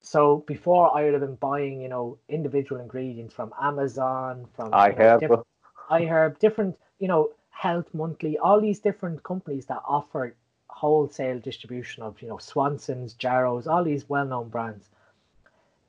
So 0.00 0.44
before 0.46 0.96
I 0.96 1.04
would 1.04 1.14
have 1.14 1.22
been 1.22 1.36
buying, 1.36 1.80
you 1.80 1.88
know, 1.88 2.18
individual 2.28 2.80
ingredients 2.80 3.34
from 3.34 3.54
Amazon, 3.60 4.46
from 4.54 4.74
I 4.74 4.90
have 4.92 5.20
different, 5.20 5.46
iHerb, 5.90 6.38
different, 6.38 6.76
you 6.98 7.08
know, 7.08 7.30
Health 7.54 7.94
Monthly, 7.94 8.36
all 8.38 8.60
these 8.60 8.80
different 8.80 9.22
companies 9.22 9.66
that 9.66 9.80
offer 9.86 10.34
wholesale 10.68 11.38
distribution 11.38 12.02
of, 12.02 12.20
you 12.20 12.28
know, 12.28 12.38
Swanson's, 12.38 13.14
Jarrows, 13.14 13.66
all 13.66 13.84
these 13.84 14.08
well-known 14.08 14.48
brands. 14.48 14.88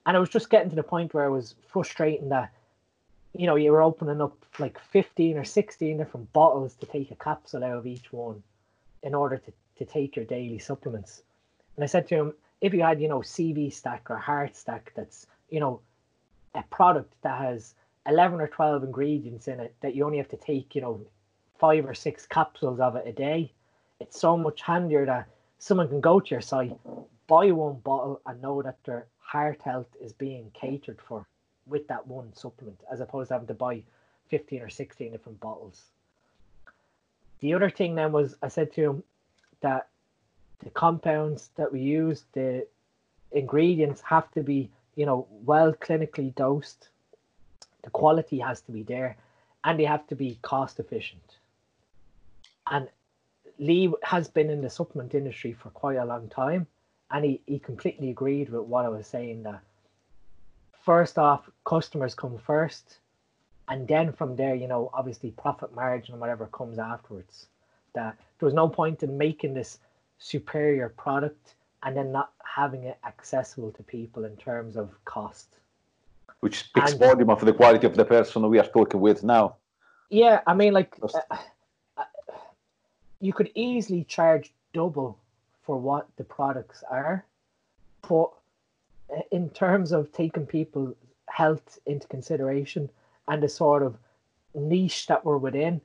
And 0.05 0.15
I 0.15 0.19
was 0.19 0.29
just 0.29 0.49
getting 0.49 0.69
to 0.69 0.75
the 0.75 0.83
point 0.83 1.13
where 1.13 1.25
it 1.25 1.31
was 1.31 1.55
frustrating 1.67 2.29
that, 2.29 2.51
you 3.33 3.47
know, 3.47 3.55
you 3.55 3.71
were 3.71 3.81
opening 3.81 4.21
up 4.21 4.37
like 4.59 4.79
15 4.79 5.37
or 5.37 5.43
16 5.43 5.97
different 5.97 6.31
bottles 6.31 6.75
to 6.75 6.85
take 6.85 7.11
a 7.11 7.15
capsule 7.15 7.63
out 7.63 7.77
of 7.77 7.87
each 7.87 8.13
one 8.13 8.43
in 9.01 9.15
order 9.15 9.37
to, 9.37 9.51
to 9.79 9.85
take 9.85 10.15
your 10.15 10.25
daily 10.25 10.59
supplements. 10.59 11.23
And 11.75 11.83
I 11.83 11.87
said 11.87 12.07
to 12.09 12.15
him, 12.15 12.33
if 12.61 12.73
you 12.73 12.83
had, 12.83 13.01
you 13.01 13.07
know, 13.07 13.19
CV 13.19 13.73
stack 13.73 14.09
or 14.09 14.17
heart 14.17 14.55
stack 14.55 14.93
that's, 14.95 15.25
you 15.49 15.59
know, 15.59 15.81
a 16.53 16.63
product 16.63 17.13
that 17.23 17.41
has 17.41 17.73
11 18.07 18.39
or 18.39 18.47
12 18.47 18.83
ingredients 18.83 19.47
in 19.47 19.59
it 19.59 19.75
that 19.81 19.95
you 19.95 20.05
only 20.05 20.17
have 20.19 20.29
to 20.29 20.37
take, 20.37 20.75
you 20.75 20.81
know, 20.81 21.01
five 21.65 21.87
or 21.87 21.95
six 21.95 22.27
capsules 22.27 22.79
of 22.79 22.95
it 22.95 23.07
a 23.07 23.11
day, 23.11 23.51
it's 23.99 24.19
so 24.19 24.37
much 24.37 24.61
handier 24.61 25.03
that 25.03 25.27
someone 25.57 25.87
can 25.87 25.99
go 25.99 26.19
to 26.19 26.29
your 26.29 26.39
site, 26.39 26.77
buy 27.25 27.49
one 27.49 27.79
bottle, 27.79 28.21
and 28.27 28.39
know 28.39 28.61
that 28.61 28.77
their 28.83 29.07
heart 29.17 29.59
health 29.65 29.87
is 29.99 30.13
being 30.13 30.51
catered 30.53 30.99
for 31.01 31.25
with 31.65 31.87
that 31.87 32.05
one 32.05 32.31
supplement, 32.35 32.79
as 32.91 32.99
opposed 32.99 33.29
to 33.29 33.33
having 33.33 33.47
to 33.47 33.55
buy 33.55 33.81
15 34.29 34.61
or 34.61 34.69
16 34.69 35.11
different 35.11 35.39
bottles. 35.39 35.85
The 37.39 37.55
other 37.55 37.71
thing 37.71 37.95
then 37.95 38.11
was 38.11 38.35
I 38.43 38.49
said 38.49 38.71
to 38.73 38.81
him 38.83 39.03
that 39.61 39.87
the 40.63 40.69
compounds 40.69 41.49
that 41.55 41.73
we 41.73 41.79
use, 41.79 42.25
the 42.33 42.67
ingredients 43.31 44.01
have 44.01 44.29
to 44.33 44.43
be, 44.43 44.69
you 44.95 45.07
know, 45.07 45.25
well 45.43 45.73
clinically 45.73 46.35
dosed. 46.35 46.89
The 47.81 47.89
quality 47.89 48.37
has 48.37 48.61
to 48.61 48.71
be 48.71 48.83
there 48.83 49.17
and 49.63 49.79
they 49.79 49.85
have 49.85 50.05
to 50.09 50.15
be 50.15 50.37
cost 50.43 50.79
efficient. 50.79 51.37
And 52.69 52.87
Lee 53.59 53.93
has 54.03 54.27
been 54.27 54.49
in 54.49 54.61
the 54.61 54.69
supplement 54.69 55.13
industry 55.13 55.53
for 55.53 55.69
quite 55.69 55.97
a 55.97 56.05
long 56.05 56.29
time 56.29 56.67
and 57.11 57.23
he, 57.23 57.41
he 57.45 57.59
completely 57.59 58.09
agreed 58.09 58.49
with 58.49 58.63
what 58.63 58.85
I 58.85 58.89
was 58.89 59.07
saying 59.07 59.43
that 59.43 59.61
first 60.83 61.17
off, 61.17 61.49
customers 61.65 62.15
come 62.15 62.37
first 62.37 62.99
and 63.67 63.87
then 63.87 64.11
from 64.13 64.35
there, 64.35 64.55
you 64.55 64.67
know, 64.67 64.89
obviously 64.93 65.31
profit 65.31 65.73
margin 65.73 66.13
and 66.13 66.21
whatever 66.21 66.47
comes 66.47 66.77
afterwards. 66.77 67.47
That 67.93 68.17
there 68.39 68.47
was 68.47 68.53
no 68.53 68.67
point 68.67 69.03
in 69.03 69.17
making 69.17 69.53
this 69.53 69.79
superior 70.17 70.89
product 70.89 71.55
and 71.83 71.95
then 71.95 72.11
not 72.11 72.31
having 72.43 72.83
it 72.83 72.97
accessible 73.05 73.71
to 73.71 73.83
people 73.83 74.25
in 74.25 74.35
terms 74.37 74.75
of 74.75 74.89
cost. 75.05 75.57
Which 76.41 76.59
speaks 76.59 76.91
and, 76.91 76.99
volume 76.99 77.29
of 77.29 77.41
the 77.41 77.53
quality 77.53 77.87
of 77.87 77.95
the 77.95 78.05
person 78.05 78.47
we 78.49 78.59
are 78.59 78.67
talking 78.67 78.99
with 78.99 79.23
now. 79.23 79.55
Yeah, 80.09 80.41
I 80.45 80.53
mean, 80.53 80.73
like, 80.73 80.95
uh, 81.01 81.19
uh, 81.31 81.37
you 83.19 83.33
could 83.33 83.51
easily 83.55 84.03
charge 84.03 84.51
double 84.73 85.17
for 85.63 85.77
what 85.77 86.07
the 86.17 86.23
products 86.23 86.83
are, 86.89 87.25
but 88.07 88.31
in 89.31 89.49
terms 89.49 89.91
of 89.91 90.11
taking 90.11 90.45
people 90.45 90.95
health 91.27 91.79
into 91.85 92.07
consideration 92.07 92.89
and 93.27 93.41
the 93.41 93.49
sort 93.49 93.83
of 93.83 93.97
niche 94.53 95.07
that 95.07 95.23
we're 95.25 95.37
within, 95.37 95.81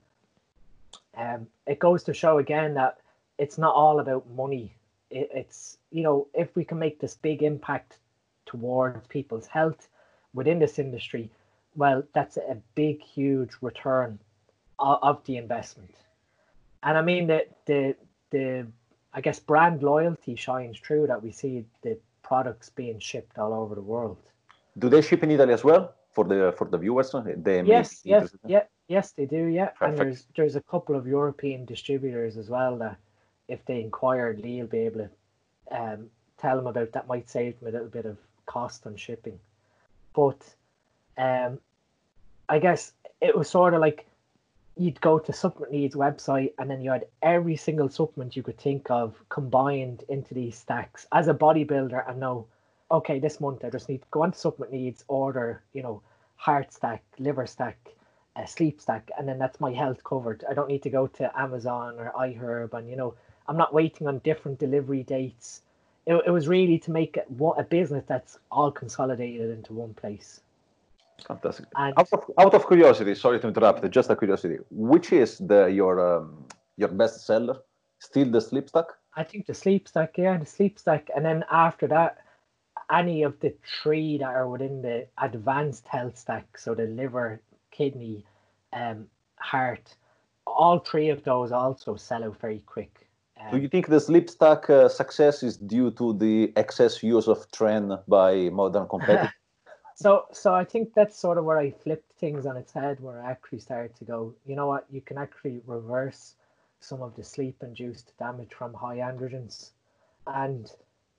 um, 1.17 1.47
it 1.67 1.79
goes 1.79 2.03
to 2.03 2.13
show 2.13 2.37
again 2.37 2.73
that 2.75 2.97
it's 3.37 3.57
not 3.57 3.73
all 3.73 3.99
about 3.99 4.29
money. 4.31 4.73
It, 5.09 5.29
it's 5.33 5.77
you 5.91 6.03
know 6.03 6.27
if 6.33 6.55
we 6.55 6.63
can 6.63 6.79
make 6.79 6.99
this 6.99 7.15
big 7.15 7.43
impact 7.43 7.97
towards 8.45 9.07
people's 9.07 9.47
health 9.47 9.87
within 10.33 10.59
this 10.59 10.79
industry, 10.79 11.29
well, 11.75 12.03
that's 12.13 12.37
a 12.37 12.57
big, 12.75 13.01
huge 13.01 13.51
return 13.61 14.19
of, 14.79 14.99
of 15.01 15.25
the 15.25 15.37
investment. 15.37 15.93
And 16.83 16.97
I 16.97 17.01
mean 17.01 17.27
that 17.27 17.65
the 17.65 17.95
the 18.31 18.67
I 19.13 19.21
guess 19.21 19.39
brand 19.39 19.83
loyalty 19.83 20.35
shines 20.35 20.79
through 20.79 21.07
that 21.07 21.21
we 21.21 21.31
see 21.31 21.65
the 21.81 21.97
products 22.23 22.69
being 22.69 22.99
shipped 22.99 23.37
all 23.37 23.53
over 23.53 23.75
the 23.75 23.81
world. 23.81 24.17
Do 24.77 24.89
they 24.89 25.01
ship 25.01 25.23
in 25.23 25.31
Italy 25.31 25.53
as 25.53 25.63
well 25.63 25.93
for 26.13 26.23
the 26.25 26.53
for 26.57 26.67
the 26.67 26.77
viewers? 26.77 27.13
They 27.37 27.61
yes, 27.63 28.01
yes, 28.03 28.33
yeah, 28.47 28.63
yes, 28.87 29.11
they 29.11 29.25
do. 29.25 29.45
Yeah, 29.45 29.69
Perfect. 29.69 29.83
and 29.83 29.97
there's 29.97 30.27
there's 30.35 30.55
a 30.55 30.61
couple 30.61 30.95
of 30.95 31.05
European 31.05 31.65
distributors 31.65 32.37
as 32.37 32.49
well 32.49 32.77
that 32.77 32.97
if 33.47 33.65
they 33.65 33.81
inquire, 33.81 34.37
Lee 34.41 34.61
will 34.61 34.67
be 34.67 34.79
able 34.79 35.09
to 35.69 35.77
um, 35.77 36.09
tell 36.37 36.55
them 36.55 36.67
about 36.67 36.93
that. 36.93 37.07
Might 37.07 37.29
save 37.29 37.59
them 37.59 37.69
a 37.69 37.71
little 37.71 37.89
bit 37.89 38.05
of 38.05 38.17
cost 38.45 38.87
on 38.87 38.95
shipping, 38.95 39.39
but 40.15 40.41
um, 41.17 41.59
I 42.47 42.59
guess 42.59 42.93
it 43.19 43.37
was 43.37 43.49
sort 43.49 43.73
of 43.73 43.81
like 43.81 44.05
you'd 44.81 44.99
go 44.99 45.19
to 45.19 45.31
Supplement 45.31 45.71
Needs 45.71 45.95
website 45.95 46.53
and 46.57 46.69
then 46.69 46.81
you 46.81 46.89
had 46.89 47.05
every 47.21 47.55
single 47.55 47.87
supplement 47.87 48.35
you 48.35 48.41
could 48.41 48.57
think 48.57 48.89
of 48.89 49.15
combined 49.29 50.03
into 50.09 50.33
these 50.33 50.57
stacks 50.57 51.05
as 51.11 51.27
a 51.27 51.33
bodybuilder 51.35 52.09
and 52.09 52.19
know, 52.19 52.47
okay, 52.89 53.19
this 53.19 53.39
month 53.39 53.63
I 53.63 53.69
just 53.69 53.87
need 53.89 54.01
to 54.01 54.07
go 54.09 54.23
on 54.23 54.31
to 54.31 54.37
Supplement 54.37 54.73
Needs, 54.73 55.03
order, 55.07 55.61
you 55.73 55.83
know, 55.83 56.01
heart 56.35 56.73
stack, 56.73 57.03
liver 57.19 57.45
stack, 57.45 57.77
a 58.35 58.47
sleep 58.47 58.81
stack, 58.81 59.11
and 59.19 59.27
then 59.27 59.37
that's 59.37 59.59
my 59.59 59.71
health 59.71 60.03
covered. 60.03 60.43
I 60.49 60.55
don't 60.55 60.67
need 60.67 60.83
to 60.83 60.89
go 60.89 61.05
to 61.05 61.39
Amazon 61.39 61.99
or 61.99 62.11
iHerb 62.17 62.73
and 62.73 62.89
you 62.89 62.95
know, 62.95 63.13
I'm 63.47 63.57
not 63.57 63.75
waiting 63.75 64.07
on 64.07 64.17
different 64.19 64.57
delivery 64.57 65.03
dates. 65.03 65.61
It, 66.07 66.23
it 66.25 66.31
was 66.31 66.47
really 66.47 66.79
to 66.79 66.91
make 66.91 67.17
it, 67.17 67.29
what 67.29 67.59
a 67.59 67.63
business 67.63 68.05
that's 68.07 68.39
all 68.51 68.71
consolidated 68.71 69.51
into 69.51 69.73
one 69.73 69.93
place. 69.93 70.41
Fantastic. 71.27 71.65
And 71.75 71.93
out 71.97 72.07
of 72.11 72.23
out 72.37 72.53
of 72.53 72.67
curiosity, 72.67 73.15
sorry 73.15 73.39
to 73.39 73.47
interrupt, 73.47 73.89
just 73.91 74.09
a 74.09 74.15
curiosity. 74.15 74.57
Which 74.69 75.11
is 75.13 75.37
the 75.37 75.65
your 75.67 76.17
um, 76.17 76.45
your 76.77 76.89
best 76.89 77.25
seller? 77.25 77.57
Still 77.99 78.31
the 78.31 78.41
sleep 78.41 78.69
stack? 78.69 78.85
I 79.15 79.23
think 79.23 79.45
the 79.45 79.53
sleep 79.53 79.87
stack, 79.87 80.17
yeah, 80.17 80.37
the 80.37 80.45
sleep 80.45 80.79
stack, 80.79 81.09
and 81.15 81.23
then 81.25 81.43
after 81.51 81.87
that, 81.87 82.17
any 82.91 83.23
of 83.23 83.39
the 83.39 83.53
three 83.83 84.17
that 84.17 84.25
are 84.25 84.47
within 84.47 84.81
the 84.81 85.07
advanced 85.21 85.87
health 85.87 86.17
stack, 86.17 86.57
so 86.57 86.73
the 86.73 86.85
liver, 86.85 87.41
kidney, 87.71 88.25
um, 88.73 89.07
heart, 89.37 89.95
all 90.47 90.79
three 90.79 91.09
of 91.09 91.23
those 91.23 91.51
also 91.51 91.95
sell 91.95 92.23
out 92.23 92.39
very 92.39 92.63
quick. 92.65 93.07
Um, 93.39 93.51
Do 93.51 93.57
you 93.57 93.67
think 93.67 93.87
the 93.87 93.99
sleep 93.99 94.29
stack 94.29 94.69
uh, 94.69 94.87
success 94.89 95.43
is 95.43 95.57
due 95.57 95.91
to 95.91 96.13
the 96.13 96.53
excess 96.55 97.03
use 97.03 97.27
of 97.27 97.49
tren 97.51 98.01
by 98.07 98.49
modern 98.49 98.87
competitors? 98.87 99.29
So 100.01 100.25
so 100.31 100.53
I 100.53 100.63
think 100.63 100.93
that's 100.93 101.17
sort 101.17 101.37
of 101.37 101.45
where 101.45 101.57
I 101.57 101.71
flipped 101.71 102.11
things 102.13 102.45
on 102.45 102.57
its 102.57 102.73
head, 102.73 102.99
where 102.99 103.21
I 103.21 103.31
actually 103.31 103.59
started 103.59 103.95
to 103.97 104.05
go, 104.05 104.33
you 104.45 104.55
know 104.55 104.67
what, 104.67 104.85
you 104.91 105.01
can 105.01 105.17
actually 105.17 105.61
reverse 105.65 106.35
some 106.79 107.01
of 107.01 107.15
the 107.15 107.23
sleep-induced 107.23 108.17
damage 108.17 108.53
from 108.53 108.73
high 108.73 108.97
androgens, 108.97 109.71
and 110.27 110.71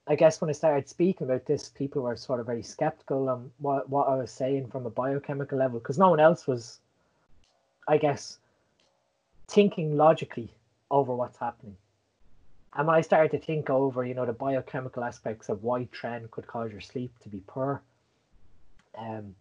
I 0.08 0.16
guess 0.16 0.40
when 0.40 0.50
I 0.50 0.52
started 0.52 0.88
speaking 0.88 1.28
about 1.28 1.46
this, 1.46 1.68
people 1.68 2.02
were 2.02 2.16
sort 2.16 2.40
of 2.40 2.46
very 2.46 2.62
skeptical 2.62 3.28
on 3.28 3.50
what 3.58 3.88
what 3.88 4.08
I 4.08 4.16
was 4.16 4.32
saying 4.32 4.66
from 4.66 4.84
a 4.86 4.90
biochemical 4.90 5.58
level, 5.58 5.78
because 5.78 5.98
no 5.98 6.10
one 6.10 6.18
else 6.18 6.48
was, 6.48 6.80
I 7.86 7.98
guess, 7.98 8.38
thinking 9.46 9.96
logically 9.96 10.50
over 10.90 11.14
what's 11.14 11.38
happening. 11.38 11.76
And 12.74 12.86
when 12.86 12.96
I 12.96 13.02
started 13.02 13.30
to 13.32 13.46
think 13.46 13.70
over, 13.70 14.04
you 14.04 14.14
know, 14.14 14.26
the 14.26 14.32
biochemical 14.32 15.04
aspects 15.04 15.48
of 15.48 15.62
why 15.62 15.84
tren 15.92 16.30
could 16.30 16.46
cause 16.46 16.72
your 16.72 16.80
sleep 16.80 17.12
to 17.20 17.28
be 17.28 17.42
poor, 17.46 17.82
um, 18.96 19.34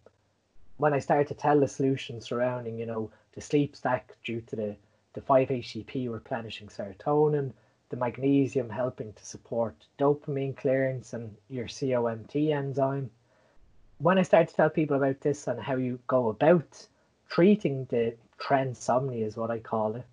when 0.78 0.94
I 0.94 1.00
started 1.00 1.28
to 1.28 1.34
tell 1.34 1.60
the 1.60 1.68
solution 1.68 2.22
surrounding, 2.22 2.80
you 2.80 2.86
know, 2.86 3.12
the 3.34 3.42
sleep 3.42 3.76
stack 3.76 4.16
due 4.24 4.42
to 4.42 4.56
the, 4.56 4.76
the 5.14 5.22
5-HTP 5.22 6.12
replenishing 6.12 6.68
serotonin, 6.68 7.54
the 7.90 7.98
magnesium 7.98 8.70
helping 8.70 9.14
to 9.14 9.26
support 9.26 9.76
dopamine 10.00 10.56
clearance 10.56 11.14
and 11.14 11.36
your 11.50 11.68
COMT 11.68 12.52
enzyme. 12.52 13.12
When 14.00 14.18
I 14.18 14.24
started 14.24 14.50
to 14.50 14.56
tell 14.56 14.70
people 14.70 14.98
about 14.98 15.20
this 15.22 15.48
and 15.48 15.60
how 15.60 15.76
you 15.76 16.00
go 16.08 16.30
about 16.30 16.88
treating 17.30 17.86
the 17.86 18.16
trensomnia 18.40 19.26
is 19.26 19.38
what 19.38 19.52
I 19.52 19.60
call 19.60 19.96
it, 19.96 20.06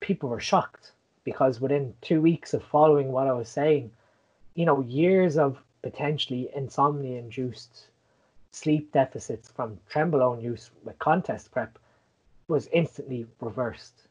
people 0.00 0.28
were 0.28 0.40
shocked 0.40 0.92
because 1.22 1.60
within 1.60 1.94
two 2.00 2.20
weeks 2.20 2.54
of 2.54 2.64
following 2.64 3.12
what 3.12 3.26
I 3.26 3.32
was 3.32 3.48
saying, 3.48 3.92
you 4.54 4.64
know, 4.64 4.80
years 4.80 5.36
of 5.36 5.58
potentially 5.82 6.48
insomnia 6.54 7.18
induced 7.18 7.86
sleep 8.56 8.90
deficits 8.92 9.50
from 9.50 9.78
trenbolone 9.90 10.42
use 10.42 10.70
with 10.82 10.98
contest 10.98 11.50
prep 11.52 11.78
was 12.48 12.68
instantly 12.72 13.26
reversed. 13.40 14.06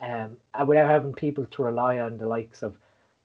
Um, 0.00 0.36
and 0.54 0.68
without 0.68 0.88
having 0.88 1.12
people 1.12 1.44
to 1.46 1.64
rely 1.64 1.98
on 1.98 2.18
the 2.18 2.28
likes 2.28 2.62
of 2.62 2.76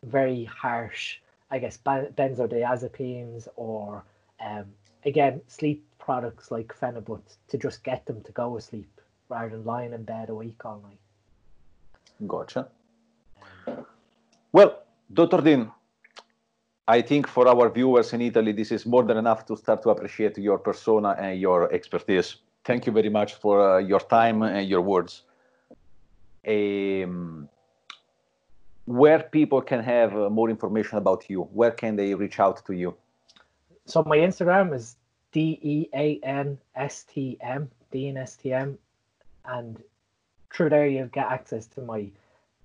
very 0.04 0.46
harsh, 0.46 1.20
I 1.52 1.60
guess, 1.60 1.78
benzodiazepines 1.86 3.48
or, 3.56 4.04
um, 4.44 4.66
again, 5.06 5.42
sleep 5.48 5.86
products 6.00 6.50
like 6.50 6.74
Phenibut 6.80 7.22
to 7.50 7.58
just 7.58 7.84
get 7.84 8.04
them 8.08 8.22
to 8.22 8.32
go 8.32 8.58
asleep 8.58 9.02
rather 9.30 9.50
than 9.50 9.66
lying 9.66 9.94
in 9.94 10.04
bed 10.04 10.30
awake 10.30 10.66
all 10.66 10.82
night. 10.82 11.04
Gotcha. 12.26 12.70
Well, 14.52 14.80
Dr. 15.14 15.42
Dean, 15.42 15.72
I 16.88 17.02
think 17.02 17.28
for 17.28 17.48
our 17.48 17.70
viewers 17.70 18.14
in 18.14 18.22
Italy, 18.22 18.52
this 18.52 18.72
is 18.72 18.86
more 18.86 19.04
than 19.04 19.18
enough 19.18 19.46
to 19.46 19.56
start 19.56 19.84
to 19.84 19.90
appreciate 19.90 20.38
your 20.38 20.58
persona 20.58 21.16
and 21.18 21.40
your 21.40 21.72
expertise. 21.72 22.38
Thank 22.64 22.86
you 22.86 22.92
very 22.92 23.10
much 23.10 23.36
for 23.36 23.76
uh, 23.76 23.78
your 23.78 24.00
time 24.00 24.42
and 24.42 24.68
your 24.68 24.82
words. 24.82 25.24
Um, 26.48 27.48
where 28.86 29.20
people 29.20 29.62
can 29.62 29.84
have 29.84 30.16
uh, 30.18 30.30
more 30.30 30.50
information 30.50 30.98
about 30.98 31.30
you, 31.30 31.44
where 31.54 31.72
can 31.72 31.96
they 31.96 32.16
reach 32.16 32.40
out 32.40 32.66
to 32.66 32.74
you? 32.74 32.96
So 33.86 34.04
my 34.06 34.18
Instagram 34.18 34.74
is 34.74 34.96
D 35.32 35.60
E 35.62 35.90
A 35.94 36.20
N 36.24 36.58
S 36.76 37.04
T 37.04 37.38
M, 37.42 37.70
Dean 37.92 38.18
S 38.18 38.36
T 38.36 38.54
M, 38.54 38.78
and 39.46 39.82
through 40.52 40.70
there 40.70 40.88
you'll 40.88 41.08
get 41.08 41.28
access 41.28 41.68
to 41.68 41.82
my 41.82 42.10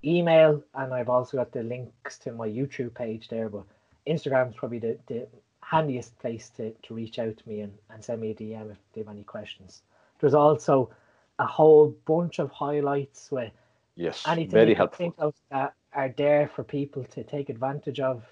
email, 0.05 0.63
and 0.75 0.93
I've 0.93 1.09
also 1.09 1.37
got 1.37 1.53
the 1.53 1.63
links 1.63 2.19
to 2.19 2.33
my 2.33 2.49
YouTube 2.49 2.95
page 2.95 3.29
there. 3.29 3.49
But 3.49 3.65
Instagram 4.07 4.51
is 4.51 4.55
probably 4.55 4.79
the, 4.79 4.99
the 5.07 5.27
handiest 5.63 6.19
place 6.19 6.51
to, 6.51 6.71
to 6.83 6.95
reach 6.95 7.19
out 7.19 7.37
to 7.37 7.49
me 7.49 7.61
and, 7.61 7.73
and 7.91 8.05
send 8.05 8.21
me 8.21 8.31
a 8.31 8.35
DM 8.35 8.71
if 8.71 8.79
they 8.93 9.01
have 9.01 9.09
any 9.09 9.25
questions. 9.25 9.83
There's 10.21 10.35
also 10.35 10.91
a 11.39 11.47
whole 11.47 11.95
bunch 12.07 12.39
of 12.39 12.51
highlights 12.51 13.31
with 13.31 13.53
yes, 13.97 14.23
anything 14.27 14.51
very 14.51 14.71
you 14.71 14.77
helpful. 14.77 14.97
think 14.97 15.15
of 15.19 15.35
that 15.51 15.75
are 15.93 16.15
there 16.17 16.49
for 16.55 16.63
people 16.63 17.05
to 17.05 17.25
take 17.25 17.49
advantage 17.49 18.01
of. 18.01 18.25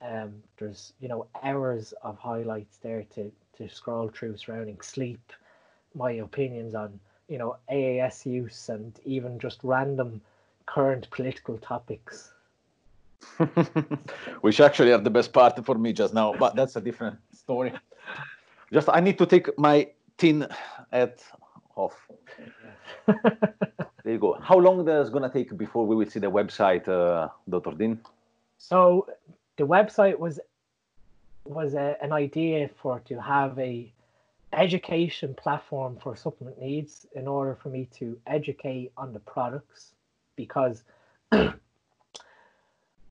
Um, 0.00 0.42
there's 0.58 0.92
you 1.00 1.08
know 1.08 1.26
hours 1.44 1.94
of 2.02 2.18
highlights 2.18 2.78
there 2.78 3.04
to 3.14 3.30
to 3.56 3.68
scroll 3.68 4.08
through 4.08 4.36
surrounding 4.36 4.80
sleep, 4.80 5.32
my 5.94 6.12
opinions 6.12 6.74
on 6.74 6.98
you 7.28 7.38
know 7.38 7.56
AAS 7.70 8.26
use 8.26 8.68
and 8.68 8.98
even 9.04 9.38
just 9.38 9.60
random 9.62 10.20
current 10.66 11.08
political 11.10 11.56
topics. 11.58 12.32
Which 14.40 14.60
actually 14.60 14.92
are 14.92 14.98
the 14.98 15.10
best 15.10 15.32
part 15.32 15.64
for 15.64 15.76
me 15.76 15.92
just 15.92 16.14
now, 16.14 16.34
but 16.38 16.54
that's 16.56 16.76
a 16.76 16.80
different 16.80 17.18
story. 17.32 17.72
Just 18.72 18.88
I 18.92 19.00
need 19.00 19.18
to 19.18 19.26
take 19.26 19.56
my 19.58 19.88
tin 20.16 20.46
at 20.92 21.22
off. 21.76 22.08
there 23.06 24.12
you 24.12 24.18
go. 24.18 24.38
How 24.40 24.58
long 24.58 24.88
is 24.88 25.10
gonna 25.10 25.30
take 25.30 25.56
before 25.56 25.86
we 25.86 25.96
will 25.96 26.08
see 26.08 26.20
the 26.20 26.30
website, 26.30 26.88
uh, 26.88 27.28
Dr. 27.48 27.72
Dean? 27.72 28.00
So 28.58 29.06
the 29.56 29.66
website 29.66 30.18
was 30.18 30.40
was 31.44 31.74
a, 31.74 31.96
an 32.02 32.12
idea 32.12 32.70
for 32.80 33.00
to 33.00 33.20
have 33.20 33.58
a 33.58 33.92
education 34.52 35.34
platform 35.34 35.98
for 36.02 36.14
supplement 36.14 36.60
needs 36.60 37.06
in 37.14 37.26
order 37.26 37.56
for 37.60 37.68
me 37.68 37.88
to 37.98 38.18
educate 38.26 38.92
on 38.96 39.12
the 39.12 39.18
products 39.20 39.94
because 40.36 40.84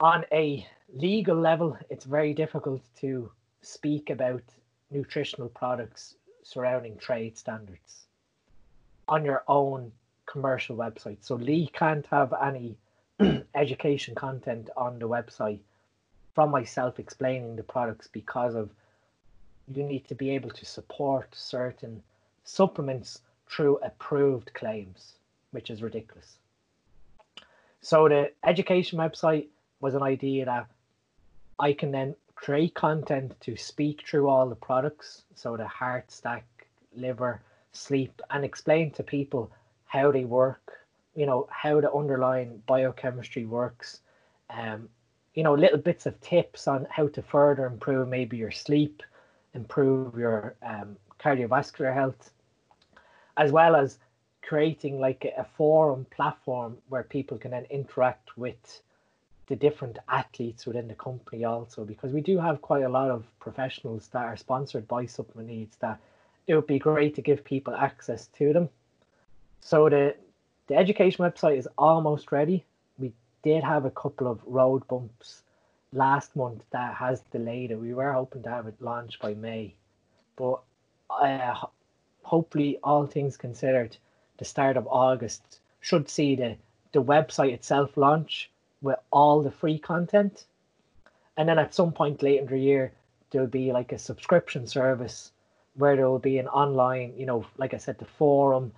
on 0.02 0.26
a 0.32 0.68
legal 0.94 1.38
level 1.38 1.78
it's 1.90 2.06
very 2.06 2.34
difficult 2.34 2.82
to 3.00 3.32
speak 3.62 4.10
about 4.10 4.44
nutritional 4.90 5.48
products 5.50 6.16
surrounding 6.44 6.98
trade 6.98 7.38
standards 7.38 8.06
on 9.08 9.24
your 9.24 9.44
own 9.48 9.92
commercial 10.26 10.76
website 10.76 11.18
so 11.22 11.36
lee 11.36 11.70
can't 11.74 12.06
have 12.08 12.34
any 12.44 12.76
education 13.56 14.16
content 14.16 14.70
on 14.76 15.00
the 15.00 15.08
website 15.08 15.60
from 16.34 16.50
myself 16.50 17.00
explaining 17.00 17.56
the 17.56 17.64
products 17.64 18.08
because 18.08 18.56
of 18.56 18.70
you 19.68 19.84
need 19.84 20.08
to 20.08 20.16
be 20.16 20.30
able 20.32 20.50
to 20.50 20.66
support 20.66 21.28
certain 21.34 22.02
supplements 22.44 23.22
through 23.48 23.78
approved 23.78 24.54
claims, 24.54 25.14
which 25.52 25.70
is 25.70 25.84
ridiculous. 25.84 26.38
So 27.82 28.08
the 28.08 28.32
education 28.46 29.00
website 29.00 29.48
was 29.82 29.96
an 29.96 30.04
idea 30.04 30.46
that 30.46 30.68
I 31.60 31.74
can 31.74 31.92
then 31.92 32.16
create 32.36 32.74
content 32.74 33.40
to 33.42 33.56
speak 33.56 34.08
through 34.08 34.30
all 34.30 34.48
the 34.48 34.56
products, 34.56 35.24
so 35.36 35.58
the 35.58 35.68
heart 35.68 36.12
stack, 36.12 36.46
liver, 36.96 37.42
sleep, 37.72 38.22
and 38.30 38.44
explain 38.44 38.92
to 38.92 39.04
people 39.04 39.52
how 39.86 40.12
they 40.12 40.26
work, 40.26 40.72
you 41.16 41.26
know, 41.26 41.48
how 41.52 41.82
the 41.82 41.94
underlying 41.94 42.62
biochemistry 42.66 43.46
works, 43.46 44.00
um, 44.50 44.90
you 45.34 45.44
know, 45.44 45.54
little 45.54 45.78
bits 45.78 46.06
of 46.06 46.20
tips 46.22 46.68
on 46.68 46.88
how 46.90 47.08
to 47.10 47.22
further 47.22 47.66
improve 47.66 48.08
maybe 48.08 48.38
your 48.38 48.52
sleep, 48.52 49.04
improve 49.54 50.18
your 50.18 50.56
um, 50.64 50.98
cardiovascular 51.20 51.94
health, 51.94 52.32
as 53.38 53.52
well 53.52 53.76
as 53.76 54.00
creating 54.42 55.00
like 55.00 55.26
a, 55.38 55.46
forum 55.56 56.06
platform 56.10 56.78
where 56.90 57.04
people 57.04 57.38
can 57.38 57.52
then 57.52 57.66
interact 57.70 58.38
with 58.38 58.82
the 59.48 59.56
different 59.56 59.98
athletes 60.08 60.66
within 60.66 60.88
the 60.88 60.96
company 60.96 61.44
also 61.44 61.84
because 61.84 62.12
we 62.14 62.22
do 62.22 62.38
have 62.38 62.62
quite 62.62 62.84
a 62.84 62.90
lot 62.90 63.10
of 63.10 63.26
professionals 63.40 64.08
that 64.10 64.24
are 64.24 64.38
sponsored 64.38 64.88
by 64.88 65.06
supplement 65.06 65.50
needs 65.50 65.76
that 65.78 66.00
it 66.48 66.56
would 66.56 66.68
be 66.68 66.80
great 66.80 67.16
to 67.16 67.22
give 67.22 67.44
people 67.44 67.74
access 67.76 68.28
to 68.28 68.54
them. 68.54 68.70
So 69.60 69.90
the 69.90 70.16
the 70.68 70.76
education 70.76 71.26
website 71.26 71.58
is 71.58 71.68
almost 71.78 72.32
ready. 72.32 72.66
We 72.98 73.14
did 73.44 73.64
have 73.64 73.86
a 73.86 73.92
couple 73.92 74.28
of 74.28 74.40
road 74.46 74.88
bumps 74.88 75.44
last 75.92 76.36
month 76.36 76.64
that 76.72 76.94
has 76.96 77.22
delayed 77.32 77.72
it. 77.72 77.80
We 77.80 77.94
were 77.94 78.14
hoping 78.14 78.44
to 78.44 78.50
have 78.50 78.68
it 78.68 78.82
launched 78.82 79.22
by 79.22 79.34
May, 79.34 79.76
but 80.38 80.62
uh, 81.10 81.56
hopefully, 82.24 82.80
all 82.84 83.06
things 83.06 83.36
considered, 83.36 83.98
the 84.38 84.46
start 84.46 84.78
of 84.78 84.88
August 84.88 85.60
should 85.82 86.08
see 86.10 86.36
the 86.36 86.56
the 86.94 87.04
website 87.04 87.54
itself 87.54 87.98
launch 87.98 88.51
with 88.82 89.00
all 89.12 89.42
the 89.42 89.52
free 89.52 89.78
content, 89.80 90.46
and 91.38 91.48
then 91.48 91.60
at 91.60 91.74
some 91.74 91.92
point 91.92 92.22
later 92.24 92.42
in 92.42 92.48
the 92.48 92.58
year 92.58 92.94
there'll 93.30 93.48
be 93.48 93.72
like 93.72 93.92
a 93.92 93.98
subscription 93.98 94.68
service 94.68 95.32
where 95.76 95.96
there 95.96 96.10
will 96.10 96.20
be 96.20 96.38
an 96.38 96.48
online, 96.50 97.14
you 97.16 97.26
know, 97.26 97.46
like 97.58 97.74
I 97.74 97.78
said, 97.78 97.98
the 97.98 98.06
forum, 98.06 98.74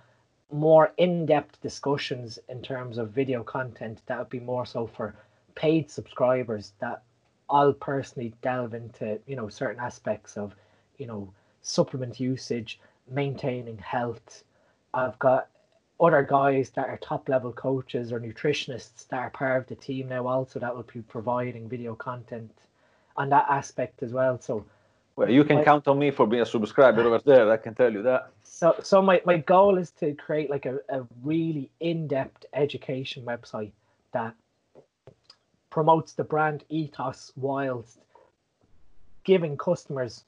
more 0.52 0.92
in-depth 0.98 1.60
discussions 1.60 2.38
in 2.48 2.62
terms 2.62 2.98
of 2.98 3.10
video 3.10 3.42
content 3.42 4.00
that 4.06 4.18
would 4.18 4.30
be 4.30 4.40
more 4.40 4.64
so 4.64 4.86
for 4.86 5.16
paid 5.56 5.90
subscribers 5.90 6.72
that 6.78 7.02
I'll 7.50 7.72
personally 7.72 8.32
delve 8.42 8.74
into, 8.74 9.18
you 9.26 9.36
know, 9.36 9.48
certain 9.48 9.80
aspects 9.80 10.36
of, 10.36 10.54
you 10.98 11.06
know, 11.06 11.32
supplement 11.62 12.20
usage, 12.20 12.78
maintaining 13.10 13.78
health. 13.78 14.44
I've 14.92 15.18
got 15.18 15.48
other 16.00 16.22
guys 16.22 16.70
that 16.70 16.88
are 16.88 16.98
top 16.98 17.28
level 17.28 17.52
coaches 17.52 18.12
or 18.12 18.20
nutritionists 18.20 19.06
that 19.08 19.18
are 19.18 19.30
part 19.30 19.62
of 19.62 19.66
the 19.68 19.76
team 19.76 20.08
now 20.08 20.26
also 20.26 20.58
that 20.58 20.74
will 20.74 20.86
be 20.92 21.02
providing 21.02 21.68
video 21.68 21.94
content 21.94 22.50
on 23.16 23.28
that 23.30 23.46
aspect 23.48 24.02
as 24.02 24.12
well. 24.12 24.40
So 24.40 24.64
well 25.16 25.30
you 25.30 25.44
can 25.44 25.56
my, 25.56 25.64
count 25.64 25.86
on 25.86 25.98
me 25.98 26.10
for 26.10 26.26
being 26.26 26.42
a 26.42 26.46
subscriber 26.46 27.02
over 27.02 27.20
there, 27.24 27.50
I 27.50 27.56
can 27.56 27.74
tell 27.74 27.92
you 27.92 28.02
that. 28.02 28.30
So 28.42 28.74
so 28.82 29.00
my, 29.00 29.22
my 29.24 29.38
goal 29.38 29.78
is 29.78 29.90
to 29.92 30.14
create 30.14 30.50
like 30.50 30.66
a, 30.66 30.78
a 30.88 31.06
really 31.22 31.70
in-depth 31.80 32.46
education 32.52 33.24
website 33.24 33.72
that 34.12 34.34
promotes 35.70 36.12
the 36.12 36.24
brand 36.24 36.64
ethos 36.68 37.32
whilst 37.36 37.98
giving 39.22 39.56
customers 39.56 40.24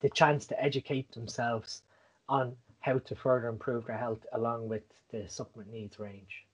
the 0.00 0.10
chance 0.10 0.46
to 0.46 0.62
educate 0.62 1.10
themselves 1.12 1.82
on 2.28 2.54
how 2.86 2.98
to 2.98 3.14
further 3.16 3.48
improve 3.48 3.86
their 3.86 3.98
health 3.98 4.24
along 4.32 4.68
with 4.68 4.84
the 5.10 5.28
supplement 5.28 5.72
needs 5.72 5.98
range. 5.98 6.44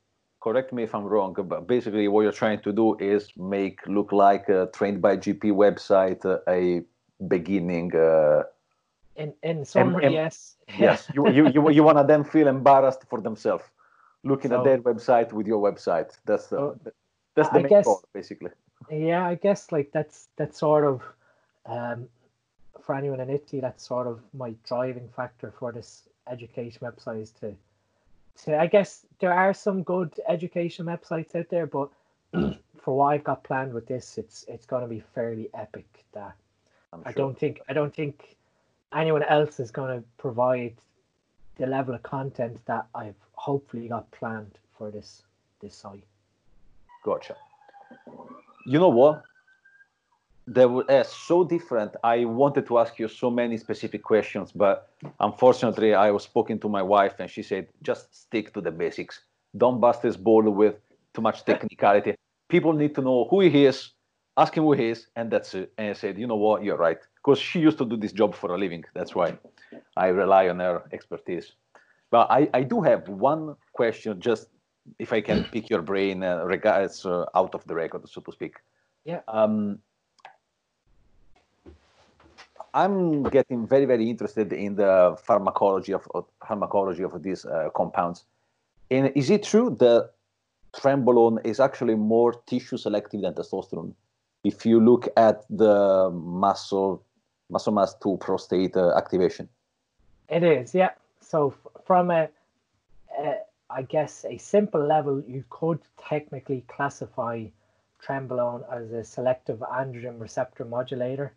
Correct 0.41 0.73
me 0.73 0.83
if 0.83 0.95
I'm 0.95 1.05
wrong, 1.05 1.35
but 1.53 1.69
basically 1.69 2.09
what 2.09 2.23
you're 2.23 2.41
trying 2.45 2.61
to 2.63 2.73
do 2.73 2.97
is 2.99 3.29
make 3.37 3.79
look 3.87 4.11
like 4.13 4.49
a 4.49 4.69
trained 4.73 5.01
by 5.01 5.17
GP 5.17 5.45
website 5.65 6.25
uh, 6.25 6.39
a 6.49 6.83
beginning. 7.29 7.95
Uh, 7.95 8.43
in 9.15 9.35
in 9.43 9.65
summary, 9.65 10.05
em, 10.07 10.09
em, 10.09 10.15
yes. 10.15 10.57
Yes, 10.79 11.09
you, 11.15 11.29
you 11.37 11.49
you 11.55 11.71
you 11.71 11.83
want 11.89 11.99
to 11.99 12.05
then 12.13 12.25
feel 12.25 12.49
embarrassed 12.49 13.03
for 13.11 13.21
themselves 13.21 13.65
looking 14.25 14.51
so, 14.51 14.59
at 14.59 14.65
their 14.65 14.79
website 14.79 15.33
with 15.33 15.47
your 15.47 15.61
website. 15.69 16.11
That's 16.25 16.53
uh, 16.53 16.75
that's 17.37 17.51
the 17.51 17.59
I 17.59 17.63
main 17.63 17.69
guess, 17.69 17.85
goal, 17.85 18.03
basically. 18.13 18.51
Yeah, 18.91 19.25
I 19.33 19.35
guess 19.37 19.71
like 19.71 19.93
that's 19.93 20.29
that's 20.39 20.59
sort 20.59 20.85
of 20.85 21.03
um, 21.67 22.09
for 22.85 22.95
anyone 22.95 23.21
in 23.21 23.31
Italy, 23.31 23.61
that's 23.61 23.87
sort 23.87 24.07
of 24.07 24.21
my 24.33 24.55
driving 24.67 25.09
factor 25.15 25.53
for 25.59 25.73
this 25.73 26.09
education 26.31 26.81
websites 26.83 27.39
to 27.41 27.55
to 28.45 28.59
I 28.59 28.67
guess 28.67 29.05
there 29.19 29.33
are 29.33 29.55
some 29.55 29.83
good 29.83 30.13
education 30.29 30.87
websites 30.87 31.35
out 31.35 31.49
there, 31.51 31.67
but 31.67 31.91
for 32.81 32.97
what 32.97 33.07
I've 33.07 33.25
got 33.25 33.45
planned 33.45 33.73
with 33.73 33.87
this, 33.87 34.19
it's 34.19 34.45
it's 34.49 34.67
going 34.67 34.83
to 34.83 34.89
be 34.89 35.03
fairly 35.15 35.51
epic. 35.55 35.87
That 36.13 36.35
sure. 36.93 37.03
I 37.05 37.13
don't 37.13 37.39
think 37.39 37.61
I 37.69 37.73
don't 37.73 37.95
think 37.95 38.37
anyone 38.95 39.23
else 39.23 39.61
is 39.61 39.71
going 39.71 39.99
to 40.01 40.05
provide 40.19 40.75
the 41.57 41.67
level 41.67 41.95
of 41.95 42.03
content 42.03 42.59
that 42.67 42.87
I've 42.95 43.15
hopefully 43.33 43.89
got 43.89 44.11
planned 44.11 44.59
for 44.77 44.91
this 44.91 45.23
this 45.61 45.75
site. 45.75 46.05
Gotcha. 47.05 47.37
You 48.67 48.79
know 48.79 48.89
what? 48.89 49.23
They 50.47 50.67
were 50.67 50.85
uh, 50.91 51.05
so 51.05 51.45
different. 51.45 51.95
I 52.03 52.25
wanted 52.25 52.67
to 52.67 52.79
ask 52.79 52.99
you 52.99 53.09
so 53.09 53.31
many 53.31 53.57
specific 53.57 54.03
questions, 54.03 54.51
but 54.51 54.91
unfortunately, 55.21 55.95
I 55.95 56.11
was 56.11 56.25
speaking 56.25 56.59
to 56.61 56.69
my 56.69 56.83
wife, 56.83 57.15
and 57.21 57.31
she 57.31 57.43
said, 57.43 57.69
"Just 57.83 58.15
stick 58.15 58.53
to 58.55 58.61
the 58.61 58.73
basics. 58.73 59.21
Don't 59.57 59.81
bust 59.81 60.03
his 60.03 60.17
ball 60.17 60.43
with 60.51 60.75
too 61.15 61.23
much 61.23 61.45
technicality. 61.45 62.15
People 62.49 62.73
need 62.73 62.95
to 62.97 63.03
know 63.03 63.27
who 63.31 63.41
he 63.41 63.67
is. 63.67 63.93
Ask 64.37 64.57
him 64.57 64.65
who 64.65 64.73
he 64.73 64.89
is, 64.91 65.07
and 65.15 65.31
that's 65.31 65.55
it." 65.55 65.73
And 65.79 65.91
I 65.91 65.93
said, 65.93 66.19
"You 66.19 66.27
know 66.27 66.37
what? 66.37 66.65
You're 66.65 66.77
right." 66.89 66.99
Because 67.17 67.39
she 67.39 67.61
used 67.61 67.79
to 67.79 67.85
do 67.85 67.97
this 67.97 68.13
job 68.13 68.35
for 68.35 68.53
a 68.53 68.59
living. 68.59 68.85
That's 68.95 69.15
why 69.15 69.39
I 69.97 70.09
rely 70.09 70.49
on 70.49 70.59
her 70.59 70.83
expertise. 70.93 71.53
But 72.11 72.31
I, 72.31 72.49
I 72.53 72.63
do 72.63 72.83
have 72.83 73.09
one 73.09 73.57
question, 73.73 74.21
just 74.21 74.49
if 74.99 75.13
I 75.13 75.21
can 75.21 75.45
pick 75.45 75.71
your 75.71 75.83
brain, 75.83 76.23
uh, 76.23 76.45
regards 76.45 77.07
uh, 77.07 77.25
out 77.35 77.55
of 77.55 77.65
the 77.67 77.75
record, 77.75 78.09
so 78.09 78.21
to 78.21 78.33
speak. 78.33 78.57
Yeah. 79.05 79.21
Um, 79.29 79.79
I'm 82.75 83.23
getting 83.25 83.67
very, 83.67 83.85
very 83.85 84.09
interested 84.09 84.53
in 84.53 84.77
the 84.77 85.17
pharmacology 85.23 85.93
of, 85.93 86.09
of 86.15 86.25
pharmacology 86.47 87.03
of 87.03 87.23
these 87.23 87.45
uh, 87.45 87.69
compounds. 87.75 88.25
And 88.91 89.13
is 89.15 89.31
it 89.31 89.43
true 89.43 89.77
that 89.79 90.11
trenbolone 90.73 91.45
is 91.45 91.61
actually 91.61 91.95
more 91.95 92.33
tissue 92.47 92.79
selective 92.79 93.23
than 93.23 93.35
testosterone? 93.35 93.93
If 94.45 94.67
you 94.67 94.81
look 94.81 95.09
at 95.17 95.45
the 95.51 96.11
muscle, 96.13 97.03
muscle 97.51 97.73
mass 97.73 97.95
to 98.03 98.17
prostate 98.17 98.77
uh, 98.77 98.97
activation. 98.97 99.49
It 100.29 100.43
is, 100.43 100.75
yeah. 100.75 100.91
So 101.21 101.55
from 101.85 102.11
a, 102.11 102.29
a 103.19 103.37
I 103.71 103.83
guess, 103.83 104.25
a 104.29 104.37
simple 104.39 104.85
level, 104.85 105.23
you 105.27 105.45
could 105.49 105.81
technically 106.09 106.65
classify 106.69 107.47
trenbolone 108.05 108.65
as 108.71 108.93
a 108.93 109.05
selective 109.05 109.61
androgen 109.61 110.21
receptor 110.21 110.65
modulator, 110.65 111.33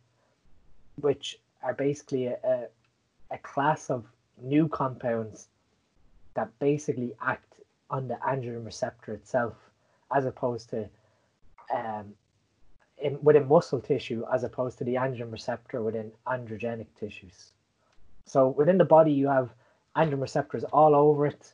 which 1.01 1.39
are 1.63 1.73
basically 1.73 2.27
a, 2.27 2.67
a, 3.31 3.37
class 3.39 3.89
of 3.89 4.05
new 4.41 4.67
compounds 4.67 5.47
that 6.35 6.49
basically 6.59 7.13
act 7.21 7.55
on 7.89 8.07
the 8.07 8.15
androgen 8.15 8.65
receptor 8.65 9.13
itself, 9.13 9.53
as 10.15 10.25
opposed 10.25 10.69
to 10.69 10.87
um, 11.73 12.13
in, 12.97 13.17
within 13.21 13.47
muscle 13.47 13.79
tissue, 13.79 14.23
as 14.33 14.43
opposed 14.43 14.77
to 14.77 14.83
the 14.83 14.95
androgen 14.95 15.31
receptor 15.31 15.81
within 15.83 16.11
androgenic 16.27 16.87
tissues. 16.99 17.51
So 18.25 18.49
within 18.49 18.77
the 18.77 18.85
body, 18.85 19.11
you 19.11 19.27
have 19.27 19.49
androgen 19.95 20.21
receptors 20.21 20.63
all 20.65 20.95
over 20.95 21.27
it. 21.27 21.53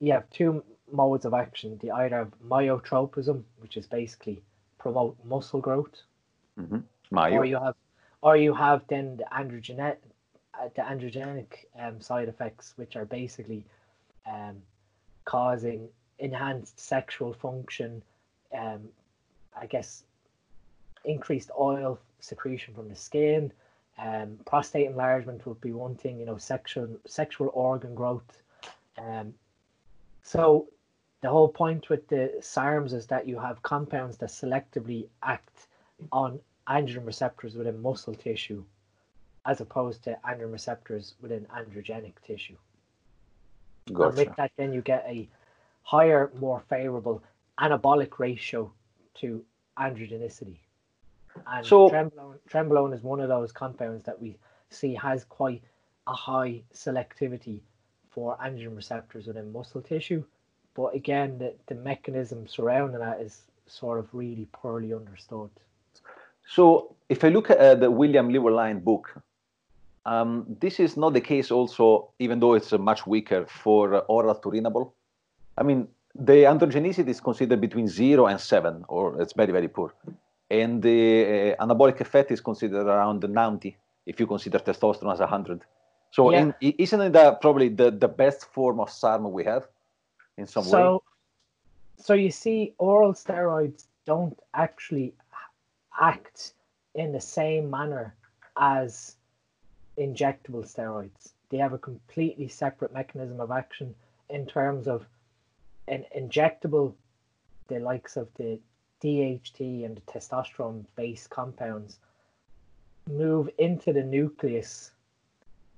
You 0.00 0.12
have 0.12 0.28
two 0.30 0.62
modes 0.92 1.24
of 1.24 1.34
action. 1.34 1.78
the 1.82 1.90
either 1.90 2.28
myotropism, 2.46 3.42
which 3.58 3.76
is 3.76 3.86
basically 3.86 4.42
promote 4.78 5.16
muscle 5.24 5.60
growth, 5.60 6.02
Mm-hmm. 6.58 6.78
or 7.18 7.44
you 7.44 7.56
have, 7.56 7.74
or 8.24 8.38
you 8.38 8.54
have 8.54 8.82
then 8.88 9.18
the 9.18 9.24
androgenet, 9.24 9.96
uh, 10.54 10.68
the 10.74 10.80
androgenic 10.80 11.66
um, 11.78 12.00
side 12.00 12.26
effects, 12.26 12.72
which 12.76 12.96
are 12.96 13.04
basically 13.04 13.62
um, 14.26 14.56
causing 15.26 15.88
enhanced 16.18 16.80
sexual 16.80 17.34
function, 17.34 18.02
um, 18.58 18.88
I 19.60 19.66
guess, 19.66 20.04
increased 21.04 21.50
oil 21.60 22.00
secretion 22.20 22.72
from 22.72 22.88
the 22.88 22.96
skin, 22.96 23.52
um, 23.98 24.38
prostate 24.46 24.86
enlargement 24.86 25.46
would 25.46 25.60
be 25.60 25.72
one 25.72 25.94
thing, 25.94 26.18
you 26.18 26.24
know, 26.24 26.38
sexual 26.38 26.88
sexual 27.06 27.50
organ 27.52 27.94
growth. 27.94 28.42
Um, 28.96 29.34
so 30.22 30.68
the 31.20 31.28
whole 31.28 31.48
point 31.48 31.90
with 31.90 32.08
the 32.08 32.32
SARMs 32.40 32.94
is 32.94 33.06
that 33.08 33.28
you 33.28 33.38
have 33.38 33.62
compounds 33.62 34.16
that 34.16 34.30
selectively 34.30 35.08
act 35.22 35.66
on 36.10 36.40
androgen 36.68 37.06
receptors 37.06 37.54
within 37.54 37.80
muscle 37.80 38.14
tissue, 38.14 38.64
as 39.46 39.60
opposed 39.60 40.02
to 40.04 40.18
androgen 40.26 40.52
receptors 40.52 41.14
within 41.20 41.46
androgenic 41.46 42.14
tissue. 42.26 42.56
Gotcha. 43.92 44.08
And 44.08 44.16
with 44.16 44.36
that, 44.36 44.52
then 44.56 44.72
you 44.72 44.80
get 44.80 45.04
a 45.06 45.28
higher, 45.82 46.30
more 46.40 46.60
favorable 46.68 47.22
anabolic 47.60 48.18
ratio 48.18 48.72
to 49.14 49.44
androgenicity. 49.78 50.56
And 51.46 51.66
So- 51.66 51.88
trembolone, 51.90 52.38
trembolone 52.48 52.94
is 52.94 53.02
one 53.02 53.20
of 53.20 53.28
those 53.28 53.52
compounds 53.52 54.04
that 54.04 54.20
we 54.20 54.38
see 54.70 54.94
has 54.94 55.24
quite 55.24 55.62
a 56.06 56.12
high 56.12 56.62
selectivity 56.72 57.60
for 58.10 58.36
androgen 58.38 58.76
receptors 58.76 59.26
within 59.26 59.52
muscle 59.52 59.82
tissue. 59.82 60.24
But 60.74 60.94
again, 60.94 61.38
the, 61.38 61.54
the 61.66 61.74
mechanism 61.74 62.46
surrounding 62.46 63.00
that 63.00 63.20
is 63.20 63.42
sort 63.66 63.98
of 63.98 64.12
really 64.12 64.48
poorly 64.52 64.92
understood. 64.92 65.50
So 66.46 66.96
if 67.08 67.24
I 67.24 67.28
look 67.28 67.50
at 67.50 67.58
uh, 67.58 67.74
the 67.74 67.90
William 67.90 68.28
Leverline 68.30 68.82
book, 68.82 69.20
um, 70.06 70.44
this 70.60 70.80
is 70.80 70.96
not 70.96 71.14
the 71.14 71.20
case 71.20 71.50
also, 71.50 72.10
even 72.18 72.40
though 72.40 72.54
it's 72.54 72.72
uh, 72.72 72.78
much 72.78 73.06
weaker 73.06 73.46
for 73.46 73.94
uh, 73.94 73.98
oral 74.00 74.34
turinable. 74.34 74.92
I 75.56 75.62
mean, 75.62 75.88
the 76.14 76.44
androgenicity 76.44 77.08
is 77.08 77.20
considered 77.20 77.60
between 77.60 77.88
zero 77.88 78.26
and 78.26 78.40
seven, 78.40 78.84
or 78.88 79.20
it's 79.20 79.32
very, 79.32 79.52
very 79.52 79.68
poor. 79.68 79.94
And 80.50 80.82
the 80.82 81.54
uh, 81.58 81.64
anabolic 81.64 82.00
effect 82.00 82.30
is 82.30 82.40
considered 82.40 82.86
around 82.86 83.28
90, 83.28 83.76
if 84.06 84.20
you 84.20 84.26
consider 84.26 84.58
testosterone 84.58 85.12
as 85.12 85.20
100. 85.20 85.62
So 86.10 86.30
Yeah. 86.30 86.52
in, 86.60 86.74
isn't 86.78 87.12
that 87.12 87.40
probably 87.40 87.70
the, 87.70 87.90
the 87.90 88.08
best 88.08 88.46
form 88.52 88.78
of 88.78 88.90
SARM 88.90 89.32
we 89.32 89.44
have 89.44 89.66
in 90.36 90.46
some 90.46 90.64
way? 90.64 90.70
so, 90.70 91.02
so 91.96 92.14
you 92.14 92.30
see, 92.30 92.74
oral 92.78 93.14
steroids 93.14 93.86
don't 94.06 94.38
actually 94.52 95.14
act 96.00 96.54
in 96.94 97.12
the 97.12 97.20
same 97.20 97.70
manner 97.70 98.14
as 98.56 99.16
injectable 99.98 100.64
steroids. 100.64 101.32
They 101.50 101.58
have 101.58 101.72
a 101.72 101.78
completely 101.78 102.48
separate 102.48 102.92
mechanism 102.92 103.40
of 103.40 103.50
action 103.50 103.94
in 104.30 104.46
terms 104.46 104.88
of 104.88 105.06
an 105.88 106.04
injectable, 106.16 106.94
the 107.68 107.78
likes 107.78 108.16
of 108.16 108.28
the 108.34 108.58
DHT 109.02 109.84
and 109.84 109.96
the 109.96 110.00
testosterone 110.02 110.84
based 110.96 111.30
compounds 111.30 111.98
move 113.08 113.50
into 113.58 113.92
the 113.92 114.02
nucleus 114.02 114.92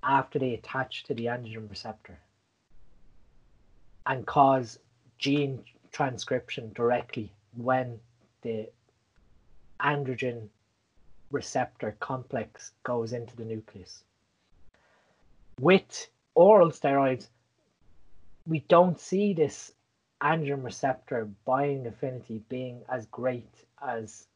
after 0.02 0.38
they 0.38 0.54
attach 0.54 1.04
to 1.04 1.14
the 1.14 1.26
androgen 1.26 1.68
receptor 1.68 2.18
and 4.06 4.26
cause 4.26 4.78
gene 5.18 5.64
transcription 5.90 6.70
directly 6.74 7.32
when 7.56 7.98
the 8.42 8.68
androgen 9.80 10.48
receptor 11.30 11.96
complex 12.00 12.72
goes 12.84 13.12
into 13.12 13.36
the 13.36 13.44
nucleus. 13.44 14.04
With 15.60 16.08
oral 16.34 16.70
steroids, 16.70 17.28
we 18.46 18.60
don't 18.68 19.00
see 19.00 19.32
this 19.32 19.72
androgen 20.22 20.64
receptor 20.64 21.28
binding 21.44 21.86
affinity 21.86 22.42
being 22.48 22.82
as 22.88 23.06
great 23.06 23.64
as 23.86 24.26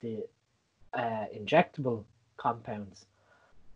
the 0.00 0.26
uh, 0.94 1.26
injectable 1.36 2.04
compounds. 2.36 3.06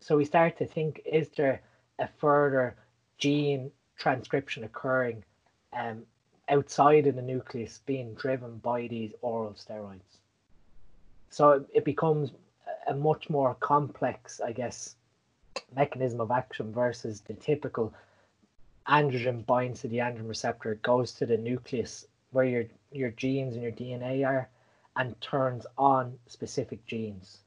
So 0.00 0.16
we 0.16 0.24
start 0.24 0.56
to 0.58 0.66
think 0.66 1.02
is 1.04 1.28
there 1.30 1.60
a 1.98 2.08
further 2.18 2.76
gene 3.18 3.70
transcription 3.96 4.64
occurring 4.64 5.22
um, 5.72 6.02
outside 6.48 7.06
of 7.06 7.16
the 7.16 7.22
nucleus 7.22 7.80
being 7.84 8.14
driven 8.14 8.56
by 8.58 8.86
these 8.88 9.12
oral 9.20 9.52
steroids? 9.52 10.18
So 11.30 11.52
it, 11.52 11.66
it 11.72 11.84
becomes 11.84 12.32
a 12.88 12.94
much 12.94 13.30
more 13.30 13.54
complex, 13.54 14.40
I 14.40 14.52
guess, 14.52 14.96
mechanism 15.74 16.20
of 16.20 16.30
action 16.30 16.72
versus 16.72 17.20
the 17.20 17.34
typical 17.34 17.94
androgen 18.88 19.46
binds 19.46 19.80
to 19.82 19.88
the 19.88 19.98
androgen 19.98 20.28
receptor, 20.28 20.74
goes 20.82 21.12
to 21.12 21.26
the 21.26 21.36
nucleus 21.36 22.06
where 22.32 22.44
your 22.44 22.64
your 22.92 23.10
genes 23.10 23.54
and 23.54 23.62
your 23.62 23.72
DNA 23.72 24.26
are, 24.26 24.48
and 24.96 25.20
turns 25.20 25.66
on 25.78 26.18
specific 26.26 26.84
genes. 26.86 27.38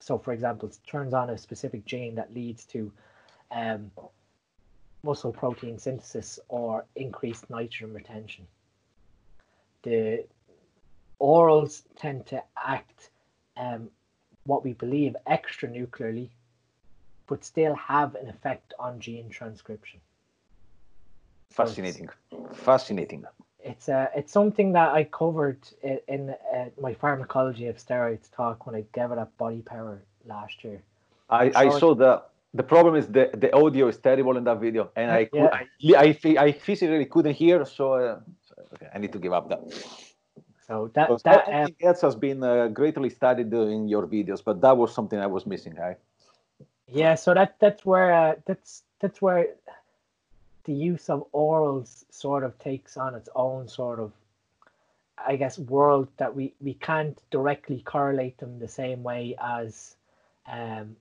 So, 0.00 0.18
for 0.18 0.32
example, 0.32 0.68
it 0.68 0.78
turns 0.86 1.14
on 1.14 1.30
a 1.30 1.38
specific 1.38 1.84
gene 1.84 2.16
that 2.16 2.34
leads 2.34 2.64
to 2.66 2.92
um, 3.52 3.90
muscle 5.04 5.32
protein 5.32 5.78
synthesis 5.78 6.40
or 6.48 6.84
increased 6.96 7.48
nitrogen 7.50 7.94
retention. 7.94 8.46
The 9.82 10.24
orals 11.20 11.82
tend 11.96 12.26
to 12.26 12.42
act 12.56 13.10
um, 13.58 13.90
what 14.44 14.64
we 14.64 14.72
believe 14.72 15.16
extranuclearly, 15.26 16.28
but 17.26 17.44
still 17.44 17.74
have 17.74 18.14
an 18.14 18.28
effect 18.28 18.72
on 18.78 19.00
gene 19.00 19.28
transcription. 19.28 20.00
So 21.50 21.62
it's- 21.62 21.70
Fascinating. 21.70 22.08
Fascinating. 22.52 23.24
it's 23.64 23.88
uh, 23.88 24.06
it's 24.14 24.32
something 24.32 24.72
that 24.72 24.90
I 25.00 25.04
covered 25.04 25.58
in, 25.82 25.98
in 26.08 26.30
uh, 26.30 26.66
my 26.80 26.94
pharmacology 26.94 27.66
of 27.66 27.76
steroids 27.76 28.30
talk 28.30 28.66
when 28.66 28.74
I 28.76 28.84
gave 28.92 29.10
it 29.12 29.18
at 29.18 29.36
Body 29.36 29.62
Power 29.62 30.00
last 30.26 30.62
year. 30.64 30.80
I, 31.28 31.50
I 31.54 31.68
saw 31.80 31.94
the 31.94 32.22
the 32.54 32.62
problem 32.62 32.94
is 32.94 33.06
the 33.08 33.30
the 33.34 33.50
audio 33.54 33.88
is 33.88 33.98
terrible 33.98 34.36
in 34.36 34.44
that 34.44 34.60
video, 34.60 34.90
and 34.96 35.10
I 35.10 35.28
Yeah. 35.32 35.50
I 35.52 36.06
I, 36.06 36.36
I 36.46 36.52
physically 36.52 37.04
couldn't 37.06 37.34
hear, 37.34 37.64
so, 37.64 37.94
uh, 37.94 38.20
so, 38.48 38.54
okay, 38.74 38.88
I 38.94 38.98
need 38.98 39.12
to 39.12 39.18
give 39.18 39.32
up 39.32 39.48
that. 39.50 39.60
So 40.68 40.90
that 40.94 41.08
Because 41.08 41.22
that 41.22 41.48
everything 41.48 41.88
else 41.88 42.02
has 42.02 42.14
been 42.14 42.42
uh, 42.42 42.68
greatly 42.68 43.08
studied 43.08 43.52
in 43.52 43.88
your 43.88 44.06
videos, 44.06 44.44
but 44.44 44.60
that 44.60 44.76
was 44.76 44.94
something 44.94 45.18
I 45.18 45.26
was 45.26 45.46
missing. 45.46 45.74
Right? 45.74 45.96
yeah, 46.86 47.14
so 47.14 47.34
that 47.34 47.56
that's 47.58 47.84
where 47.84 48.12
uh, 48.12 48.34
that's 48.46 48.82
that's 49.00 49.22
where 49.22 49.48
the 50.64 50.74
use 50.74 51.08
of 51.08 51.24
orals 51.32 52.04
sort 52.10 52.44
of 52.44 52.58
takes 52.58 52.98
on 52.98 53.14
its 53.14 53.30
own 53.34 53.66
sort 53.66 53.98
of 53.98 54.12
I 55.26 55.36
guess 55.36 55.58
world 55.58 56.08
that 56.18 56.34
we 56.34 56.52
we 56.60 56.74
can't 56.74 57.18
directly 57.30 57.80
correlate 57.80 58.36
them 58.38 58.58
the 58.58 58.68
same 58.68 59.02
way 59.02 59.34
as 59.42 59.96
um 60.50 60.96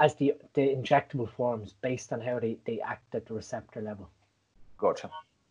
as 0.00 0.14
the 0.16 0.34
the 0.54 0.62
injectable 0.62 1.30
forms 1.30 1.74
based 1.80 2.12
on 2.12 2.20
how 2.20 2.40
they, 2.40 2.58
they 2.64 2.80
act 2.80 3.14
at 3.14 3.26
the 3.26 3.34
receptor 3.34 3.80
level. 3.80 4.10
Gotcha. 4.76 5.10